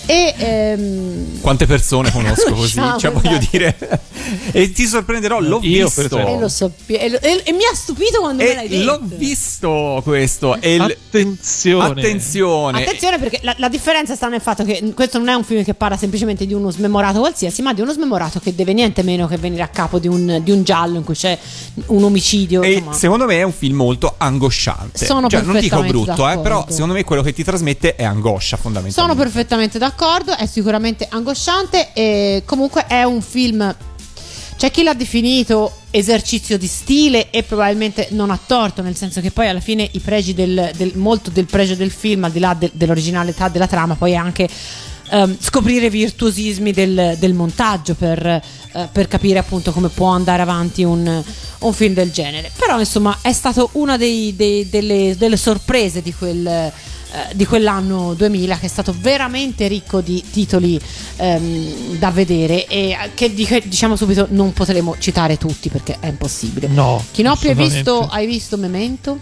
E 0.07 0.33
ehm, 0.35 1.41
Quante 1.41 1.67
persone 1.67 2.09
conosco 2.13 2.53
così? 2.53 2.73
Conosciamo, 2.79 2.99
Cioè, 2.99 3.11
voglio 3.11 3.37
esatto. 3.37 3.47
dire. 3.51 4.01
e 4.51 4.71
ti 4.71 4.87
sorprenderò, 4.87 5.39
l'ho 5.39 5.59
Io, 5.61 5.85
visto. 5.87 6.17
e 6.17 6.39
lo 6.39 6.49
so, 6.49 6.71
e, 6.87 7.09
lo- 7.09 7.19
e- 7.21 7.41
e 7.43 7.51
mi 7.51 7.63
ha 7.71 7.75
stupito 7.75 8.19
quando 8.19 8.41
me 8.43 8.55
l'hai 8.55 8.65
E 8.65 8.69
detto. 8.69 8.83
l'ho 8.83 8.99
visto 9.03 10.01
questo. 10.03 10.59
E 10.59 10.77
Attenzione. 10.79 11.85
Attenzione. 12.01 12.81
Attenzione 12.83 13.19
perché 13.19 13.39
la, 13.43 13.53
la 13.59 13.69
differenza 13.69 14.15
sta 14.15 14.27
nel 14.27 14.41
fatto 14.41 14.60
che 14.63 14.93
questo 14.93 15.17
non 15.17 15.29
è 15.29 15.33
un 15.33 15.43
film 15.43 15.63
che 15.63 15.73
parla 15.73 15.97
semplicemente 15.97 16.45
di 16.45 16.53
uno 16.53 16.71
smemorato 16.71 17.19
qualsiasi, 17.19 17.61
ma 17.61 17.73
di 17.73 17.81
uno 17.81 17.91
smemorato 17.91 18.39
che 18.39 18.53
deve 18.55 18.73
niente 18.73 19.03
meno 19.03 19.27
che 19.27 19.37
venire 19.37 19.63
a 19.63 19.67
capo 19.67 19.99
di 19.99 20.07
un, 20.07 20.39
di 20.43 20.51
un 20.51 20.63
giallo 20.63 20.97
in 20.97 21.03
cui 21.03 21.15
c'è 21.15 21.37
un 21.87 22.03
omicidio. 22.03 22.61
E 22.61 22.73
insomma. 22.73 22.93
secondo 22.93 23.25
me 23.25 23.37
è 23.37 23.43
un 23.43 23.53
film 23.53 23.77
molto 23.77 24.15
angosciante. 24.17 25.05
Sono 25.05 25.27
cioè, 25.27 25.41
non 25.41 25.59
dico 25.59 25.81
brutto, 25.83 26.29
eh, 26.29 26.39
però 26.39 26.65
secondo 26.69 26.93
me 26.93 27.03
quello 27.03 27.21
che 27.21 27.33
ti 27.33 27.43
trasmette 27.43 27.95
è 27.95 28.03
angoscia 28.03 28.57
Sono 28.57 28.61
fondamentalmente. 28.61 29.23
perfettamente 29.23 29.77
d'accordo, 29.77 30.35
è 30.35 30.45
sicuramente 30.45 31.07
angosciante 31.09 31.89
e 31.93 32.43
comunque 32.45 32.85
è 32.87 33.03
un 33.03 33.21
film. 33.21 33.75
C'è 34.61 34.69
chi 34.69 34.83
l'ha 34.83 34.93
definito 34.93 35.77
esercizio 35.89 36.55
di 36.55 36.67
stile 36.67 37.31
e 37.31 37.41
probabilmente 37.41 38.09
non 38.11 38.29
ha 38.29 38.37
torto, 38.45 38.83
nel 38.83 38.95
senso 38.95 39.19
che 39.19 39.31
poi 39.31 39.47
alla 39.47 39.59
fine 39.59 39.89
i 39.93 39.97
pregi 39.97 40.35
del, 40.35 40.69
del- 40.77 40.95
molto 40.97 41.31
del 41.31 41.47
pregio 41.47 41.73
del 41.73 41.89
film, 41.89 42.25
al 42.25 42.31
di 42.31 42.37
là 42.37 42.53
de- 42.53 42.69
dell'originalità 42.71 43.49
della 43.49 43.65
trama, 43.65 43.95
poi 43.95 44.11
è 44.11 44.15
anche 44.17 44.47
ehm, 45.09 45.35
scoprire 45.39 45.89
virtuosismi 45.89 46.73
del, 46.73 47.15
del 47.17 47.33
montaggio 47.33 47.95
per, 47.95 48.23
eh, 48.23 48.41
per 48.91 49.07
capire 49.07 49.39
appunto 49.39 49.71
come 49.71 49.89
può 49.89 50.09
andare 50.09 50.43
avanti 50.43 50.83
un, 50.83 51.23
un 51.61 51.73
film 51.73 51.95
del 51.95 52.11
genere. 52.11 52.51
Però 52.55 52.77
insomma 52.77 53.17
è 53.23 53.33
stato 53.33 53.69
una 53.71 53.97
dei- 53.97 54.35
dei- 54.35 54.69
delle, 54.69 55.15
delle 55.17 55.37
sorprese 55.37 56.03
di 56.03 56.13
quel 56.13 56.71
eh, 57.13 57.35
di 57.35 57.45
quell'anno 57.45 58.13
2000 58.13 58.57
che 58.57 58.65
è 58.65 58.69
stato 58.69 58.95
veramente 58.97 59.67
ricco 59.67 60.01
di 60.01 60.23
titoli 60.31 60.79
ehm, 61.17 61.97
da 61.97 62.09
vedere 62.11 62.65
e 62.67 62.95
che 63.13 63.33
di- 63.33 63.61
diciamo 63.65 63.95
subito 63.95 64.27
non 64.29 64.53
potremo 64.53 64.95
citare 64.97 65.37
tutti 65.37 65.69
perché 65.69 65.97
è 65.99 66.07
impossibile. 66.07 66.67
No. 66.67 67.03
Chinoppi 67.11 67.49
hai 67.49 67.55
visto, 67.55 68.07
hai 68.07 68.25
visto 68.25 68.57
Memento? 68.57 69.19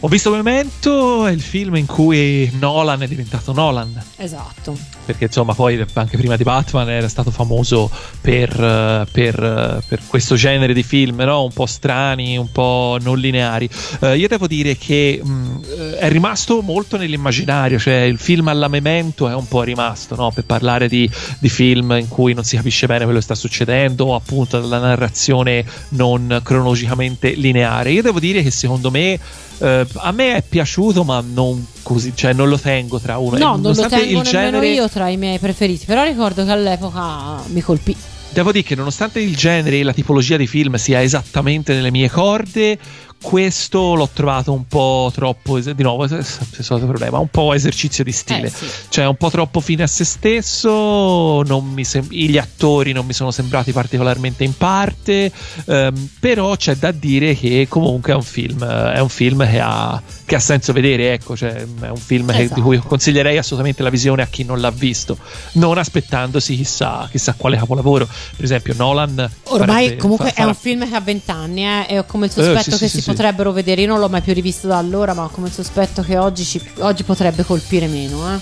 Ho 0.00 0.08
visto 0.08 0.30
Memento, 0.30 1.26
è 1.26 1.32
il 1.32 1.40
film 1.40 1.76
in 1.76 1.86
cui 1.86 2.50
Nolan 2.58 3.02
è 3.02 3.08
diventato 3.08 3.52
Nolan. 3.52 4.00
Esatto. 4.16 4.97
Perché 5.08 5.24
insomma, 5.24 5.54
poi 5.54 5.82
anche 5.94 6.18
prima 6.18 6.36
di 6.36 6.42
Batman 6.42 6.90
era 6.90 7.08
stato 7.08 7.30
famoso 7.30 7.90
per, 8.20 8.50
eh, 8.50 9.06
per, 9.10 9.42
eh, 9.42 9.82
per 9.88 10.00
questo 10.06 10.34
genere 10.34 10.74
di 10.74 10.82
film, 10.82 11.22
no? 11.22 11.44
un 11.44 11.52
po' 11.52 11.64
strani, 11.64 12.36
un 12.36 12.52
po' 12.52 12.98
non 13.00 13.18
lineari. 13.18 13.66
Eh, 14.00 14.18
io 14.18 14.28
devo 14.28 14.46
dire 14.46 14.76
che 14.76 15.18
mh, 15.24 15.60
eh, 15.64 15.96
è 15.96 16.10
rimasto 16.10 16.60
molto 16.60 16.98
nell'immaginario, 16.98 17.78
cioè 17.78 18.00
il 18.02 18.18
film 18.18 18.48
alla 18.48 18.68
Memento 18.68 19.30
è 19.30 19.34
un 19.34 19.48
po' 19.48 19.62
rimasto 19.62 20.14
no? 20.14 20.30
per 20.30 20.44
parlare 20.44 20.88
di, 20.88 21.10
di 21.38 21.48
film 21.48 21.96
in 21.98 22.08
cui 22.08 22.34
non 22.34 22.44
si 22.44 22.56
capisce 22.56 22.86
bene 22.86 23.04
quello 23.04 23.20
che 23.20 23.24
sta 23.24 23.34
succedendo, 23.34 24.08
o 24.08 24.14
appunto 24.14 24.60
della 24.60 24.78
narrazione 24.78 25.64
non 25.90 26.40
cronologicamente 26.42 27.30
lineare. 27.30 27.92
Io 27.92 28.02
devo 28.02 28.20
dire 28.20 28.42
che 28.42 28.50
secondo 28.50 28.90
me. 28.90 29.18
eh, 29.58 29.86
a 29.94 30.12
me 30.12 30.36
è 30.36 30.42
piaciuto, 30.46 31.02
ma 31.02 31.24
non 31.26 31.66
così, 31.82 32.12
cioè 32.14 32.34
non 32.34 32.48
lo 32.50 32.58
tengo 32.58 33.00
tra 33.00 33.16
uno. 33.16 33.38
No, 33.38 33.56
non 33.56 33.74
lo 33.74 33.88
tengo 33.88 34.20
il 34.20 34.26
genere, 34.26 34.68
io 34.68 34.88
tra 34.98 35.08
i 35.08 35.16
miei 35.16 35.38
preferiti, 35.38 35.84
però 35.86 36.02
ricordo 36.02 36.44
che 36.44 36.50
all'epoca 36.50 37.40
mi 37.46 37.60
colpì. 37.60 37.94
Devo 38.30 38.50
dire 38.50 38.64
che 38.64 38.74
nonostante 38.74 39.20
il 39.20 39.36
genere 39.36 39.78
e 39.78 39.84
la 39.84 39.92
tipologia 39.92 40.36
di 40.36 40.48
film 40.48 40.74
sia 40.74 41.00
esattamente 41.00 41.72
nelle 41.72 41.92
mie 41.92 42.10
corde, 42.10 42.76
questo 43.20 43.94
l'ho 43.94 44.08
trovato 44.12 44.52
un 44.52 44.66
po' 44.66 45.10
troppo, 45.14 45.58
di 45.58 45.82
nuovo, 45.82 46.04
es- 46.04 46.12
es- 46.12 46.60
solito 46.60 46.86
problema, 46.86 47.18
un 47.18 47.28
po' 47.28 47.52
esercizio 47.52 48.04
di 48.04 48.12
stile. 48.12 48.46
Eh, 48.46 48.50
sì. 48.50 48.66
Cioè 48.88 49.06
un 49.06 49.16
po' 49.16 49.30
troppo 49.30 49.60
fine 49.60 49.82
a 49.82 49.86
se 49.86 50.04
stesso, 50.04 51.42
non 51.42 51.66
mi 51.72 51.84
sem- 51.84 52.08
gli 52.10 52.38
attori 52.38 52.92
non 52.92 53.06
mi 53.06 53.12
sono 53.12 53.30
sembrati 53.30 53.72
particolarmente 53.72 54.44
in 54.44 54.56
parte, 54.56 55.32
ehm, 55.66 56.08
però 56.20 56.56
c'è 56.56 56.76
da 56.76 56.90
dire 56.92 57.34
che 57.34 57.66
comunque 57.68 58.12
è 58.12 58.16
un 58.16 58.22
film, 58.22 58.62
eh, 58.62 58.92
è 58.94 59.00
un 59.00 59.08
film 59.08 59.48
che, 59.48 59.60
ha, 59.60 60.00
che 60.24 60.34
ha 60.34 60.40
senso 60.40 60.72
vedere, 60.72 61.12
ecco, 61.14 61.36
cioè, 61.36 61.54
è 61.80 61.88
un 61.88 61.96
film 61.96 62.30
che- 62.32 62.42
Esatto. 62.42 62.54
di 62.54 62.60
cui 62.60 62.78
consiglierei 62.78 63.36
assolutamente 63.38 63.82
la 63.82 63.90
visione 63.90 64.22
a 64.22 64.26
chi 64.26 64.44
non 64.44 64.60
l'ha 64.60 64.70
visto, 64.70 65.18
non 65.52 65.76
aspettandosi 65.78 66.54
chissà, 66.56 67.08
chissà 67.10 67.34
quale 67.36 67.56
capolavoro. 67.56 68.06
Per 68.06 68.44
esempio 68.44 68.74
Nolan... 68.76 69.28
Ormai 69.44 69.84
farebbe- 69.84 69.96
comunque 69.96 70.26
fa- 70.30 70.34
è 70.34 70.44
un 70.44 70.54
farà- 70.54 70.58
film 70.58 70.88
che 70.88 70.94
ha 70.96 71.00
20 71.00 71.30
anni 71.30 71.64
eh, 71.66 71.86
e 71.88 71.98
ho 71.98 72.04
come 72.04 72.26
il 72.26 72.32
Eh, 72.32 72.34
sospetto 72.34 72.76
sì, 72.76 72.82
che 72.84 72.88
sì, 72.88 73.00
si 73.00 73.02
sì, 73.08 73.14
potrebbero 73.16 73.52
vedere. 73.52 73.82
Io 73.82 73.88
non 73.88 73.98
l'ho 74.00 74.08
mai 74.08 74.20
più 74.20 74.32
rivisto 74.32 74.66
da 74.66 74.78
allora, 74.78 75.14
ma 75.14 75.28
come 75.28 75.50
sospetto 75.50 76.02
che 76.02 76.16
oggi, 76.18 76.44
ci- 76.44 76.62
oggi 76.78 77.02
potrebbe 77.04 77.44
colpire 77.44 77.86
meno. 77.86 78.34
Eh. 78.34 78.38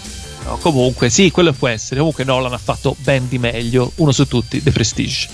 No, 0.47 0.57
comunque, 0.59 1.09
sì, 1.11 1.31
quello 1.31 1.53
può 1.53 1.69
essere. 1.69 1.99
Comunque 1.99 2.25
Nolan 2.25 2.53
ha 2.53 2.59
fatto 2.59 2.95
ben 2.99 3.29
di 3.29 3.39
meglio. 3.39 3.93
Uno 3.97 4.13
su 4.13 4.27
tutti, 4.27 4.63
The 4.63 4.71
Prestige. 4.71 5.29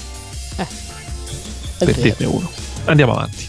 È 0.56 1.84
per 1.84 1.94
dirne 1.96 2.26
uno. 2.26 2.50
Andiamo 2.84 3.12
avanti. 3.12 3.46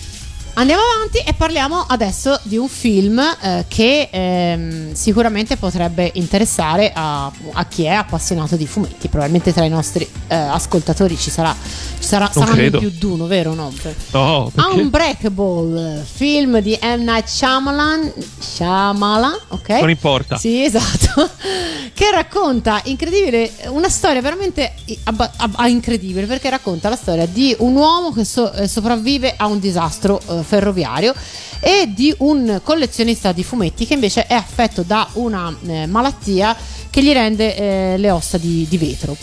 Andiamo 0.56 0.84
avanti 0.84 1.18
e 1.18 1.34
parliamo 1.34 1.84
adesso 1.88 2.40
di 2.44 2.58
un 2.58 2.68
film 2.68 3.20
eh, 3.20 3.66
che 3.68 4.08
ehm, 4.12 4.94
sicuramente 4.94 5.58
potrebbe 5.58 6.12
interessare 6.14 6.92
a, 6.94 7.32
a 7.54 7.66
chi 7.66 7.86
è 7.86 7.90
appassionato 7.90 8.56
di 8.56 8.68
fumetti. 8.68 9.08
Probabilmente 9.08 9.52
tra 9.52 9.66
i 9.66 9.70
nostri 9.70 10.08
eh, 10.28 10.36
ascoltatori 10.36 11.18
ci 11.18 11.32
sarà, 11.32 11.56
ci 12.00 12.08
sarà 12.08 12.28
più 12.28 12.92
di 12.92 13.06
uno, 13.06 13.26
vero? 13.26 13.56
No? 13.56 13.74
No, 14.12 14.52
perché? 14.54 14.80
Unbreakable, 14.80 16.06
film 16.06 16.60
di 16.60 16.78
M. 16.80 17.02
Night 17.02 17.26
Shyamalan, 17.26 18.14
Shyamalan, 18.38 19.36
ok? 19.48 19.70
Non 19.70 19.90
importa. 19.90 20.38
Sì, 20.38 20.64
esatto. 20.64 21.30
che 21.94 22.12
racconta 22.12 22.80
incredibile, 22.86 23.52
una 23.68 23.90
storia 23.90 24.22
veramente 24.22 24.74
abba- 25.06 25.32
abba- 25.38 25.68
incredibile 25.68 26.28
perché 26.28 26.50
racconta 26.50 26.90
la 26.90 26.96
storia 26.96 27.26
di 27.26 27.56
un 27.60 27.76
uomo 27.76 28.12
che 28.12 28.24
so- 28.24 28.52
eh, 28.54 28.68
sopravvive 28.68 29.34
a 29.36 29.48
un 29.48 29.60
disastro 29.60 30.20
eh, 30.30 30.43
ferroviario 30.44 31.14
e 31.60 31.92
di 31.94 32.14
un 32.20 32.60
collezionista 32.64 33.32
di 33.32 33.44
fumetti 33.44 33.86
che 33.86 33.94
invece 33.94 34.28
è 34.28 34.34
affetto 34.34 34.84
da 34.84 35.08
una 35.14 35.56
eh, 35.66 35.86
malattia 35.88 36.56
che 36.90 37.02
gli 37.02 37.12
rende 37.12 37.56
eh, 37.56 37.98
le 37.98 38.12
ossa 38.12 38.38
di, 38.38 38.66
di 38.70 38.78
vetro. 38.78 39.16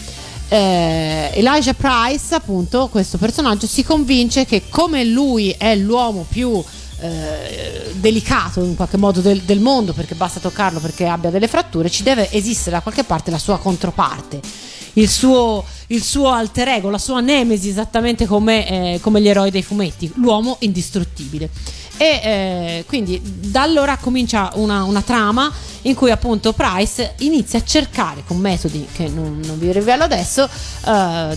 Eh, 0.49 1.31
Elijah 1.35 1.75
Price, 1.75 2.35
appunto, 2.35 2.89
questo 2.89 3.19
personaggio 3.19 3.67
si 3.67 3.85
convince 3.85 4.45
che 4.45 4.63
come 4.69 5.05
lui 5.05 5.55
è 5.57 5.77
l'uomo 5.77 6.27
più 6.29 6.63
eh, 7.01 7.93
delicato 7.95 8.63
in 8.65 8.75
qualche 8.75 8.97
modo 8.97 9.21
del, 9.21 9.41
del 9.43 9.61
mondo 9.61 9.93
perché 9.93 10.15
basta 10.15 10.41
toccarlo 10.41 10.81
perché 10.81 11.07
abbia 11.07 11.31
delle 11.31 11.49
fratture, 11.49 11.89
ci 11.89 12.03
deve 12.03 12.31
esistere 12.33 12.77
da 12.77 12.83
qualche 12.83 13.05
parte 13.05 13.31
la 13.31 13.39
sua 13.39 13.59
controparte. 13.59 14.41
Il 14.95 15.09
suo, 15.09 15.65
il 15.89 16.03
suo 16.03 16.29
alter 16.29 16.69
ego, 16.69 16.91
la 16.91 16.99
sua 16.99 17.21
nemesi, 17.21 17.69
esattamente 17.69 18.27
come, 18.27 18.95
eh, 18.95 19.01
come 19.01 19.21
gli 19.21 19.29
eroi 19.29 19.51
dei 19.51 19.63
fumetti, 19.63 20.11
l'uomo 20.17 20.57
indistruttibile. 20.61 21.49
E 21.97 22.21
eh, 22.23 22.85
quindi 22.87 23.21
da 23.23 23.63
allora 23.63 23.99
comincia 23.99 24.53
una, 24.55 24.85
una 24.85 25.03
trama 25.03 25.53
in 25.83 25.95
cui 25.95 26.11
appunto 26.11 26.55
Price 26.55 27.15
inizia 27.19 27.59
a 27.59 27.65
cercare 27.65 28.23
con 28.27 28.39
metodi 28.39 28.87
che 28.91 29.09
non, 29.09 29.41
non 29.45 29.59
vi 29.59 29.71
rivelo 29.71 30.05
adesso 30.05 30.49
eh, 30.87 31.37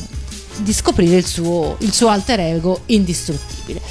di 0.57 0.71
scoprire 0.71 1.17
il 1.17 1.25
suo, 1.25 1.75
il 1.79 1.93
suo 1.93 2.07
alter 2.07 2.39
ego 2.39 2.81
indistruttibile. 2.85 3.81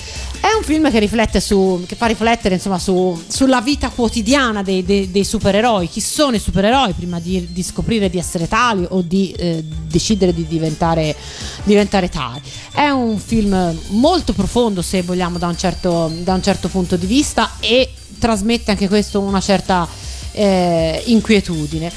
È 0.42 0.52
un 0.56 0.64
film 0.64 0.90
che 0.90 0.98
riflette 0.98 1.38
su, 1.38 1.84
che 1.86 1.94
fa 1.94 2.06
riflettere 2.06 2.56
insomma 2.56 2.80
su, 2.80 3.16
sulla 3.28 3.60
vita 3.60 3.90
quotidiana 3.90 4.64
dei, 4.64 4.82
dei- 4.82 5.08
dei 5.08 5.24
supereroi, 5.24 5.88
chi 5.88 6.00
sono 6.00 6.34
i 6.34 6.40
supereroi 6.40 6.94
prima 6.94 7.20
di, 7.20 7.52
di 7.52 7.62
scoprire 7.62 8.10
di 8.10 8.18
essere 8.18 8.48
tali 8.48 8.84
o 8.88 9.02
di 9.02 9.30
eh, 9.38 9.62
decidere 9.62 10.34
di 10.34 10.44
diventare, 10.44 11.14
diventare 11.62 12.08
tali. 12.08 12.40
È 12.72 12.88
un 12.88 13.18
film 13.18 13.78
molto 13.90 14.32
profondo 14.32 14.82
se 14.82 15.02
vogliamo 15.02 15.38
da 15.38 15.46
un 15.46 15.56
certo, 15.56 16.10
da 16.12 16.34
un 16.34 16.42
certo 16.42 16.66
punto 16.66 16.96
di 16.96 17.06
vista 17.06 17.52
e 17.60 17.92
trasmette 18.18 18.72
anche 18.72 18.88
questo 18.88 19.20
una 19.20 19.40
certa 19.40 19.86
eh, 20.32 21.02
inquietudine. 21.04 21.88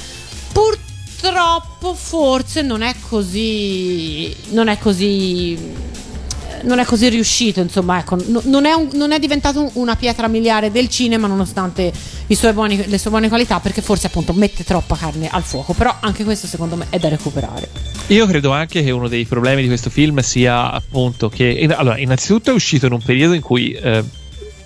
Purtroppo 0.52 1.94
forse 1.94 2.62
non 2.62 2.82
è 2.82 2.94
così 3.08 4.32
non 4.50 4.68
è 4.68 4.78
così 4.78 5.58
non 6.64 6.78
è 6.78 6.84
così 6.84 7.08
riuscito, 7.08 7.60
insomma, 7.60 7.98
ecco, 7.98 8.16
no- 8.26 8.42
non, 8.44 8.64
è 8.66 8.72
un- 8.72 8.88
non 8.94 9.12
è 9.12 9.18
diventato 9.18 9.60
un- 9.62 9.70
una 9.74 9.96
pietra 9.96 10.28
miliare 10.28 10.70
del 10.70 10.88
cinema 10.88 11.26
nonostante 11.26 11.92
buoni- 12.52 12.86
le 12.86 12.98
sue 12.98 13.10
buone 13.10 13.28
qualità, 13.28 13.60
perché 13.60 13.82
forse 13.82 14.06
appunto 14.08 14.32
mette 14.32 14.64
troppa 14.64 14.96
carne 14.96 15.28
al 15.28 15.42
fuoco, 15.42 15.72
però 15.72 15.94
anche 16.00 16.24
questo 16.24 16.46
secondo 16.46 16.76
me 16.76 16.86
è 16.90 16.98
da 16.98 17.08
recuperare. 17.08 17.68
Io 18.08 18.26
credo 18.26 18.50
anche 18.52 18.82
che 18.82 18.90
uno 18.90 19.08
dei 19.08 19.24
problemi 19.24 19.62
di 19.62 19.68
questo 19.68 19.90
film 19.90 20.18
sia 20.20 20.70
appunto 20.70 21.28
che, 21.28 21.66
allora, 21.76 21.98
innanzitutto 21.98 22.50
è 22.50 22.54
uscito 22.54 22.86
in 22.86 22.92
un 22.92 23.02
periodo 23.02 23.34
in 23.34 23.40
cui 23.42 23.72
eh, 23.72 24.04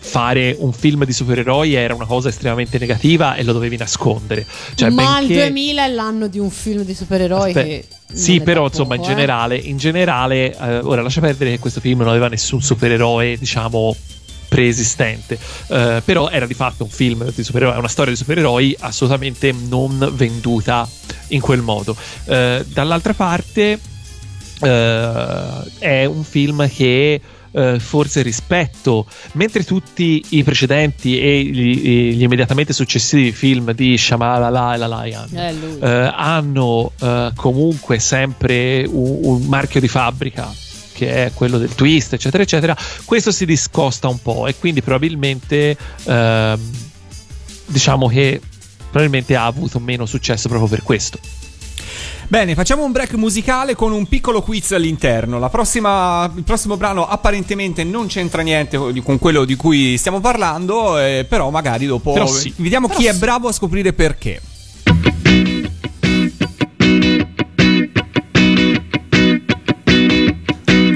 fare 0.02 0.56
un 0.58 0.72
film 0.72 1.04
di 1.04 1.12
supereroi 1.12 1.74
era 1.74 1.94
una 1.94 2.06
cosa 2.06 2.30
estremamente 2.30 2.78
negativa 2.78 3.34
e 3.34 3.44
lo 3.44 3.52
dovevi 3.52 3.76
nascondere. 3.76 4.46
Cioè, 4.74 4.90
Ma 4.90 5.20
il 5.20 5.26
benché- 5.28 5.42
2000 5.44 5.84
è 5.84 5.88
l'anno 5.88 6.26
di 6.26 6.38
un 6.38 6.50
film 6.50 6.82
di 6.82 6.94
supereroi 6.94 7.48
Aspe- 7.50 7.64
che... 7.64 7.84
Sì, 8.12 8.40
però 8.40 8.62
da 8.62 8.68
insomma, 8.68 8.94
in 8.94 9.00
poco, 9.02 9.12
eh. 9.12 9.14
generale, 9.14 9.56
in 9.56 9.76
generale 9.76 10.56
eh, 10.56 10.78
ora 10.78 11.02
lascia 11.02 11.20
perdere 11.20 11.50
che 11.52 11.58
questo 11.60 11.80
film 11.80 12.00
non 12.00 12.08
aveva 12.08 12.28
nessun 12.28 12.60
supereroe, 12.60 13.36
diciamo 13.38 13.94
preesistente, 14.48 15.38
Eh, 15.68 16.02
però 16.04 16.28
era 16.28 16.44
di 16.44 16.54
fatto 16.54 16.82
un 16.82 16.90
film 16.90 17.30
di 17.30 17.44
supereroi, 17.44 17.78
una 17.78 17.86
storia 17.86 18.10
di 18.10 18.18
supereroi 18.18 18.76
assolutamente 18.80 19.52
non 19.52 20.10
venduta 20.14 20.88
in 21.28 21.40
quel 21.40 21.60
modo. 21.60 21.94
Eh, 22.24 22.64
dall'altra 22.66 23.14
parte 23.14 23.78
eh, 24.60 25.50
è 25.78 26.04
un 26.04 26.24
film 26.24 26.68
che 26.68 27.20
eh, 27.52 27.78
forse 27.78 28.22
rispetto 28.22 29.06
mentre 29.32 29.64
tutti 29.64 30.24
i 30.30 30.42
precedenti 30.44 31.20
e 31.20 31.42
gli, 31.42 32.12
gli 32.14 32.22
immediatamente 32.22 32.72
successivi 32.72 33.32
film 33.32 33.72
di 33.72 33.96
Shyamalan 33.98 34.74
e 34.74 34.76
Lalayan 34.76 35.28
Eh, 35.36 35.52
lui. 35.54 35.78
eh, 35.80 36.12
hanno 36.14 36.92
eh, 37.00 37.32
comunque 37.34 37.98
sempre 37.98 38.84
un, 38.88 39.18
un 39.22 39.42
marchio 39.46 39.80
di 39.80 39.88
fabbrica 39.88 40.52
che 40.92 41.24
è 41.26 41.32
quello 41.32 41.56
del 41.58 41.74
twist 41.74 42.12
eccetera 42.12 42.42
eccetera 42.42 42.76
questo 43.04 43.30
si 43.32 43.46
discosta 43.46 44.06
un 44.08 44.20
po' 44.20 44.46
e 44.46 44.54
quindi 44.56 44.82
probabilmente 44.82 45.76
ehm, 46.04 46.60
diciamo 47.66 48.06
che 48.08 48.40
probabilmente 48.90 49.34
ha 49.36 49.46
avuto 49.46 49.78
meno 49.78 50.04
successo 50.04 50.48
proprio 50.48 50.68
per 50.68 50.82
questo 50.82 51.18
Bene, 52.30 52.54
facciamo 52.54 52.84
un 52.84 52.92
break 52.92 53.14
musicale 53.14 53.74
con 53.74 53.90
un 53.90 54.06
piccolo 54.06 54.40
quiz 54.40 54.70
all'interno. 54.70 55.40
La 55.40 55.48
prossima, 55.48 56.30
il 56.36 56.44
prossimo 56.44 56.76
brano 56.76 57.04
apparentemente 57.08 57.82
non 57.82 58.06
c'entra 58.06 58.42
niente 58.42 58.78
con 59.02 59.18
quello 59.18 59.44
di 59.44 59.56
cui 59.56 59.98
stiamo 59.98 60.20
parlando, 60.20 60.96
eh, 61.00 61.26
però 61.28 61.50
magari 61.50 61.86
dopo 61.86 62.12
Però 62.12 62.28
sì. 62.28 62.54
vediamo 62.58 62.86
chi 62.86 63.06
è 63.06 63.14
bravo 63.14 63.48
a 63.48 63.52
scoprire 63.52 63.92
perché. 63.92 64.40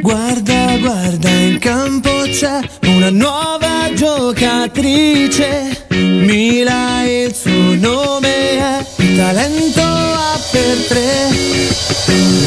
Guarda, 0.01 0.79
guarda, 0.79 1.31
in 1.31 1.59
campo 1.59 2.11
c'è 2.27 2.61
una 2.87 3.11
nuova 3.11 3.93
giocatrice. 3.93 5.87
Mila 5.91 7.03
il 7.03 7.35
suo 7.35 7.75
nome 7.75 8.51
è 8.51 8.94
talento 9.17 9.81
a 9.81 10.39
per 10.51 10.77
tre. 10.89 11.29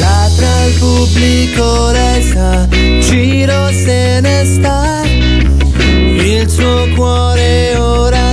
Là 0.00 0.30
tra 0.36 0.64
il 0.64 0.74
pubblico 0.78 1.90
lei 1.90 2.22
sa, 2.22 2.66
giro 3.00 3.70
se 3.72 4.20
ne 4.20 4.44
sta. 4.44 5.02
Il 5.04 6.48
suo 6.48 6.88
cuore 6.94 7.76
ora 7.76 8.27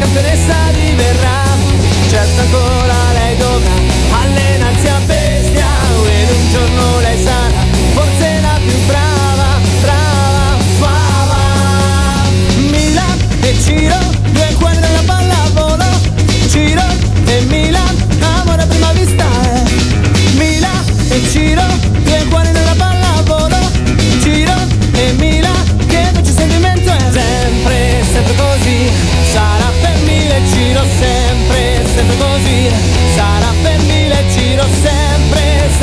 campionessa 0.00 0.54
diverrà, 0.72 1.44
certo 2.08 2.40
ancora 2.40 2.99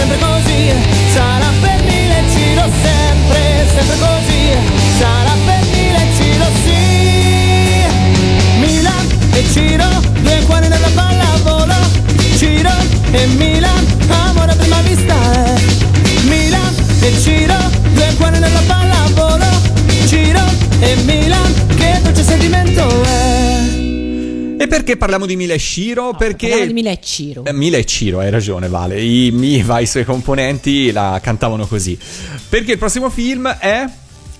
sempre 0.07 0.25
così, 0.25 0.71
sarà 1.13 1.51
per 1.59 1.83
mille 1.83 2.23
ci 2.31 2.55
sempre, 2.81 3.67
sempre 3.75 3.97
così, 3.99 4.55
sarà 4.97 5.35
per 5.45 5.65
mille 5.71 6.07
ci 6.15 6.31
sì. 6.63 6.81
Milan 8.59 9.07
e 9.33 9.43
Ciro, 9.51 9.85
due 10.21 10.39
cuori 10.45 10.67
nella 10.69 10.89
pallavolo, 10.93 11.75
Ciro 12.37 12.71
e 13.11 13.25
Milan, 13.35 13.85
amore 14.07 14.51
a 14.51 14.55
prima 14.55 14.79
vista. 14.81 15.15
Eh. 15.45 15.59
Milan 16.23 16.73
e 17.01 17.19
Ciro, 17.19 17.57
due 17.93 18.13
cuori 18.15 18.39
nella 18.39 18.61
pallavolo, 18.65 19.45
Ciro 20.07 20.43
e 20.79 20.95
Milan, 21.03 21.53
che 21.75 21.99
dolce 22.01 22.23
sentimento 22.23 23.06
e 24.59 24.67
perché 24.67 24.97
parliamo 24.97 25.25
di 25.25 25.35
Mila 25.35 25.53
e 25.53 25.59
Shiro? 25.59 26.13
perché 26.15 26.47
Parliamo 26.47 26.67
di 26.67 26.73
Mila 26.73 26.91
e 26.91 26.99
Ciro. 27.01 27.45
Eh, 27.45 27.53
Mila 27.53 27.77
e 27.77 27.85
Ciro, 27.85 28.19
hai 28.19 28.29
ragione, 28.31 28.67
Vale. 28.67 28.99
I 29.01 29.29
Miva, 29.31 29.79
i 29.79 29.85
suoi 29.85 30.03
componenti 30.03 30.91
la 30.91 31.19
cantavano 31.21 31.67
così. 31.67 31.97
Perché 32.49 32.71
il 32.73 32.77
prossimo 32.77 33.09
film 33.09 33.47
è. 33.47 33.85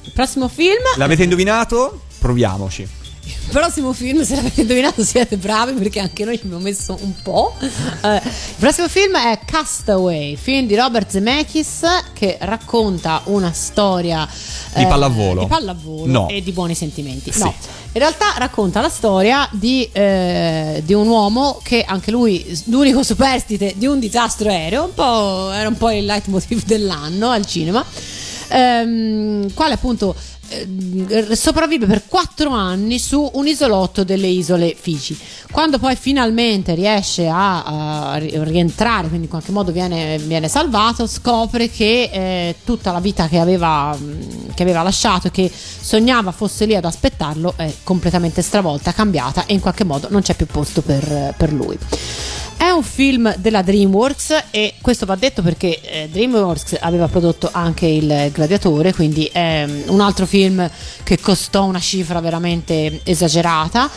Il 0.04 0.12
prossimo 0.14 0.48
film. 0.48 0.82
L'avete 0.96 1.24
indovinato? 1.24 2.02
Proviamoci. 2.20 2.88
Il 3.28 3.50
prossimo 3.50 3.94
film, 3.94 4.24
se 4.24 4.36
l'avete 4.36 4.62
indovinato, 4.62 5.04
siete 5.04 5.38
bravi 5.38 5.74
perché 5.74 6.00
anche 6.00 6.24
noi 6.26 6.38
ci 6.38 6.44
abbiamo 6.46 6.62
messo 6.64 6.98
un 7.02 7.14
po'. 7.22 7.54
Eh, 7.60 8.16
il 8.24 8.56
prossimo 8.58 8.88
film 8.88 9.16
è 9.18 9.40
Castaway, 9.46 10.36
film 10.36 10.68
di 10.68 10.76
Robert 10.76 11.10
Zemeckis 11.10 11.82
che 12.14 12.38
racconta 12.42 13.22
una 13.26 13.52
storia 13.54 14.28
Di 14.76 14.86
pallavolo. 14.86 15.42
di 15.42 15.48
pallavolo 15.48 16.06
No. 16.12 16.28
e 16.30 16.42
di 16.42 16.52
buoni 16.52 16.76
sentimenti. 16.76 17.32
Sì. 17.32 17.40
No, 17.40 17.54
in 17.94 18.00
realtà 18.00 18.34
racconta 18.38 18.82
la 18.82 18.90
storia 18.90 19.48
di, 19.52 19.88
eh, 19.92 20.82
di 20.86 20.94
un 20.94 21.08
uomo 21.08 21.60
che 21.64 21.84
anche 21.88 22.12
lui, 22.12 22.46
l'unico 22.66 23.04
superstite 23.04 23.74
di 23.78 23.86
un 23.88 24.00
disastro 24.00 24.50
aereo, 24.50 24.84
un 24.86 24.94
po', 24.94 25.52
era 25.52 25.68
un 25.68 25.78
po' 25.78 25.90
il 25.92 26.06
leitmotiv 26.06 26.64
dell'anno 26.66 27.30
al 27.30 27.46
cinema, 27.46 27.84
ehm, 28.50 29.54
quale 29.54 29.74
appunto 29.74 30.16
eh, 30.50 31.36
sopravvive 31.36 31.86
per 31.86 32.04
quattro 32.08 32.52
anni 32.52 33.00
su 33.00 33.30
un 33.34 33.48
isolotto 33.48 34.04
delle 34.04 34.28
isole 34.28 34.76
Fiji. 34.80 35.18
Quando 35.52 35.78
poi 35.78 35.96
finalmente 35.96 36.74
riesce 36.74 37.28
a, 37.28 37.64
a 38.12 38.16
ri- 38.18 38.32
rientrare, 38.44 39.08
quindi 39.08 39.26
in 39.26 39.30
qualche 39.30 39.52
modo 39.52 39.72
viene, 39.72 40.18
viene 40.20 40.48
salvato, 40.48 41.06
scopre 41.06 41.70
che 41.70 42.10
eh, 42.12 42.56
tutta 42.64 42.92
la 42.92 43.00
vita 43.00 43.28
che 43.28 43.40
aveva, 43.40 43.98
che 44.54 44.64
aveva 44.64 44.84
lasciato 44.84 45.28
e 45.28 45.32
che 45.32 45.52
sognava 45.52 46.32
fosse 46.32 46.66
lì 46.66 46.76
ad 46.76 46.86
aspettarlo 46.86 47.54
è 47.58 47.74
completamente 47.84 48.42
stravolta, 48.42 48.94
cambiata 48.94 49.46
e 49.46 49.54
in 49.54 49.60
qualche 49.60 49.84
modo 49.84 50.08
non 50.10 50.22
c'è 50.22 50.36
più 50.36 50.46
posto 50.46 50.82
per, 50.82 51.34
per 51.38 51.52
lui. 51.52 51.78
È 52.58 52.70
un 52.72 52.82
film 52.82 53.36
della 53.38 53.62
DreamWorks 53.62 54.46
e 54.50 54.74
questo 54.82 55.06
va 55.06 55.16
detto 55.16 55.44
perché 55.44 55.80
eh, 55.80 56.10
DreamWorks 56.12 56.78
aveva 56.80 57.08
prodotto 57.08 57.50
anche 57.52 57.86
Il 57.86 58.32
Gladiatore, 58.34 58.96
quindi 58.96 59.26
è 59.32 59.64
mm, 59.68 59.82
un 59.90 60.02
altro 60.02 60.26
film 60.26 60.68
che 61.04 61.20
costò 61.20 61.66
una 61.66 61.80
cifra 61.80 62.20
veramente 62.20 63.02
esagerata. 63.04 63.88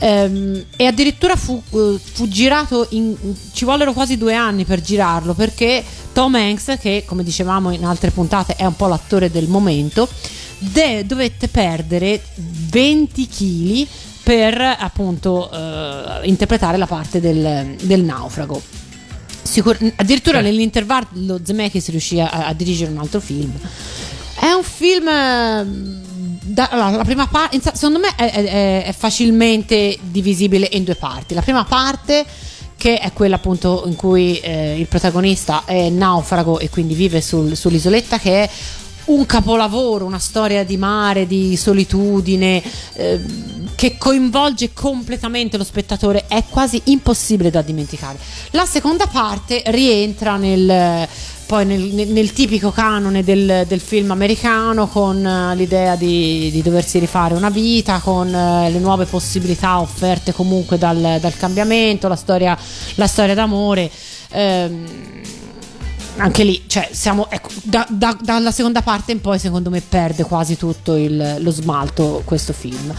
ehm, 0.00 0.64
e 0.76 0.86
addirittura 0.86 1.36
fu, 1.36 1.62
eh, 1.70 1.98
fu 2.12 2.26
girato 2.26 2.88
in, 2.90 3.14
ci 3.52 3.64
vollero 3.64 3.92
quasi 3.92 4.18
due 4.18 4.34
anni 4.34 4.64
per 4.64 4.80
girarlo 4.80 5.34
perché 5.34 5.84
Tom 6.12 6.34
Hanks 6.34 6.76
che 6.80 7.04
come 7.06 7.22
dicevamo 7.22 7.70
in 7.70 7.84
altre 7.84 8.10
puntate 8.10 8.56
è 8.56 8.64
un 8.64 8.74
po' 8.74 8.88
l'attore 8.88 9.30
del 9.30 9.46
momento 9.46 10.08
de- 10.58 11.06
dovette 11.06 11.46
perdere 11.48 12.20
20 12.34 13.28
kg 13.28 13.86
per 14.28 14.60
appunto 14.60 15.50
eh, 15.50 16.28
interpretare 16.28 16.76
la 16.76 16.84
parte 16.86 17.18
del, 17.18 17.76
del 17.80 18.02
naufrago. 18.02 18.60
Sicur- 19.42 19.92
addirittura 19.96 20.40
Eh. 20.40 20.42
nell'intervallo 20.42 21.40
Zemeckis 21.42 21.88
riuscì 21.88 22.20
a, 22.20 22.28
a 22.28 22.52
dirigere 22.52 22.90
un 22.90 22.98
altro 22.98 23.20
film. 23.20 23.50
È 24.38 24.50
un 24.52 24.62
film. 24.62 25.08
eh, 25.08 25.64
da- 26.42 26.68
allora, 26.70 26.90
la 26.90 27.04
prima 27.04 27.26
parte, 27.26 27.58
secondo 27.72 27.98
me, 28.00 28.14
è, 28.16 28.30
è- 28.30 28.84
è 28.84 28.92
facilmente 28.92 29.96
divisibile 30.02 30.68
in 30.72 30.84
due 30.84 30.94
parti. 30.96 31.32
La 31.32 31.40
prima 31.40 31.64
parte, 31.64 32.26
che 32.76 32.98
è 32.98 33.10
quella 33.14 33.36
appunto 33.36 33.84
in 33.86 33.96
cui 33.96 34.38
eh, 34.40 34.78
il 34.78 34.88
protagonista 34.88 35.62
è 35.64 35.88
naufrago 35.88 36.58
e 36.58 36.68
quindi 36.68 36.92
vive 36.92 37.22
sul- 37.22 37.56
sull'isoletta, 37.56 38.18
che 38.18 38.42
è 38.44 38.50
un 39.08 39.26
capolavoro, 39.26 40.04
una 40.04 40.18
storia 40.18 40.64
di 40.64 40.76
mare, 40.76 41.26
di 41.26 41.56
solitudine, 41.56 42.62
eh, 42.94 43.20
che 43.74 43.96
coinvolge 43.96 44.72
completamente 44.72 45.56
lo 45.56 45.64
spettatore, 45.64 46.26
è 46.26 46.44
quasi 46.48 46.80
impossibile 46.84 47.50
da 47.50 47.62
dimenticare. 47.62 48.18
La 48.50 48.66
seconda 48.66 49.06
parte 49.06 49.62
rientra 49.66 50.36
nel, 50.36 51.06
poi 51.46 51.64
nel, 51.64 52.08
nel- 52.08 52.32
tipico 52.32 52.70
canone 52.70 53.22
del, 53.22 53.64
del 53.66 53.80
film 53.80 54.10
americano 54.10 54.88
con 54.88 55.24
eh, 55.24 55.54
l'idea 55.54 55.94
di, 55.96 56.50
di 56.50 56.60
doversi 56.60 56.98
rifare 56.98 57.34
una 57.34 57.50
vita, 57.50 58.00
con 58.00 58.34
eh, 58.34 58.70
le 58.70 58.78
nuove 58.78 59.06
possibilità 59.06 59.80
offerte 59.80 60.32
comunque 60.32 60.76
dal, 60.76 61.18
dal 61.20 61.36
cambiamento, 61.36 62.08
la 62.08 62.16
storia, 62.16 62.58
la 62.96 63.06
storia 63.06 63.34
d'amore. 63.34 63.90
Ehm, 64.30 64.86
anche 66.18 66.44
lì, 66.44 66.64
cioè, 66.66 66.88
siamo, 66.92 67.30
ecco, 67.30 67.48
da- 67.62 67.86
da- 67.88 68.16
dalla 68.20 68.50
seconda 68.50 68.82
parte 68.82 69.12
in 69.12 69.20
poi, 69.20 69.38
secondo 69.38 69.70
me, 69.70 69.80
perde 69.80 70.24
quasi 70.24 70.56
tutto 70.56 70.94
il- 70.96 71.36
lo 71.38 71.50
smalto 71.50 72.22
questo 72.24 72.52
film. 72.52 72.92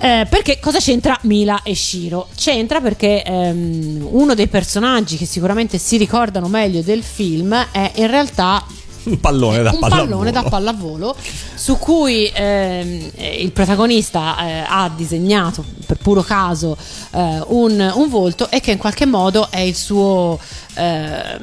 Eh, 0.00 0.26
perché 0.30 0.60
cosa 0.60 0.78
c'entra 0.78 1.18
Mila 1.22 1.62
e 1.64 1.74
Shiro? 1.74 2.28
C'entra 2.36 2.80
perché 2.80 3.24
ehm, 3.24 4.06
uno 4.08 4.34
dei 4.34 4.46
personaggi 4.46 5.16
che 5.16 5.26
sicuramente 5.26 5.76
si 5.78 5.96
ricordano 5.96 6.46
meglio 6.46 6.82
del 6.82 7.02
film 7.02 7.52
è 7.72 7.90
in 7.96 8.06
realtà 8.06 8.64
Un 9.08 9.20
pallone 9.20 9.62
da 9.62 9.70
un 9.72 9.78
pallavolo. 9.80 10.08
pallone 10.08 10.32
da 10.32 10.42
pallavolo 10.42 11.16
su 11.54 11.76
cui 11.78 12.30
ehm, 12.32 13.10
eh, 13.16 13.42
il 13.42 13.52
protagonista 13.52 14.36
eh, 14.46 14.64
ha 14.66 14.90
disegnato 14.94 15.64
per 15.86 15.96
puro 15.98 16.22
caso 16.22 16.76
eh, 17.12 17.42
un, 17.48 17.92
un 17.94 18.08
volto 18.08 18.50
e 18.50 18.60
che 18.60 18.72
in 18.72 18.78
qualche 18.78 19.06
modo 19.06 19.50
è 19.50 19.60
il 19.60 19.74
suo 19.74 20.38
eh, 20.74 21.38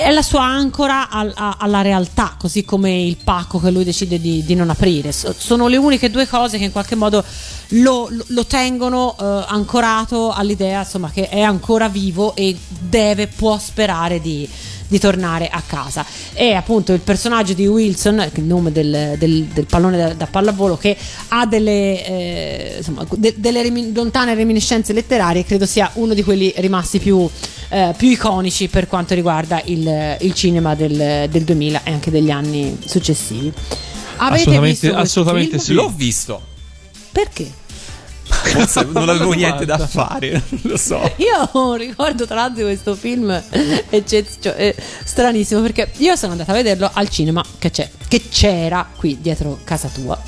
è 0.00 0.10
la 0.12 0.22
sua 0.22 0.44
ancora 0.44 1.08
al- 1.08 1.32
a- 1.34 1.56
alla 1.58 1.80
realtà 1.80 2.36
così 2.38 2.64
come 2.64 3.00
il 3.02 3.16
pacco 3.16 3.58
che 3.58 3.70
lui 3.70 3.84
decide 3.84 4.20
di, 4.20 4.44
di 4.44 4.54
non 4.54 4.68
aprire 4.70 5.10
So- 5.12 5.34
sono 5.36 5.66
le 5.66 5.78
uniche 5.78 6.10
due 6.10 6.28
cose 6.28 6.58
che 6.58 6.64
in 6.64 6.72
qualche 6.72 6.94
modo 6.94 7.24
lo, 7.68 8.06
lo- 8.10 8.24
lo 8.28 8.44
tengono 8.46 9.16
eh, 9.18 9.44
ancorato 9.48 10.30
all'idea 10.30 10.80
insomma 10.80 11.10
che 11.10 11.28
è 11.28 11.40
ancora 11.40 11.88
vivo 11.88 12.34
e 12.36 12.56
deve 12.68 13.26
può 13.28 13.58
sperare 13.58 14.20
di 14.20 14.46
di 14.88 14.98
tornare 14.98 15.48
a 15.48 15.62
casa. 15.64 16.04
E 16.32 16.54
appunto 16.54 16.92
il 16.92 17.00
personaggio 17.00 17.52
di 17.52 17.66
Wilson, 17.66 18.26
il 18.34 18.42
nome 18.42 18.72
del, 18.72 19.14
del- 19.18 19.44
del 19.44 19.66
pallone 19.66 19.96
da, 19.96 20.14
da 20.14 20.26
pallavolo, 20.26 20.76
che 20.76 20.96
ha 21.28 21.46
delle, 21.46 22.04
eh, 22.06 22.74
insomma, 22.78 23.06
de- 23.16 23.34
delle 23.36 23.62
remi- 23.62 23.92
lontane 23.94 24.34
reminiscenze 24.34 24.92
letterarie, 24.92 25.44
credo 25.44 25.66
sia 25.66 25.90
uno 25.94 26.14
di 26.14 26.22
quelli 26.24 26.52
rimasti 26.56 26.98
più, 26.98 27.28
eh, 27.68 27.94
più 27.96 28.08
iconici 28.08 28.68
per 28.68 28.86
quanto 28.88 29.14
riguarda 29.14 29.60
il, 29.66 30.16
il 30.20 30.32
cinema 30.32 30.74
del, 30.74 31.28
del 31.30 31.42
2000 31.44 31.82
e 31.84 31.92
anche 31.92 32.10
degli 32.10 32.30
anni 32.30 32.78
successivi. 32.84 33.52
Avete 34.16 34.40
Assolutamente- 34.42 34.90
assolutamente 34.94 35.48
film? 35.50 35.62
sì. 35.62 35.72
L'ho 35.74 35.92
visto. 35.94 36.40
Perché? 37.12 37.50
Forse 38.28 38.86
non 38.90 39.08
avevo 39.08 39.32
niente 39.32 39.64
da 39.64 39.78
fare, 39.78 40.30
non 40.48 40.60
lo 40.64 40.76
so. 40.76 41.00
Io 41.16 41.74
ricordo 41.74 42.26
tra 42.26 42.36
l'altro 42.36 42.64
questo 42.64 42.94
film 42.94 43.30
eccez- 43.90 44.36
cioè, 44.40 44.54
eh, 44.56 44.76
stranissimo 45.04 45.60
perché 45.60 45.90
io 45.98 46.14
sono 46.16 46.32
andata 46.32 46.52
a 46.52 46.54
vederlo 46.54 46.90
al 46.92 47.08
cinema 47.08 47.42
che, 47.58 47.70
c'è, 47.70 47.88
che 48.06 48.28
c'era 48.28 48.86
qui 48.96 49.18
dietro 49.20 49.58
casa 49.64 49.88
tua. 49.88 50.20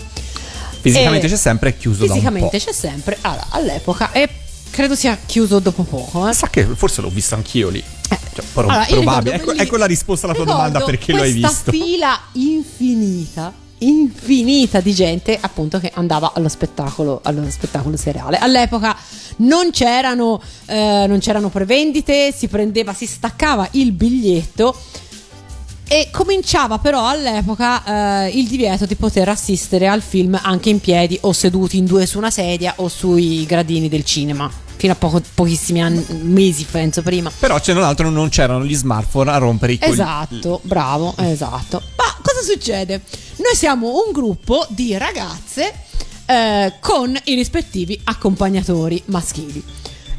Fisicamente 0.80 1.26
E 1.26 1.30
c'è 1.30 1.36
sempre, 1.36 1.70
è 1.70 1.76
chiuso 1.76 2.06
Fisicamente 2.06 2.58
c'è 2.58 2.72
sempre, 2.72 3.18
allora, 3.20 3.46
all'epoca 3.50 4.12
e 4.12 4.28
credo 4.70 4.94
sia 4.94 5.16
chiuso 5.26 5.58
dopo 5.58 5.82
poco. 5.82 6.26
eh. 6.28 6.32
Sa 6.32 6.48
che 6.48 6.64
forse 6.64 7.00
l'ho 7.02 7.10
visto 7.10 7.34
anch'io 7.34 7.68
lì. 7.68 7.82
Cioè, 8.08 8.44
pro- 8.52 8.62
Allora, 8.68 8.86
probabile. 8.88 9.34
Ecco, 9.36 9.52
ecco 9.52 9.76
la 9.76 9.86
risposta 9.86 10.26
alla 10.26 10.34
tua 10.34 10.44
domanda 10.46 10.80
perché 10.80 11.12
lo 11.12 11.22
hai 11.22 11.38
questa 11.38 11.70
visto. 11.70 11.84
fila 11.84 12.18
infinita 12.32 13.52
infinita 13.80 14.80
di 14.80 14.92
gente 14.92 15.36
appunto 15.40 15.78
che 15.78 15.90
andava 15.94 16.32
allo 16.34 16.48
spettacolo 16.48 17.20
allo 17.22 17.48
spettacolo 17.50 17.96
seriale. 17.96 18.38
All'epoca 18.38 18.96
non 19.36 19.70
c'erano 19.70 20.40
eh, 20.66 21.04
non 21.06 21.18
c'erano 21.18 21.48
prevendite 21.48 22.32
si 22.32 22.48
prendeva 22.48 22.92
si 22.92 23.06
staccava 23.06 23.68
il 23.72 23.92
biglietto 23.92 24.76
e 25.88 26.08
cominciava 26.12 26.78
però 26.78 27.08
all'epoca 27.08 28.26
eh, 28.26 28.30
il 28.38 28.46
divieto 28.46 28.86
di 28.86 28.94
poter 28.94 29.28
assistere 29.28 29.88
al 29.88 30.02
film 30.02 30.38
anche 30.40 30.70
in 30.70 30.78
piedi 30.78 31.18
o 31.22 31.32
seduti 31.32 31.78
in 31.78 31.84
due 31.84 32.06
su 32.06 32.18
una 32.18 32.30
sedia 32.30 32.74
o 32.76 32.88
sui 32.88 33.44
gradini 33.44 33.88
del 33.88 34.04
cinema 34.04 34.69
fino 34.80 34.94
a 34.94 34.96
poco- 34.96 35.20
pochissimi 35.34 35.82
anni, 35.82 36.02
mesi 36.22 36.64
penso 36.64 37.02
prima 37.02 37.30
Però 37.38 37.60
c'è 37.60 37.72
un 37.74 37.82
altro, 37.82 38.08
non 38.08 38.30
c'erano 38.30 38.64
gli 38.64 38.74
smartphone 38.74 39.30
a 39.30 39.36
rompere 39.36 39.74
i 39.74 39.78
coglioni. 39.78 40.00
Esatto, 40.00 40.60
bravo, 40.62 41.14
esatto. 41.18 41.82
Ma 41.98 42.16
cosa 42.22 42.40
succede? 42.42 43.02
Noi 43.36 43.54
siamo 43.54 44.02
un 44.06 44.10
gruppo 44.10 44.66
di 44.70 44.96
ragazze 44.96 45.70
eh, 46.24 46.72
con 46.80 47.14
i 47.24 47.34
rispettivi 47.34 48.00
accompagnatori 48.04 49.02
maschili, 49.06 49.62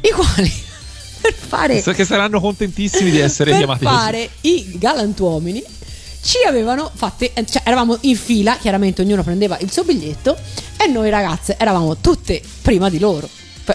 i 0.00 0.10
quali 0.10 0.52
per 1.20 1.34
fare, 1.34 1.82
Che 1.82 2.04
saranno 2.04 2.40
contentissimi 2.40 3.10
di 3.10 3.18
essere 3.18 3.50
per 3.50 3.58
chiamati 3.58 3.84
così. 3.84 3.96
fare 3.96 4.30
i 4.42 4.78
galantuomini 4.78 5.60
ci 6.22 6.36
avevano 6.46 6.88
fatte, 6.94 7.32
eh, 7.32 7.44
cioè 7.44 7.62
eravamo 7.64 7.98
in 8.02 8.16
fila, 8.16 8.56
chiaramente 8.58 9.02
ognuno 9.02 9.24
prendeva 9.24 9.58
il 9.58 9.72
suo 9.72 9.82
biglietto 9.82 10.36
e 10.76 10.86
noi 10.86 11.10
ragazze 11.10 11.56
eravamo 11.58 11.96
tutte 11.96 12.40
prima 12.62 12.88
di 12.88 13.00
loro. 13.00 13.28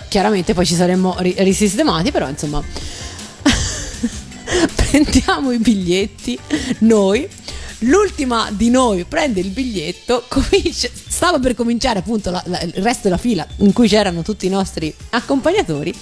Chiaramente 0.09 0.53
poi 0.53 0.65
ci 0.65 0.75
saremmo 0.75 1.15
ri- 1.19 1.35
risistemati, 1.37 2.11
però 2.11 2.27
insomma 2.27 2.61
prendiamo 4.75 5.51
i 5.51 5.57
biglietti 5.57 6.37
noi 6.79 7.27
l'ultima 7.81 8.49
di 8.51 8.69
noi 8.69 9.03
prende 9.05 9.39
il 9.39 9.49
biglietto 9.49 10.23
comincia 10.27 10.89
stava 11.07 11.39
per 11.39 11.53
cominciare 11.53 11.99
appunto 11.99 12.31
la- 12.31 12.43
la- 12.47 12.61
il 12.61 12.73
resto 12.75 13.01
della 13.03 13.17
fila 13.17 13.45
in 13.57 13.71
cui 13.73 13.87
c'erano 13.87 14.21
tutti 14.23 14.45
i 14.45 14.49
nostri 14.49 14.93
accompagnatori, 15.11 15.93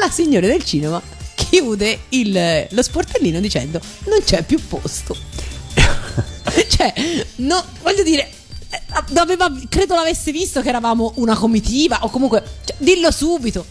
la 0.00 0.10
signora 0.10 0.46
del 0.46 0.64
cinema 0.64 1.00
chiude 1.34 2.00
il- 2.10 2.66
lo 2.70 2.82
sportellino 2.82 3.40
dicendo 3.40 3.80
non 4.06 4.20
c'è 4.24 4.42
più 4.42 4.58
posto. 4.66 5.16
cioè, 6.68 6.92
no, 7.36 7.64
voglio 7.82 8.02
dire, 8.02 8.28
doveva- 9.10 9.52
credo 9.68 9.94
l'avesse 9.94 10.32
visto 10.32 10.60
che 10.60 10.68
eravamo 10.68 11.12
una 11.16 11.36
comitiva 11.36 11.98
o 12.02 12.10
comunque, 12.10 12.42
cioè, 12.64 12.76
dillo 12.78 13.10
subito. 13.10 13.64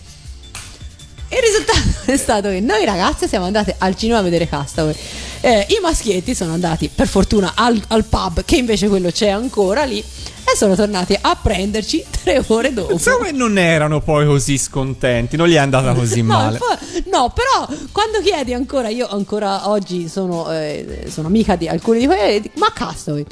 Il 1.30 1.38
risultato 1.42 1.80
è 2.12 2.18
stato 2.18 2.50
che 2.50 2.60
noi 2.60 2.86
ragazze 2.86 3.28
siamo 3.28 3.46
andate 3.46 3.76
al 3.80 3.96
cinema 3.98 4.20
a 4.20 4.22
vedere 4.22 4.48
Castaway. 4.48 4.96
Eh, 5.42 5.66
I 5.70 5.80
maschietti 5.82 6.34
sono 6.34 6.54
andati, 6.54 6.90
per 6.94 7.08
fortuna, 7.08 7.54
al, 7.56 7.80
al 7.90 8.06
pub, 8.06 8.44
che 8.46 8.56
invece 8.56 8.88
quello 8.88 9.12
c'è 9.12 9.30
ancora 9.30 9.84
lì, 9.84 10.00
e 10.00 10.56
sono 10.56 10.76
tornati 10.76 11.16
a 11.20 11.36
prenderci 11.36 12.04
tre 12.24 12.44
ore 12.48 12.74
dopo. 12.74 12.98
Me 13.22 13.32
non 13.32 13.58
erano 13.58 14.02
poi 14.02 14.26
così 14.26 14.58
scontenti, 14.58 15.36
non 15.36 15.48
gli 15.48 15.54
è 15.54 15.58
andata 15.58 15.94
così 15.98 16.22
No, 16.22 16.28
male. 16.28 16.58
infa- 16.60 16.80
no, 17.12 17.32
però 17.32 17.68
quando 17.92 18.22
chiedi 18.22 18.54
ancora, 18.54 18.90
io 18.90 19.08
ancora 19.08 19.70
oggi 19.70 20.08
sono, 20.08 20.52
eh, 20.52 21.06
sono 21.12 21.28
amica 21.28 21.56
di 21.56 21.68
alcuni 21.68 22.00
di 22.00 22.06
quelli, 22.08 22.50
ma 22.56 22.72
Castaway, 22.74 23.26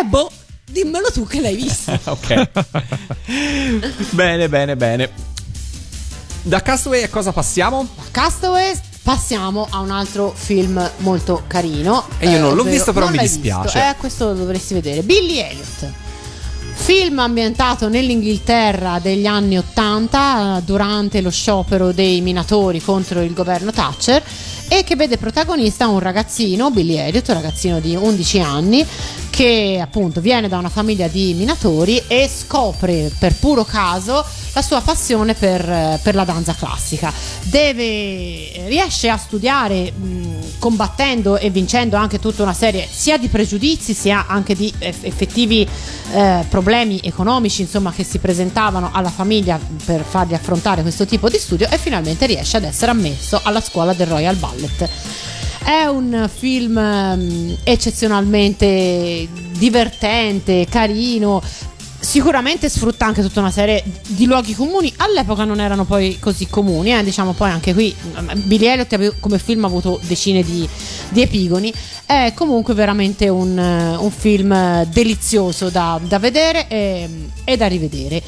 eh 0.00 0.04
boh, 0.04 0.30
dimmelo 0.68 1.10
tu 1.12 1.26
che 1.26 1.40
l'hai 1.40 1.56
visto. 1.56 1.98
ok. 2.04 2.48
bene, 4.10 4.48
bene, 4.48 4.76
bene. 4.76 5.10
Da 6.42 6.62
Castaway 6.62 7.02
a 7.02 7.08
cosa 7.08 7.32
passiamo? 7.32 7.86
Castaway 8.10 8.74
passiamo 9.02 9.66
a 9.70 9.80
un 9.80 9.90
altro 9.90 10.32
film 10.34 10.88
molto 10.98 11.42
carino 11.46 12.06
E 12.18 12.28
io 12.28 12.38
non 12.38 12.54
l'ho 12.54 12.60
ovvero- 12.60 12.70
visto, 12.76 12.92
però 12.92 13.08
mi 13.10 13.18
dispiace. 13.18 13.62
visto. 13.62 13.78
eh 13.78 13.94
questo 13.98 14.26
lo 14.26 14.34
dovresti 14.34 14.74
vedere 14.74 15.02
Billy 15.02 15.38
Elliot 15.38 15.92
film 16.74 17.18
ambientato 17.18 17.88
nell'Inghilterra 17.88 18.98
degli 19.00 19.26
anni 19.26 19.58
80 19.58 20.58
eh, 20.58 20.62
durante 20.62 21.20
lo 21.20 21.28
sciopero 21.28 21.92
dei 21.92 22.20
minatori 22.20 22.80
contro 22.80 23.20
il 23.20 23.34
governo 23.34 23.72
Thatcher 23.72 24.22
e 24.68 24.84
che 24.84 24.94
vede 24.96 25.18
protagonista 25.18 25.88
un 25.88 25.98
ragazzino, 25.98 26.70
Billy 26.70 26.96
Elliot, 26.96 27.28
un 27.28 27.34
ragazzino 27.34 27.80
di 27.80 27.94
11 27.96 28.40
anni 28.40 28.86
che 29.38 29.78
appunto 29.80 30.20
viene 30.20 30.48
da 30.48 30.58
una 30.58 30.68
famiglia 30.68 31.06
di 31.06 31.32
minatori 31.32 32.02
e 32.08 32.28
scopre 32.28 33.08
per 33.20 33.36
puro 33.36 33.62
caso 33.62 34.24
la 34.52 34.62
sua 34.62 34.80
passione 34.80 35.34
per, 35.34 36.00
per 36.02 36.16
la 36.16 36.24
danza 36.24 36.56
classica. 36.56 37.12
Deve, 37.44 38.66
riesce 38.66 39.08
a 39.08 39.16
studiare 39.16 39.92
mh, 39.92 40.58
combattendo 40.58 41.36
e 41.38 41.50
vincendo 41.50 41.94
anche 41.94 42.18
tutta 42.18 42.42
una 42.42 42.52
serie 42.52 42.88
sia 42.90 43.16
di 43.16 43.28
pregiudizi 43.28 43.94
sia 43.94 44.26
anche 44.26 44.56
di 44.56 44.74
eff- 44.80 45.04
effettivi 45.04 45.64
eh, 46.14 46.44
problemi 46.48 46.98
economici 47.04 47.62
insomma 47.62 47.92
che 47.92 48.02
si 48.02 48.18
presentavano 48.18 48.90
alla 48.92 49.10
famiglia 49.10 49.56
per 49.84 50.02
fargli 50.02 50.34
affrontare 50.34 50.82
questo 50.82 51.06
tipo 51.06 51.28
di 51.28 51.38
studio 51.38 51.70
e 51.70 51.78
finalmente 51.78 52.26
riesce 52.26 52.56
ad 52.56 52.64
essere 52.64 52.90
ammesso 52.90 53.38
alla 53.44 53.60
scuola 53.60 53.92
del 53.92 54.08
Royal 54.08 54.34
Ballet. 54.34 55.37
È 55.68 55.84
un 55.84 56.30
film 56.34 56.78
ehm, 56.78 57.58
eccezionalmente 57.62 59.28
divertente, 59.58 60.66
carino. 60.66 61.42
Sicuramente 62.00 62.70
sfrutta 62.70 63.04
anche 63.04 63.20
tutta 63.20 63.40
una 63.40 63.50
serie 63.50 63.84
di 64.06 64.24
luoghi 64.24 64.54
comuni. 64.54 64.90
All'epoca 64.96 65.44
non 65.44 65.60
erano 65.60 65.84
poi 65.84 66.16
così 66.18 66.46
comuni, 66.46 66.96
eh, 66.96 67.04
diciamo 67.04 67.34
poi 67.34 67.50
anche 67.50 67.74
qui. 67.74 67.94
mm, 67.94 68.44
Billy 68.44 68.64
Elliot 68.64 69.20
come 69.20 69.38
film 69.38 69.64
ha 69.64 69.66
avuto 69.66 70.00
decine 70.04 70.42
di, 70.42 70.66
di 71.10 71.20
epigoni. 71.20 71.70
È 72.06 72.32
comunque 72.34 72.72
veramente 72.72 73.28
un, 73.28 73.58
un 73.58 74.10
film 74.10 74.84
delizioso 74.84 75.68
da, 75.68 76.00
da 76.02 76.18
vedere 76.18 76.66
e, 76.68 77.28
e 77.44 77.56
da 77.58 77.66
rivedere. 77.66 78.22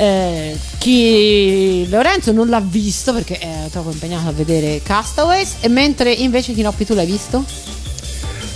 Eh, 0.00 0.56
chi 0.78 1.86
Lorenzo 1.90 2.32
non 2.32 2.48
l'ha 2.48 2.60
visto 2.60 3.12
perché 3.12 3.36
è 3.38 3.68
troppo 3.70 3.90
impegnato 3.90 4.28
a 4.28 4.32
vedere 4.32 4.80
Castaways 4.82 5.56
e 5.60 5.68
mentre 5.68 6.10
invece 6.10 6.54
Chinoppi 6.54 6.86
tu 6.86 6.94
l'hai 6.94 7.04
visto? 7.04 7.44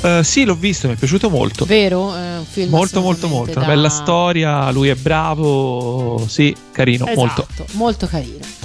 Eh, 0.00 0.22
sì, 0.24 0.44
l'ho 0.44 0.54
visto, 0.54 0.88
mi 0.88 0.94
è 0.94 0.96
piaciuto 0.96 1.28
molto. 1.28 1.66
Vero? 1.66 2.14
È 2.14 2.38
un 2.38 2.46
film 2.50 2.70
Molto, 2.70 3.02
molto, 3.02 3.28
molto. 3.28 3.58
Una 3.58 3.66
da- 3.66 3.74
bella 3.74 3.88
storia, 3.90 4.70
lui 4.70 4.88
è 4.88 4.94
bravo, 4.94 6.24
sì, 6.26 6.56
carino, 6.72 7.04
molto. 7.14 7.46
Esatto, 7.50 7.66
molto 7.72 8.06
carino. 8.06 8.62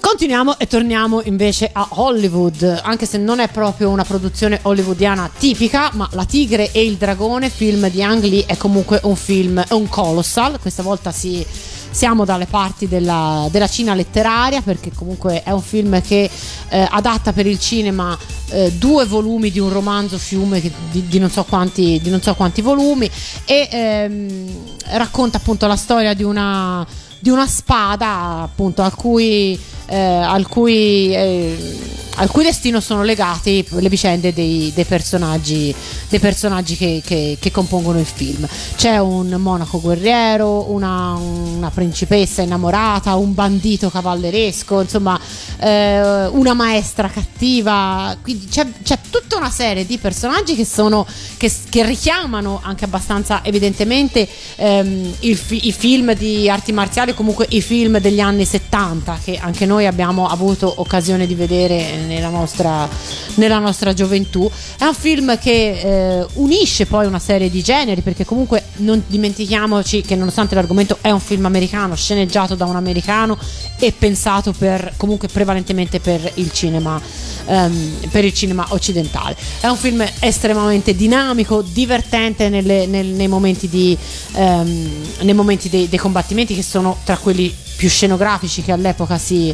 Continuiamo 0.00 0.58
e 0.58 0.66
torniamo 0.66 1.22
invece 1.22 1.70
a 1.72 1.86
Hollywood, 1.90 2.80
anche 2.82 3.06
se 3.06 3.16
non 3.16 3.38
è 3.38 3.48
proprio 3.48 3.88
una 3.90 4.04
produzione 4.04 4.58
hollywoodiana 4.62 5.30
tipica, 5.38 5.90
ma 5.94 6.06
La 6.12 6.24
Tigre 6.24 6.72
e 6.72 6.84
il 6.84 6.96
Dragone, 6.96 7.48
film 7.48 7.88
di 7.88 8.02
Ang 8.02 8.22
Lee, 8.24 8.44
è 8.44 8.56
comunque 8.56 8.98
un 9.04 9.14
film, 9.16 9.60
è 9.60 9.72
un 9.72 9.88
colossal, 9.88 10.58
questa 10.60 10.82
volta 10.82 11.10
si- 11.12 11.46
siamo 11.90 12.24
dalle 12.24 12.46
parti 12.46 12.88
della, 12.88 13.48
della 13.50 13.68
Cina 13.68 13.94
letteraria, 13.94 14.62
perché 14.62 14.92
comunque 14.94 15.42
è 15.42 15.50
un 15.50 15.62
film 15.62 16.00
che 16.02 16.30
eh, 16.68 16.88
adatta 16.90 17.32
per 17.32 17.46
il 17.46 17.58
cinema 17.58 18.16
eh, 18.50 18.72
due 18.72 19.04
volumi 19.04 19.50
di 19.50 19.58
un 19.58 19.70
romanzo 19.72 20.18
fiume 20.18 20.60
che- 20.60 20.72
di, 20.90 21.06
di 21.06 21.18
non 21.18 21.30
so 21.30 21.44
quanti, 21.44 22.00
di 22.02 22.10
non 22.10 22.20
so 22.20 22.34
quanti 22.34 22.62
volumi 22.62 23.10
e 23.44 23.68
ehm, 23.70 24.48
racconta 24.92 25.38
appunto 25.38 25.66
la 25.66 25.76
storia 25.76 26.14
di 26.14 26.22
una 26.22 26.86
di 27.20 27.28
una 27.30 27.46
spada 27.46 28.40
appunto 28.42 28.82
al 28.82 28.94
cui, 28.94 29.58
eh, 29.86 29.96
al 29.96 30.46
cui, 30.48 31.14
eh, 31.14 31.78
al 32.16 32.30
cui 32.30 32.42
destino 32.42 32.80
sono 32.80 33.02
legati 33.02 33.64
le 33.68 33.88
vicende 33.88 34.32
dei, 34.32 34.72
dei 34.74 34.84
personaggi, 34.84 35.74
dei 36.08 36.18
personaggi 36.18 36.76
che, 36.76 37.02
che- 37.04 37.36
che 37.38 37.50
compongono 37.50 37.98
il 37.98 38.06
film. 38.06 38.46
C'è 38.76 38.98
un 38.98 39.28
monaco 39.38 39.80
guerriero, 39.80 40.70
una, 40.70 41.12
una 41.14 41.70
principessa 41.70 42.42
innamorata, 42.42 43.14
un 43.16 43.32
bandito 43.34 43.90
cavalleresco, 43.90 44.80
insomma 44.80 45.18
eh, 45.58 46.26
una 46.28 46.54
maestra 46.54 47.08
cattiva, 47.08 48.16
quindi 48.22 48.46
c'è, 48.48 48.66
c'è 48.82 48.98
tutta 49.10 49.36
una 49.36 49.50
serie 49.50 49.86
di 49.86 49.98
personaggi 49.98 50.54
che 50.54 50.64
sono 50.64 51.06
che, 51.36 51.50
che 51.68 51.84
richiamano 51.84 52.60
anche 52.62 52.84
abbastanza 52.84 53.42
evidentemente 53.44 54.28
ehm, 54.56 55.14
il 55.20 55.38
i 55.50 55.72
film 55.72 56.14
di 56.14 56.48
arti 56.48 56.72
marziali, 56.72 57.09
comunque 57.14 57.46
i 57.50 57.60
film 57.60 57.98
degli 57.98 58.20
anni 58.20 58.44
70 58.44 59.20
che 59.22 59.38
anche 59.40 59.66
noi 59.66 59.86
abbiamo 59.86 60.26
avuto 60.26 60.72
occasione 60.76 61.26
di 61.26 61.34
vedere 61.34 61.96
nella 62.06 62.28
nostra, 62.28 62.88
nella 63.34 63.58
nostra 63.58 63.92
gioventù. 63.92 64.50
È 64.78 64.84
un 64.84 64.94
film 64.94 65.38
che 65.38 66.20
eh, 66.20 66.26
unisce 66.34 66.86
poi 66.86 67.06
una 67.06 67.18
serie 67.18 67.50
di 67.50 67.62
generi 67.62 68.00
perché 68.00 68.24
comunque 68.24 68.64
non 68.76 69.02
dimentichiamoci 69.06 70.02
che 70.02 70.16
nonostante 70.16 70.54
l'argomento 70.54 70.98
è 71.00 71.10
un 71.10 71.20
film 71.20 71.44
americano, 71.46 71.94
sceneggiato 71.94 72.54
da 72.54 72.64
un 72.64 72.76
americano 72.76 73.38
e 73.78 73.92
pensato 73.92 74.52
per 74.52 74.94
comunque 74.96 75.28
prevalentemente 75.28 76.00
per 76.00 76.30
il 76.34 76.52
cinema 76.52 77.00
ehm, 77.46 78.08
per 78.10 78.24
il 78.24 78.32
cinema 78.32 78.66
occidentale. 78.70 79.36
È 79.60 79.66
un 79.66 79.76
film 79.76 80.04
estremamente 80.20 80.94
dinamico, 80.94 81.62
divertente 81.62 82.48
nelle- 82.48 82.86
nel- 82.86 83.06
nei 83.06 83.28
momenti, 83.28 83.68
di, 83.68 83.96
ehm, 84.34 84.90
nei 85.20 85.34
momenti 85.34 85.68
dei, 85.68 85.88
dei 85.88 85.98
combattimenti 85.98 86.54
che 86.54 86.62
sono 86.62 86.98
tra 87.04 87.16
quelli 87.16 87.54
più 87.76 87.88
scenografici 87.88 88.62
che 88.62 88.72
all'epoca 88.72 89.18
si, 89.18 89.52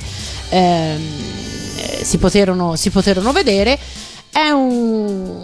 ehm, 0.48 1.02
eh, 1.77 2.05
si, 2.05 2.18
poterono, 2.18 2.77
si 2.77 2.90
poterono 2.90 3.32
vedere. 3.32 3.78
È 4.31 4.48
un 4.51 5.43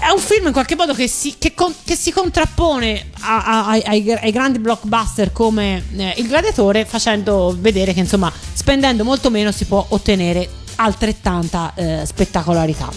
è 0.00 0.10
un 0.12 0.20
film 0.20 0.46
in 0.46 0.52
qualche 0.52 0.76
modo 0.76 0.94
che 0.94 1.08
si, 1.08 1.34
che 1.38 1.54
con- 1.54 1.74
che 1.84 1.94
si 1.96 2.12
contrappone 2.12 3.10
a- 3.20 3.44
a- 3.44 3.66
ai, 3.66 3.82
ai- 3.84 4.12
ai 4.12 4.30
grandi 4.30 4.58
blockbuster 4.60 5.32
come 5.32 5.82
eh, 5.96 6.14
Il 6.18 6.28
Gladiatore, 6.28 6.84
facendo 6.84 7.54
vedere 7.58 7.92
che 7.92 8.00
insomma 8.00 8.32
spendendo 8.52 9.02
molto 9.04 9.28
meno 9.28 9.50
si 9.52 9.64
può 9.64 9.84
ottenere 9.88 10.48
altrettanta 10.76 11.72
eh, 11.74 12.02
spettacolarità. 12.06 12.88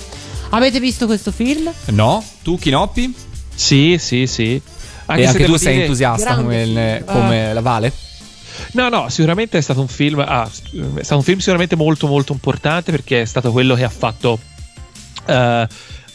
Avete 0.49 0.79
visto 0.79 1.05
questo 1.07 1.31
film? 1.31 1.69
No? 1.87 2.23
Tu, 2.43 2.57
Chinoppi? 2.57 3.13
Sì, 3.55 3.97
sì, 3.99 4.27
sì. 4.27 4.61
E 5.19 5.25
anche 5.25 5.39
se 5.39 5.45
tu 5.45 5.55
sei 5.57 5.81
entusiasta 5.81 6.35
come, 6.35 6.61
il- 6.63 7.03
come 7.05 7.53
la 7.53 7.61
Vale? 7.61 7.91
No, 8.73 8.89
no, 8.89 9.09
sicuramente 9.09 9.57
è 9.57 9.61
stato 9.61 9.79
un 9.81 9.87
film. 9.87 10.19
ah, 10.19 10.47
è 10.47 11.03
stato 11.03 11.17
un 11.17 11.23
film 11.23 11.39
sicuramente 11.39 11.75
molto, 11.75 12.07
molto 12.07 12.33
importante 12.33 12.91
perché 12.91 13.21
è 13.21 13.25
stato 13.25 13.51
quello 13.51 13.75
che 13.75 13.83
ha 13.83 13.89
fatto. 13.89 14.39
eh, 15.25 15.67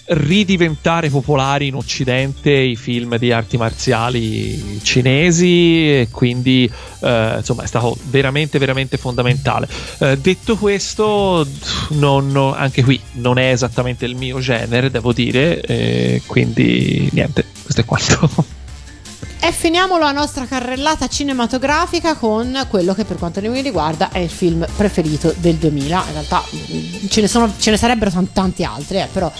ridiventare 0.09 1.10
popolari 1.10 1.66
in 1.66 1.74
occidente 1.74 2.51
i 2.52 2.77
film 2.77 3.16
di 3.18 3.32
arti 3.32 3.56
marziali 3.56 4.78
cinesi 4.82 5.89
e 6.01 6.09
quindi 6.12 6.70
eh, 7.01 7.35
insomma 7.39 7.64
è 7.64 7.66
stato 7.66 7.97
veramente 8.05 8.59
veramente 8.60 8.98
fondamentale 8.98 9.66
Eh, 9.98 10.16
detto 10.18 10.56
questo 10.56 11.44
non- 11.90 12.31
no- 12.31 12.55
anche 12.55 12.85
qui 12.85 13.01
non 13.14 13.39
è 13.39 13.51
esattamente 13.51 14.05
il 14.05 14.14
mio 14.14 14.39
genere 14.39 14.93
devo 14.93 15.12
dire 15.12 15.60
eh, 15.60 16.23
quindi 16.27 17.09
niente 17.12 17.44
questo 17.64 17.81
è 17.81 17.85
quanto 17.85 18.44
E 19.38 19.52
finiamo 19.52 19.98
la 19.98 20.12
nostra 20.12 20.46
carrellata 20.46 21.08
cinematografica 21.08 22.16
con 22.16 22.66
quello 22.68 22.94
che 22.94 23.04
per 23.04 23.16
quanto 23.16 23.40
mi 23.42 23.60
riguarda 23.60 24.10
è 24.10 24.18
il 24.18 24.30
film 24.30 24.66
preferito 24.76 25.32
del 25.36 25.54
2000. 25.56 26.04
In 26.06 26.12
realtà 26.12 26.42
mm, 26.42 27.06
ce 27.08 27.20
ne, 27.20 27.28
sono, 27.28 27.52
ce 27.58 27.70
ne 27.70 27.76
sarebbero 27.76 28.10
tan- 28.10 28.32
tanti 28.32 28.64
altri, 28.64 28.98
eh, 28.98 29.08
però. 29.12 29.30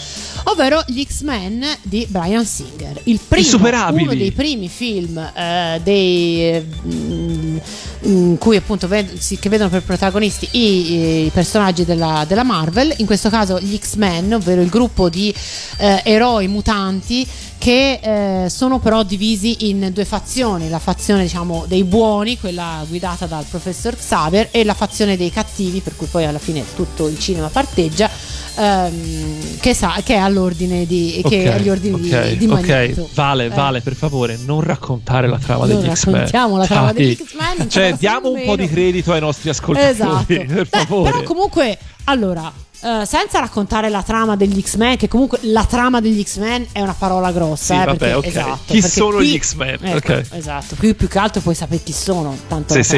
Ovvero 0.43 0.81
gli 0.87 1.03
X-Men 1.03 1.65
di 1.81 2.05
Brian 2.09 2.45
Singer. 2.45 3.01
Il 3.03 3.19
primo, 3.27 3.57
uno 3.57 4.13
dei 4.13 4.31
primi 4.31 4.69
film 4.69 5.17
eh, 5.17 5.81
dei, 5.83 6.41
eh, 6.41 6.65
mm, 6.85 7.57
in 8.01 8.37
cui 8.37 8.55
appunto 8.55 8.87
ved- 8.87 9.39
che 9.39 9.49
vedono 9.49 9.69
per 9.69 9.81
protagonisti 9.81 10.47
i, 10.51 11.25
i 11.25 11.29
personaggi 11.33 11.83
della, 11.83 12.23
della 12.25 12.43
Marvel, 12.43 12.93
in 12.97 13.05
questo 13.05 13.29
caso 13.29 13.59
gli 13.59 13.77
X-Men, 13.77 14.35
ovvero 14.35 14.61
il 14.61 14.69
gruppo 14.69 15.09
di 15.09 15.33
eh, 15.77 16.01
eroi 16.05 16.47
mutanti 16.47 17.27
che 17.57 17.99
eh, 18.45 18.49
sono 18.49 18.79
però 18.79 19.03
divisi 19.03 19.69
in 19.69 19.89
due 19.93 20.05
fazioni, 20.05 20.69
la 20.69 20.79
fazione 20.79 21.23
diciamo 21.23 21.65
dei 21.67 21.83
buoni, 21.83 22.37
quella 22.37 22.85
guidata 22.87 23.25
dal 23.25 23.45
professor 23.49 23.95
Xavier 23.95 24.49
e 24.51 24.63
la 24.63 24.73
fazione 24.75 25.17
dei 25.17 25.31
cattivi, 25.31 25.79
per 25.79 25.95
cui 25.95 26.07
poi 26.07 26.25
alla 26.25 26.39
fine 26.39 26.63
tutto 26.75 27.07
il 27.07 27.17
cinema 27.19 27.47
parteggia, 27.49 28.09
ehm, 28.55 29.57
che, 29.59 29.73
sa, 29.73 29.95
che 30.03 30.13
è 30.15 30.17
all'ordine 30.17 30.85
di, 30.85 31.21
che 31.27 31.43
è 31.45 31.47
agli 31.53 31.69
ordini 31.69 31.99
di- 31.99 32.13
ok, 32.13 32.31
di, 32.33 32.47
Magneto. 32.47 33.01
ok. 33.01 33.13
Vale, 33.13 33.45
Eh. 33.45 33.49
vale, 33.49 33.81
per 33.81 33.95
favore, 33.95 34.37
non 34.45 34.61
raccontare 34.61 35.27
la 35.27 35.37
trama 35.39 35.65
Non 35.65 35.81
degli 35.81 35.93
X-Men. 35.93 36.13
raccontiamo 36.15 36.57
la 36.57 36.65
trama 36.65 36.93
Dai. 36.93 37.03
degli 37.05 37.15
X-Men, 37.25 37.69
Cioè, 37.69 37.93
diamo 37.97 38.29
un 38.31 38.37
fa 38.39 38.45
po' 38.45 38.55
di 38.55 38.67
credito 38.67 39.11
ai 39.13 39.19
nostri 39.19 39.49
ascoltatori, 39.49 39.91
Esatto. 39.91 40.25
per 40.25 40.67
Beh, 40.69 40.77
favore. 40.85 41.11
però 41.11 41.23
comunque, 41.23 41.77
allora, 42.05 42.51
eh, 42.81 43.05
senza 43.05 43.39
raccontare 43.39 43.89
la 43.89 44.03
trama 44.03 44.35
degli 44.35 44.61
X-Men, 44.61 44.97
che 44.97 45.07
comunque 45.07 45.39
la 45.43 45.65
trama 45.65 45.99
degli 46.01 46.23
X-Men 46.23 46.67
è 46.71 46.81
una 46.81 46.93
parola 46.97 47.31
grossa. 47.31 47.75
Sì, 47.75 47.81
eh, 47.81 47.85
vabbè, 47.85 47.97
perché- 47.97 48.13
ok. 48.15 48.25
esatto, 48.25 48.73
Chi 48.73 48.81
sono 48.81 49.17
qui- 49.17 49.27
gli 49.27 49.39
X-Men? 49.39 49.77
Ecco, 49.81 50.13
Ok. 50.13 50.25
Esatto, 50.31 50.75
qui 50.75 50.93
più 50.95 51.07
che 51.07 51.19
altro 51.19 51.41
puoi 51.41 51.55
sapere 51.55 51.81
chi 51.83 51.93
sono, 51.93 52.37
tanto 52.47 52.73
Sì, 52.73 52.79
la 52.79 52.83
sì. 52.83 52.97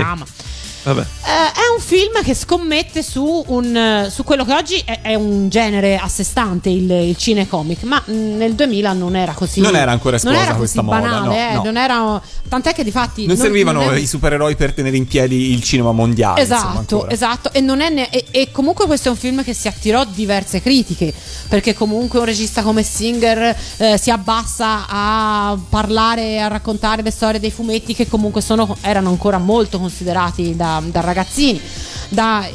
Vabbè. 0.83 1.01
Eh, 1.01 1.03
è 1.03 1.73
un 1.75 1.81
film 1.81 2.21
che 2.23 2.33
scommette 2.33 3.03
su, 3.03 3.43
un, 3.47 3.75
eh, 3.75 4.09
su 4.09 4.23
quello 4.23 4.45
che 4.45 4.53
oggi 4.53 4.81
è, 4.85 4.99
è 5.01 5.15
un 5.15 5.49
genere 5.49 5.97
a 5.97 6.07
sé 6.07 6.23
stante, 6.23 6.69
il, 6.69 6.89
il 6.89 7.17
cinecomic, 7.17 7.83
ma 7.83 8.01
mh, 8.05 8.11
nel 8.13 8.53
2000 8.53 8.93
non 8.93 9.15
era 9.15 9.33
così. 9.33 9.59
Non 9.61 9.75
era 9.75 9.91
ancora 9.91 10.17
non 10.21 10.33
esplosa 10.33 10.49
era 10.51 10.57
questa 10.57 10.81
così 10.81 10.91
moda, 10.93 11.09
banale, 11.09 11.27
no, 11.27 11.33
eh, 11.49 11.53
no. 11.55 11.63
non 11.63 11.77
era- 11.77 12.21
tant'è 12.47 12.73
che 12.73 12.83
di 12.83 12.91
fatti 12.91 13.25
Non 13.25 13.37
servivano 13.37 13.83
non 13.83 13.93
è- 13.93 13.97
i 13.99 14.07
supereroi 14.07 14.55
per 14.55 14.73
tenere 14.73 14.97
in 14.97 15.05
piedi 15.07 15.51
il 15.51 15.61
cinema 15.61 15.91
mondiale. 15.91 16.41
insomma, 16.41 16.71
Esatto, 16.71 17.07
esatto. 17.09 17.53
E, 17.53 17.59
non 17.61 17.81
è 17.81 17.89
ne- 17.89 18.09
e, 18.09 18.25
e 18.31 18.51
comunque 18.51 18.85
questo 18.87 19.09
è 19.09 19.11
un 19.11 19.17
film 19.17 19.43
che 19.43 19.53
si 19.53 19.67
attirò 19.67 20.05
diverse 20.05 20.61
critiche. 20.61 21.13
Perché 21.49 21.73
comunque 21.73 22.19
un 22.19 22.25
regista 22.25 22.61
come 22.61 22.83
Singer 22.83 23.55
eh, 23.77 23.97
si 23.97 24.11
abbassa 24.11 24.85
a 24.87 25.57
parlare, 25.69 26.39
a 26.41 26.47
raccontare 26.47 27.01
le 27.01 27.11
storie 27.11 27.39
dei 27.39 27.51
fumetti 27.51 27.93
che 27.95 28.07
comunque 28.07 28.41
sono- 28.41 28.77
erano 28.81 29.09
ancora 29.09 29.37
molto 29.39 29.79
considerati 29.79 30.55
da, 30.55 30.68
da 30.91 31.01
ragazzini. 31.01 31.59
Da- 32.09 32.47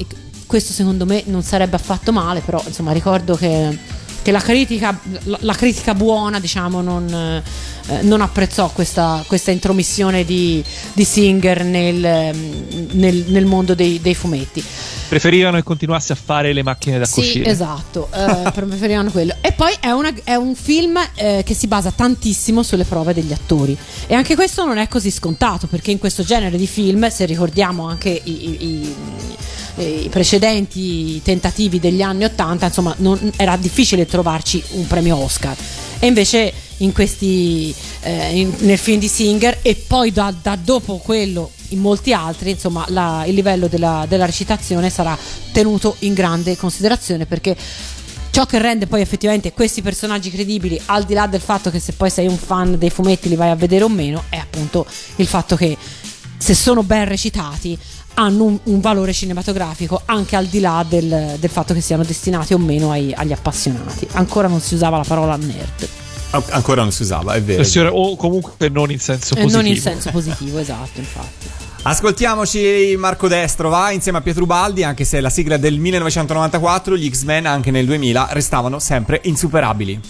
questo 0.46 0.72
secondo 0.72 1.04
me 1.06 1.22
non 1.26 1.42
sarebbe 1.42 1.76
affatto 1.76 2.12
male, 2.12 2.40
però 2.40 2.62
insomma 2.66 2.92
ricordo 2.92 3.34
che, 3.34 3.76
che 4.24 4.30
la, 4.32 4.40
critica, 4.40 4.98
la, 5.40 5.52
critica 5.54 5.94
buona 5.94 6.40
diciamo 6.40 6.80
non, 6.80 7.12
eh, 7.12 8.02
non 8.02 8.22
apprezzò 8.22 8.70
questa, 8.70 9.22
questa 9.26 9.50
intromissione 9.50 10.24
di, 10.24 10.64
di 10.94 11.04
Singer 11.04 11.62
nel, 11.62 12.02
ehm, 12.02 12.86
nel- 12.92 13.24
nel 13.28 13.44
mondo 13.44 13.74
dei, 13.74 14.00
dei 14.00 14.14
fumetti. 14.14 14.64
Preferivano 15.06 15.58
che 15.58 15.62
continuasse 15.62 16.14
a 16.14 16.16
fare 16.16 16.54
le 16.54 16.62
macchine 16.62 16.98
da 16.98 17.04
Sì, 17.04 17.20
cucire. 17.20 17.50
esatto, 17.50 18.08
eh, 18.14 18.50
preferivano 18.66 19.10
quello. 19.10 19.34
E 19.42 19.52
poi 19.52 19.74
è, 19.78 19.90
una- 19.90 20.14
è 20.24 20.34
un 20.36 20.54
film 20.54 20.98
eh, 21.16 21.42
che 21.44 21.52
si 21.52 21.66
basa 21.66 21.92
tantissimo 21.94 22.62
sulle 22.62 22.84
prove 22.84 23.12
degli 23.12 23.32
attori. 23.34 23.76
E 24.06 24.14
anche 24.14 24.34
questo 24.34 24.64
non 24.64 24.78
è 24.78 24.88
così 24.88 25.10
scontato, 25.10 25.66
perché 25.66 25.90
in 25.90 25.98
questo 25.98 26.22
genere 26.22 26.56
di 26.56 26.66
film, 26.66 27.06
se 27.10 27.26
ricordiamo 27.26 27.86
anche 27.86 28.08
i, 28.08 28.48
i- 28.48 28.64
i- 28.64 28.94
i 29.76 30.08
precedenti 30.08 31.20
tentativi 31.22 31.80
degli 31.80 32.02
anni 32.02 32.24
80, 32.24 32.66
insomma, 32.66 32.94
non- 32.98 33.32
era 33.36 33.56
difficile 33.56 34.06
trovarci 34.06 34.62
un 34.72 34.86
premio 34.86 35.16
Oscar. 35.16 35.56
E 35.98 36.06
invece 36.06 36.52
in 36.78 36.92
questi, 36.92 37.74
eh, 38.02 38.38
in- 38.38 38.52
nel 38.58 38.78
film 38.78 38.98
di 38.98 39.08
Singer 39.08 39.58
e 39.62 39.74
poi 39.74 40.12
da, 40.12 40.34
da 40.40 40.56
dopo 40.56 40.98
quello 40.98 41.50
in 41.68 41.80
molti 41.80 42.12
altri, 42.12 42.50
insomma, 42.50 42.84
la- 42.88 43.24
il 43.26 43.34
livello 43.34 43.66
della, 43.68 44.04
della 44.08 44.26
recitazione 44.26 44.90
sarà 44.90 45.16
tenuto 45.52 45.96
in 46.00 46.14
grande 46.14 46.56
considerazione 46.56 47.26
perché 47.26 47.56
ciò 48.30 48.46
che 48.46 48.58
rende 48.58 48.86
poi 48.88 49.00
effettivamente 49.00 49.52
questi 49.52 49.80
personaggi 49.80 50.30
credibili, 50.30 50.80
al 50.86 51.04
di 51.04 51.14
là 51.14 51.26
del 51.26 51.40
fatto 51.40 51.70
che 51.70 51.78
se 51.78 51.92
poi 51.92 52.10
sei 52.10 52.26
un 52.26 52.36
fan 52.36 52.76
dei 52.78 52.90
fumetti 52.90 53.28
li 53.28 53.36
vai 53.36 53.50
a 53.50 53.54
vedere 53.54 53.84
o 53.84 53.88
meno, 53.88 54.24
è 54.28 54.36
appunto 54.36 54.84
il 55.16 55.26
fatto 55.26 55.54
che 55.56 55.76
se 56.36 56.52
sono 56.54 56.82
ben 56.82 57.06
recitati 57.06 57.78
hanno 58.14 58.44
un, 58.44 58.58
un 58.64 58.80
valore 58.80 59.12
cinematografico 59.12 60.02
anche 60.04 60.36
al 60.36 60.46
di 60.46 60.60
là 60.60 60.84
del, 60.88 61.36
del 61.38 61.50
fatto 61.50 61.74
che 61.74 61.80
siano 61.80 62.04
destinati 62.04 62.54
o 62.54 62.58
meno 62.58 62.90
ai- 62.90 63.12
agli 63.14 63.32
appassionati. 63.32 64.06
Ancora 64.12 64.48
non 64.48 64.60
si 64.60 64.74
usava 64.74 64.96
la 64.96 65.04
parola 65.06 65.36
nerd, 65.36 65.88
An- 66.30 66.42
Ancora 66.50 66.82
non 66.82 66.90
si 66.92 67.02
usava, 67.02 67.34
è 67.34 67.42
vero. 67.42 67.58
Versione- 67.58 67.90
o 67.92 68.16
comunque 68.16 68.68
non 68.68 68.90
in 68.90 68.98
senso 69.00 69.34
e 69.34 69.42
positivo. 69.42 69.60
non 69.62 69.66
in 69.66 69.80
senso 69.80 70.10
positivo, 70.10 70.58
esatto, 70.58 70.98
infatti. 71.00 71.46
Ascoltiamoci 71.86 72.94
Marco 72.98 73.28
Destro, 73.28 73.68
va 73.68 73.90
insieme 73.90 74.18
a 74.18 74.20
Pietro 74.22 74.46
Baldi, 74.46 74.82
anche 74.84 75.04
se 75.04 75.20
la 75.20 75.28
sigla 75.30 75.56
del 75.58 75.78
1994, 75.78 76.96
gli 76.96 77.10
X-Men 77.10 77.46
anche 77.46 77.70
nel 77.70 77.84
2000 77.84 78.28
restavano 78.30 78.78
sempre 78.78 79.20
insuperabili. 79.24 80.00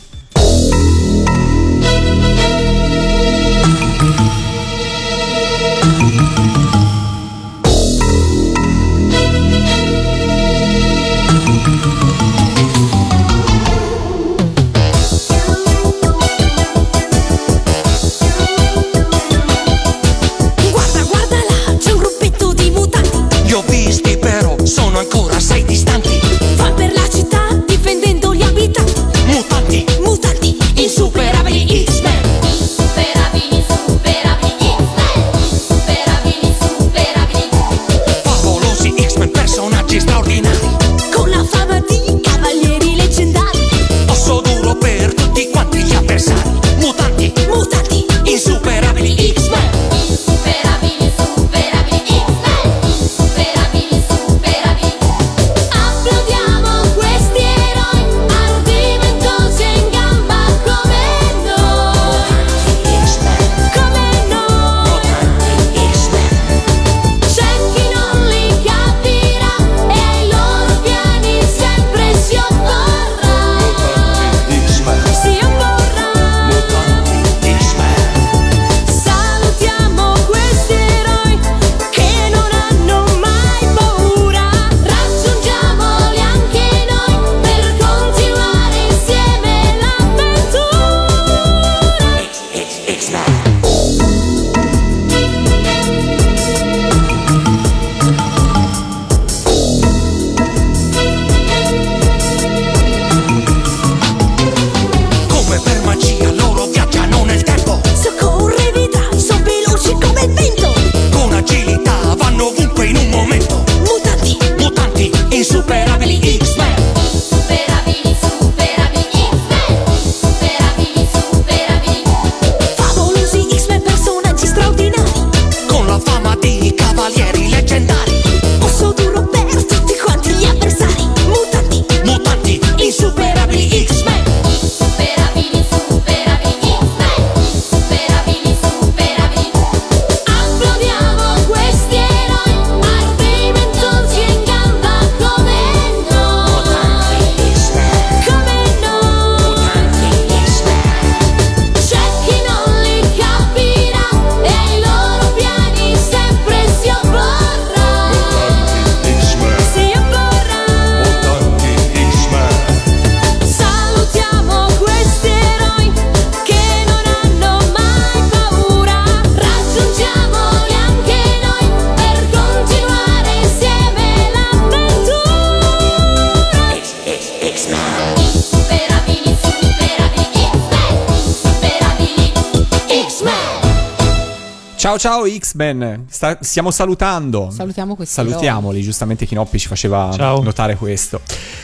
Ciao 185.04 185.26
X-Men, 185.28 186.06
Sta- 186.08 186.38
stiamo 186.40 186.70
salutando. 186.70 187.50
Salutiamo 187.50 187.94
questi 187.94 188.14
Salutiamoli, 188.14 188.80
giustamente 188.80 189.26
Chinoppi 189.26 189.58
ci 189.58 189.68
faceva 189.68 190.10
Ciao. 190.16 190.42
notare 190.42 190.76
questo. 190.76 191.20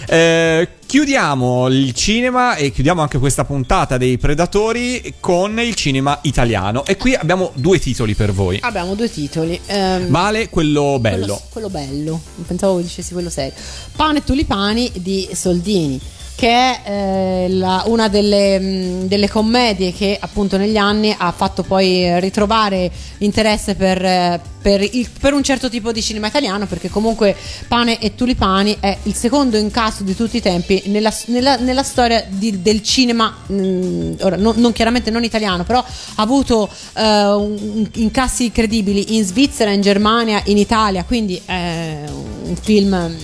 Eh, 0.06 0.68
chiudiamo 0.84 1.68
il 1.68 1.94
cinema 1.94 2.56
e 2.56 2.70
chiudiamo 2.70 3.00
anche 3.00 3.18
questa 3.18 3.46
puntata 3.46 3.96
dei 3.96 4.18
Predatori 4.18 5.14
con 5.20 5.58
il 5.58 5.74
cinema 5.74 6.18
italiano. 6.24 6.84
E 6.84 6.98
qui 6.98 7.14
abbiamo 7.14 7.52
due 7.54 7.78
titoli 7.78 8.12
per 8.12 8.30
voi. 8.30 8.58
Abbiamo 8.60 8.94
due 8.94 9.10
titoli. 9.10 9.58
Ehm, 9.64 10.08
Vale 10.08 10.50
quello 10.50 10.98
bello. 11.00 11.24
Quello, 11.24 11.42
quello 11.48 11.70
bello, 11.70 12.20
pensavo 12.46 12.78
dicessi 12.82 13.14
quello 13.14 13.30
serio. 13.30 13.54
Pane 13.96 14.18
e 14.18 14.22
tulipani 14.24 14.92
di 14.96 15.26
Soldini, 15.32 15.98
che 16.40 16.48
è 16.48 16.80
eh, 16.86 17.46
la- 17.50 17.82
una 17.84 18.08
delle, 18.08 18.58
mh, 18.58 19.08
delle 19.08 19.28
commedie 19.28 19.92
che 19.92 20.16
appunto 20.18 20.56
negli 20.56 20.78
anni 20.78 21.14
ha 21.14 21.32
fatto 21.32 21.62
poi 21.62 22.18
ritrovare 22.18 22.90
interesse 23.18 23.74
per, 23.74 24.02
eh, 24.02 24.40
per 24.62 24.80
il- 24.80 25.10
per 25.20 25.34
un 25.34 25.42
certo 25.42 25.68
tipo 25.68 25.92
di 25.92 26.00
cinema 26.00 26.28
italiano, 26.28 26.64
perché 26.64 26.88
comunque 26.88 27.36
Pane 27.68 27.98
e 28.00 28.14
tulipani 28.14 28.78
è 28.80 28.96
il 29.02 29.14
secondo 29.14 29.58
incasso 29.58 30.02
di 30.02 30.16
tutti 30.16 30.38
i 30.38 30.40
tempi 30.40 30.84
nella, 30.86 31.12
nella- 31.26 31.56
nella 31.56 31.82
storia 31.82 32.24
di- 32.26 32.62
del 32.62 32.82
cinema, 32.82 33.36
mh, 33.46 34.12
ora 34.22 34.36
non, 34.36 34.54
non 34.56 34.72
chiaramente 34.72 35.10
non 35.10 35.24
italiano, 35.24 35.64
però 35.64 35.80
ha 35.80 36.22
avuto 36.22 36.70
eh, 36.96 37.02
un- 37.34 37.86
incassi 37.96 38.50
credibili 38.50 39.14
in 39.16 39.24
Svizzera, 39.24 39.72
in 39.72 39.82
Germania, 39.82 40.40
in 40.46 40.56
Italia, 40.56 41.04
quindi 41.04 41.38
è 41.44 41.98
un 42.08 42.56
film 42.56 43.14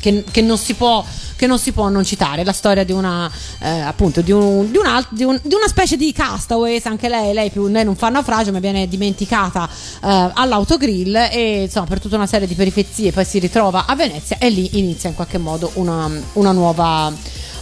che, 0.00 0.24
che 0.28 0.42
non 0.42 0.58
si 0.58 0.74
può 0.74 1.04
che 1.44 1.46
non 1.46 1.58
si 1.58 1.72
può 1.72 1.88
non 1.88 2.04
citare 2.04 2.42
la 2.42 2.52
storia 2.52 2.84
di 2.84 2.92
una 2.92 3.30
eh, 3.60 3.80
appunto 3.80 4.22
di, 4.22 4.32
un, 4.32 4.70
di, 4.70 4.78
un 4.78 4.86
alt- 4.86 5.12
di 5.12 5.24
un- 5.24 5.38
di 5.42 5.54
una 5.54 5.68
specie 5.68 5.96
di 5.96 6.10
castaways 6.12 6.86
anche 6.86 7.08
lei 7.08 7.34
lei, 7.34 7.50
più, 7.50 7.66
lei 7.68 7.84
non 7.84 7.96
fa 7.96 8.08
naufragio 8.08 8.50
ma 8.50 8.60
viene 8.60 8.88
dimenticata 8.88 9.68
eh, 9.68 10.30
all'autogrill 10.34 11.14
e 11.30 11.62
insomma 11.64 11.86
per 11.86 12.00
tutta 12.00 12.16
una 12.16 12.26
serie 12.26 12.46
di 12.46 12.54
peripezie 12.54 13.12
poi 13.12 13.24
si 13.26 13.38
ritrova 13.38 13.84
a 13.86 13.94
Venezia 13.94 14.38
e 14.38 14.48
lì 14.48 14.78
inizia 14.78 15.10
in 15.10 15.14
qualche 15.14 15.38
modo 15.38 15.70
una, 15.74 16.10
una 16.34 16.52
nuova 16.52 17.12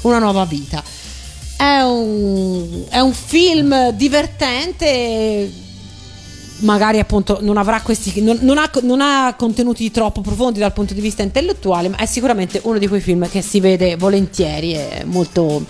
una 0.03 0.19
nuova 0.19 0.45
vita. 0.45 0.83
È 1.57 1.81
un, 1.83 2.85
è 2.89 2.99
un 2.99 3.13
film 3.13 3.91
divertente 3.91 5.51
magari 6.62 6.98
appunto 6.98 7.39
non 7.40 7.56
avrà 7.56 7.80
questi 7.80 8.20
non, 8.20 8.39
non 8.40 8.59
ha, 8.59 8.70
non 8.82 9.01
ha 9.01 9.34
contenuti 9.36 9.90
troppo 9.90 10.20
profondi 10.20 10.59
dal 10.59 10.72
punto 10.72 10.94
di 10.94 11.01
vista 11.01 11.22
intellettuale 11.22 11.89
ma 11.89 11.97
è 11.97 12.06
sicuramente 12.06 12.60
uno 12.64 12.78
di 12.78 12.89
quei 12.89 13.01
film 13.01 13.28
che 13.28 13.43
si 13.43 13.60
vede 13.60 13.97
volentieri 13.97 14.74
e 14.74 15.02
molto 15.05 15.64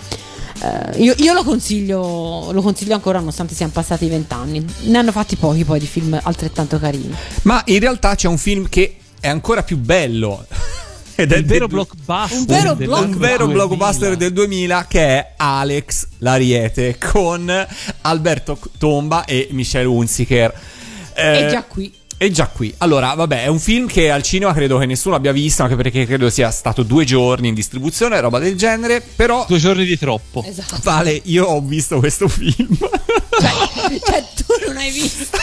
eh, 0.61 1.01
io, 1.01 1.13
io 1.17 1.33
lo 1.33 1.43
consiglio 1.43 2.51
lo 2.51 2.61
consiglio 2.61 2.93
ancora 2.93 3.19
nonostante 3.19 3.53
siano 3.55 3.71
passati 3.71 4.07
vent'anni 4.07 4.65
ne 4.83 4.97
hanno 4.97 5.11
fatti 5.11 5.35
pochi 5.35 5.63
poi 5.63 5.79
di 5.79 5.87
film 5.87 6.17
altrettanto 6.21 6.79
carini 6.79 7.13
Ma 7.43 7.61
in 7.65 7.79
realtà 7.79 8.15
c'è 8.15 8.27
un 8.27 8.37
film 8.37 8.67
che 8.69 8.97
è 9.19 9.27
ancora 9.29 9.63
più 9.63 9.77
bello. 9.77 10.45
Ed 11.15 11.31
è 11.31 11.37
Il 11.37 11.45
vero 11.45 11.67
del- 11.67 11.75
blockbuster. 11.75 12.37
Un 12.39 12.45
vero 12.45 12.73
del- 12.73 12.87
blockbuster. 12.87 13.13
un 13.15 13.19
vero 13.19 13.45
2000. 13.45 13.53
blockbuster 13.67 14.17
del 14.17 14.33
2000 14.33 14.85
che 14.89 14.99
è 15.05 15.33
Alex 15.37 16.07
Lariete 16.17 16.97
con 16.97 17.67
Alberto 18.01 18.57
Tomba 18.77 19.23
e 19.25 19.47
Michelle 19.51 19.85
Hunziker. 19.87 20.53
Eh, 21.15 21.45
e 21.45 21.47
già 21.49 21.63
qui 21.63 21.93
E 22.17 22.31
già 22.31 22.47
qui. 22.47 22.73
Allora, 22.77 23.13
vabbè, 23.15 23.43
è 23.43 23.47
un 23.47 23.59
film 23.59 23.85
che 23.87 24.09
al 24.09 24.23
cinema 24.23 24.53
credo 24.53 24.77
che 24.77 24.85
nessuno 24.85 25.15
abbia 25.15 25.31
visto, 25.33 25.63
anche 25.63 25.75
perché 25.75 26.05
credo 26.05 26.29
sia 26.29 26.51
stato 26.51 26.83
due 26.83 27.03
giorni 27.03 27.49
in 27.49 27.53
distribuzione, 27.53 28.19
roba 28.21 28.39
del 28.39 28.55
genere. 28.55 29.01
Però, 29.01 29.43
Due 29.47 29.57
giorni 29.59 29.83
di 29.83 29.97
troppo. 29.97 30.41
esatto 30.45 30.77
Vale, 30.83 31.19
io 31.25 31.45
ho 31.45 31.59
visto 31.61 31.99
questo 31.99 32.27
film. 32.29 32.77
cioè, 32.77 33.99
cioè, 34.05 34.23
tu 34.35 34.45
non 34.67 34.77
hai 34.77 34.91
visto 34.91 35.37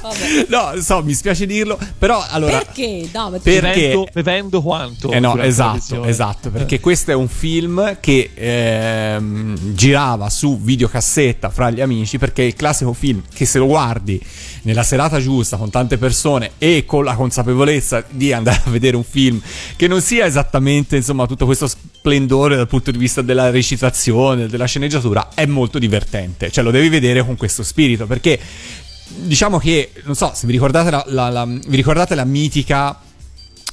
Vabbè. 0.00 0.46
no, 0.48 0.80
so, 0.82 1.02
mi 1.02 1.12
spiace 1.14 1.44
dirlo, 1.46 1.78
però 1.98 2.24
allora... 2.28 2.58
perché 2.58 3.08
no, 3.12 3.30
Perché- 3.30 3.60
Bevendo, 3.60 4.08
bevendo 4.12 4.62
quanto? 4.62 5.10
Eh 5.10 5.18
no, 5.20 5.36
esatto, 5.42 6.04
esatto, 6.04 6.50
perché 6.50 6.78
questo 6.80 7.10
è 7.10 7.14
un 7.14 7.28
film 7.28 7.98
che 8.00 8.30
ehm, 8.34 9.74
girava 9.74 10.28
su 10.30 10.60
videocassetta 10.60 11.50
fra 11.50 11.70
gli 11.70 11.80
amici, 11.80 12.18
perché 12.18 12.42
è 12.42 12.46
il 12.46 12.54
classico 12.54 12.92
film 12.92 13.22
che 13.32 13.44
se 13.46 13.58
lo 13.58 13.66
guardi 13.66 14.20
nella 14.64 14.82
serata 14.82 15.20
giusta 15.20 15.56
con 15.56 15.70
tante 15.70 15.96
persone 15.98 16.52
e 16.58 16.84
con 16.86 17.04
la 17.04 17.14
consapevolezza 17.14 18.04
di 18.10 18.32
andare 18.32 18.62
a 18.64 18.70
vedere 18.70 18.96
un 18.96 19.04
film 19.04 19.40
che 19.76 19.86
non 19.88 20.00
sia 20.02 20.26
esattamente 20.26 20.96
insomma 20.96 21.26
tutto 21.26 21.46
questo 21.46 21.66
splendore 21.66 22.56
dal 22.56 22.66
punto 22.68 22.90
di 22.90 22.98
vista 22.98 23.22
della 23.22 23.50
recitazione, 23.50 24.46
della 24.46 24.66
sceneggiatura, 24.66 25.28
è 25.34 25.46
molto 25.46 25.78
divertente, 25.78 26.50
cioè 26.50 26.64
lo 26.64 26.70
devi 26.70 26.88
vedere 26.88 27.24
con 27.24 27.36
questo 27.36 27.62
spirito, 27.62 28.06
perché 28.06 28.38
diciamo 29.16 29.58
che, 29.58 29.92
non 30.04 30.14
so, 30.14 30.32
se 30.34 30.46
vi 30.46 30.52
ricordate 30.52 30.90
la, 30.90 31.04
la- 31.08 31.28
la- 31.30 31.44
vi 31.46 31.76
ricordate 31.76 32.14
la 32.14 32.24
mitica 32.24 32.98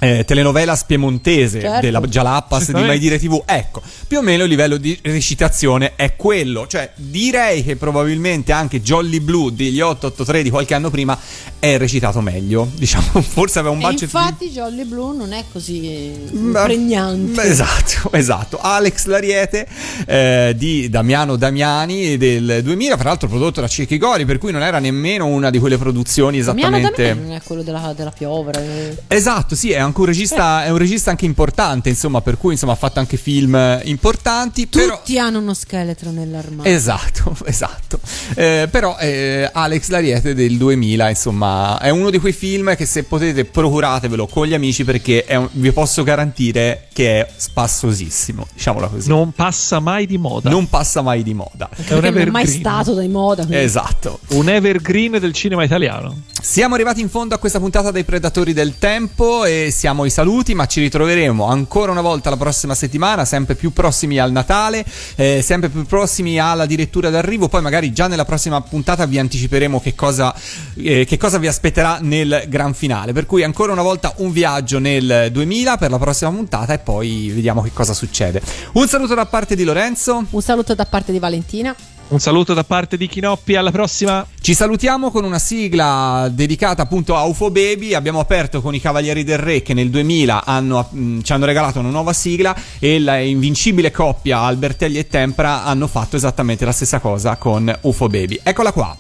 eh, 0.04 0.26
telenovela 0.26 0.76
spiemontese 0.76 1.62
Certo. 1.62 1.80
della 1.82 2.00
Jalappas 2.00 2.72
di 2.72 2.82
Mai. 2.82 2.98
Dire 2.98 3.20
TV, 3.20 3.44
ecco, 3.46 3.82
più 4.08 4.18
o 4.18 4.22
meno 4.24 4.44
il 4.44 4.50
livello 4.50 4.78
di 4.78 4.98
recitazione 5.04 5.94
è 5.96 6.16
quello, 6.16 6.66
cioè 6.66 6.90
direi 6.96 7.64
che 7.64 7.76
probabilmente 7.76 8.52
anche 8.52 8.82
Jolly 8.82 9.20
Blue 9.20 9.54
degli 9.54 9.80
883 9.80 10.42
di 10.42 10.50
qualche 10.50 10.74
anno 10.74 10.90
prima 10.90 11.16
è 11.60 11.78
recitato 11.78 12.20
meglio, 12.20 12.68
diciamo, 12.74 13.22
forse 13.22 13.60
aveva 13.60 13.76
un 13.76 13.82
e 13.82 13.84
budget 13.84 14.00
di- 14.00 14.06
infatti 14.06 14.50
Jolly 14.50 14.86
Blue 14.86 15.16
non 15.16 15.34
è 15.34 15.44
così 15.52 16.12
Beh, 16.32 16.64
pregnante 16.64 17.34
beh, 17.34 17.44
Esatto, 17.44 18.12
esatto. 18.18 18.58
Alex 18.60 19.06
Lariete 19.06 19.68
eh, 20.08 20.56
di 20.58 20.90
Damiano 20.90 21.36
Damiani 21.36 22.18
del 22.18 22.62
2000, 22.64 22.98
fra 22.98 23.10
l'altro 23.10 23.28
prodotto 23.28 23.62
da 23.62 23.68
Cecchi 23.68 24.00
Gori, 24.00 24.26
per 24.26 24.40
cui 24.40 24.52
non 24.52 24.64
era 24.64 24.80
nemmeno 24.80 25.28
una 25.28 25.52
di 25.52 25.60
quelle 25.60 25.78
produzioni 25.78 26.40
esattamente... 26.40 26.90
Damiano 27.04 27.22
non 27.28 27.36
è 27.36 27.42
quello 27.44 27.62
della, 27.62 27.94
della 27.96 28.10
piovra 28.12 28.60
eh. 28.60 28.98
Esatto, 29.08 29.54
sì, 29.54 29.70
è 29.72 29.78
anche 29.78 29.90
un 30.00 30.06
regista, 30.06 30.64
è 30.64 30.70
un 30.70 30.78
regista 30.78 31.10
anche 31.12 31.26
importante, 31.26 31.90
insomma, 31.90 32.22
per 32.22 32.38
cui 32.38 32.54
insomma 32.54 32.72
ha 32.74 32.76
fatto 32.78 33.00
anche 33.00 33.18
film 33.18 33.56
eh, 33.56 33.82
importanti, 33.86 34.68
però... 34.68 34.98
tutti 34.98 35.18
hanno 35.20 35.40
uno 35.40 35.54
scheletro 35.54 36.12
nell'armadio 36.12 36.72
Esatto, 36.72 37.36
esatto. 37.46 38.00
Eh, 38.36 38.68
però 38.72 38.98
eh, 39.00 39.50
Alex 39.52 39.90
Lariete 39.90 40.34
del 40.34 40.58
2000, 40.58 41.10
insomma, 41.10 41.80
è 41.80 41.90
uno 41.90 42.10
di 42.10 42.20
quei 42.20 42.34
film 42.34 42.76
che 42.76 42.86
se 42.86 43.04
potete 43.04 43.46
procuratevelo 43.46 44.28
con 44.28 44.48
gli 44.48 44.54
amici 44.54 44.84
perché 44.84 45.26
è 45.26 45.36
un- 45.36 45.50
vi 45.52 45.72
posso 45.72 46.04
garantire 46.04 46.88
che 46.94 47.22
è 47.22 47.28
spassosissimo, 47.36 48.48
diciamola 48.54 48.88
così. 48.88 49.08
Non 49.10 49.32
passa 49.32 49.80
mai 49.80 50.06
di 50.06 50.18
moda. 50.18 50.50
Non 50.50 50.68
passa 50.70 51.02
mai 51.02 51.24
di 51.24 51.34
moda. 51.34 51.70
È 51.74 51.94
un 51.94 52.04
è 52.04 52.12
mai 52.12 52.22
evergreen. 52.22 52.48
stato 52.48 52.94
dai 52.94 53.08
moda 53.08 53.46
quindi- 53.46 53.64
Esatto. 53.64 54.20
Un 54.30 54.50
evergreen 54.50 55.18
del 55.20 55.34
cinema 55.34 55.64
italiano. 55.64 56.22
Siamo 56.42 56.74
arrivati 56.76 57.02
in 57.02 57.10
fondo 57.10 57.36
a 57.36 57.38
questa 57.38 57.60
puntata 57.60 57.92
dei 57.92 58.04
Predatori 58.04 58.54
del 58.54 58.78
Tempo 58.80 59.46
e 59.46 59.70
siamo 59.82 60.06
i 60.06 60.12
saluti, 60.12 60.54
ma 60.54 60.68
ci 60.68 60.80
ritroveremo 60.80 61.44
ancora 61.44 61.92
una 61.92 62.02
volta 62.02 62.30
la 62.30 62.38
prossima 62.38 62.76
settimana, 62.76 63.26
sempre 63.26 63.56
più 63.56 63.74
prossimi 63.74 64.20
al 64.20 64.32
Natale, 64.32 64.86
eh, 65.16 65.42
sempre 65.42 65.70
più 65.70 65.88
prossimi 65.88 66.38
alla 66.38 66.68
direttura 66.68 67.10
d'arrivo, 67.10 67.48
poi 67.48 67.64
magari 67.64 67.92
già 67.92 68.06
nella 68.06 68.24
prossima 68.24 68.62
puntata 68.62 69.08
vi 69.08 69.18
anticiperemo 69.18 69.82
che 69.82 69.96
cosa, 69.96 70.36
eh, 70.76 71.04
che 71.06 71.18
cosa 71.18 71.40
vi 71.40 71.48
aspetterà 71.48 71.98
nel 72.00 72.44
gran 72.48 72.76
finale. 72.76 73.12
Per 73.12 73.26
cui 73.26 73.42
ancora 73.42 73.72
una 73.72 73.82
volta 73.82 74.14
un 74.18 74.32
viaggio 74.32 74.78
nel 74.78 75.30
2000 75.32 75.78
per 75.78 75.90
la 75.90 75.98
prossima 75.98 76.30
puntata 76.30 76.74
e 76.74 76.78
poi 76.78 77.32
vediamo 77.34 77.64
che 77.64 77.72
cosa 77.74 77.96
succede. 77.96 78.40
Un 78.74 78.88
saluto 78.88 79.16
da 79.16 79.26
parte 79.26 79.56
di 79.56 79.64
Lorenzo. 79.64 80.24
un 80.30 80.42
saluto 80.44 80.76
da 80.76 80.86
parte 80.86 81.12
di 81.12 81.18
Valentina 81.18 81.76
Un 82.12 82.20
saluto 82.20 82.54
da 82.54 82.66
parte 82.66 82.98
di 82.98 83.08
Chinoppi, 83.08 83.56
alla 83.56 83.72
prossima. 83.72 84.28
Ci 84.42 84.54
salutiamo 84.54 85.12
con 85.12 85.24
una 85.24 85.40
sigla 85.40 86.28
dedicata 86.30 86.82
appunto 86.82 87.16
a 87.16 87.24
UFO 87.24 87.50
Baby. 87.52 87.94
Abbiamo 87.94 88.20
aperto 88.20 88.62
con 88.62 88.76
i 88.76 88.82
Cavalieri 88.82 89.24
del 89.24 89.38
Re 89.38 89.62
che 89.62 89.74
nel 89.74 89.90
2000 89.90 90.44
hanno, 90.44 90.90
mh, 90.92 91.22
ci 91.22 91.32
hanno 91.32 91.46
regalato 91.46 91.80
una 91.80 91.90
nuova 91.90 92.12
sigla 92.12 92.54
e 92.80 93.00
la 93.00 93.18
invincibile 93.18 93.92
coppia 93.92 94.40
Albertelli 94.40 94.98
e 94.98 95.08
Tempra 95.08 95.64
hanno 95.64 95.88
fatto 95.88 96.18
esattamente 96.18 96.66
la 96.66 96.74
stessa 96.74 97.00
cosa 97.00 97.38
con 97.38 97.74
UFO 97.84 98.10
Baby. 98.10 98.42
Eccola 98.44 98.74
qua. 98.74 98.98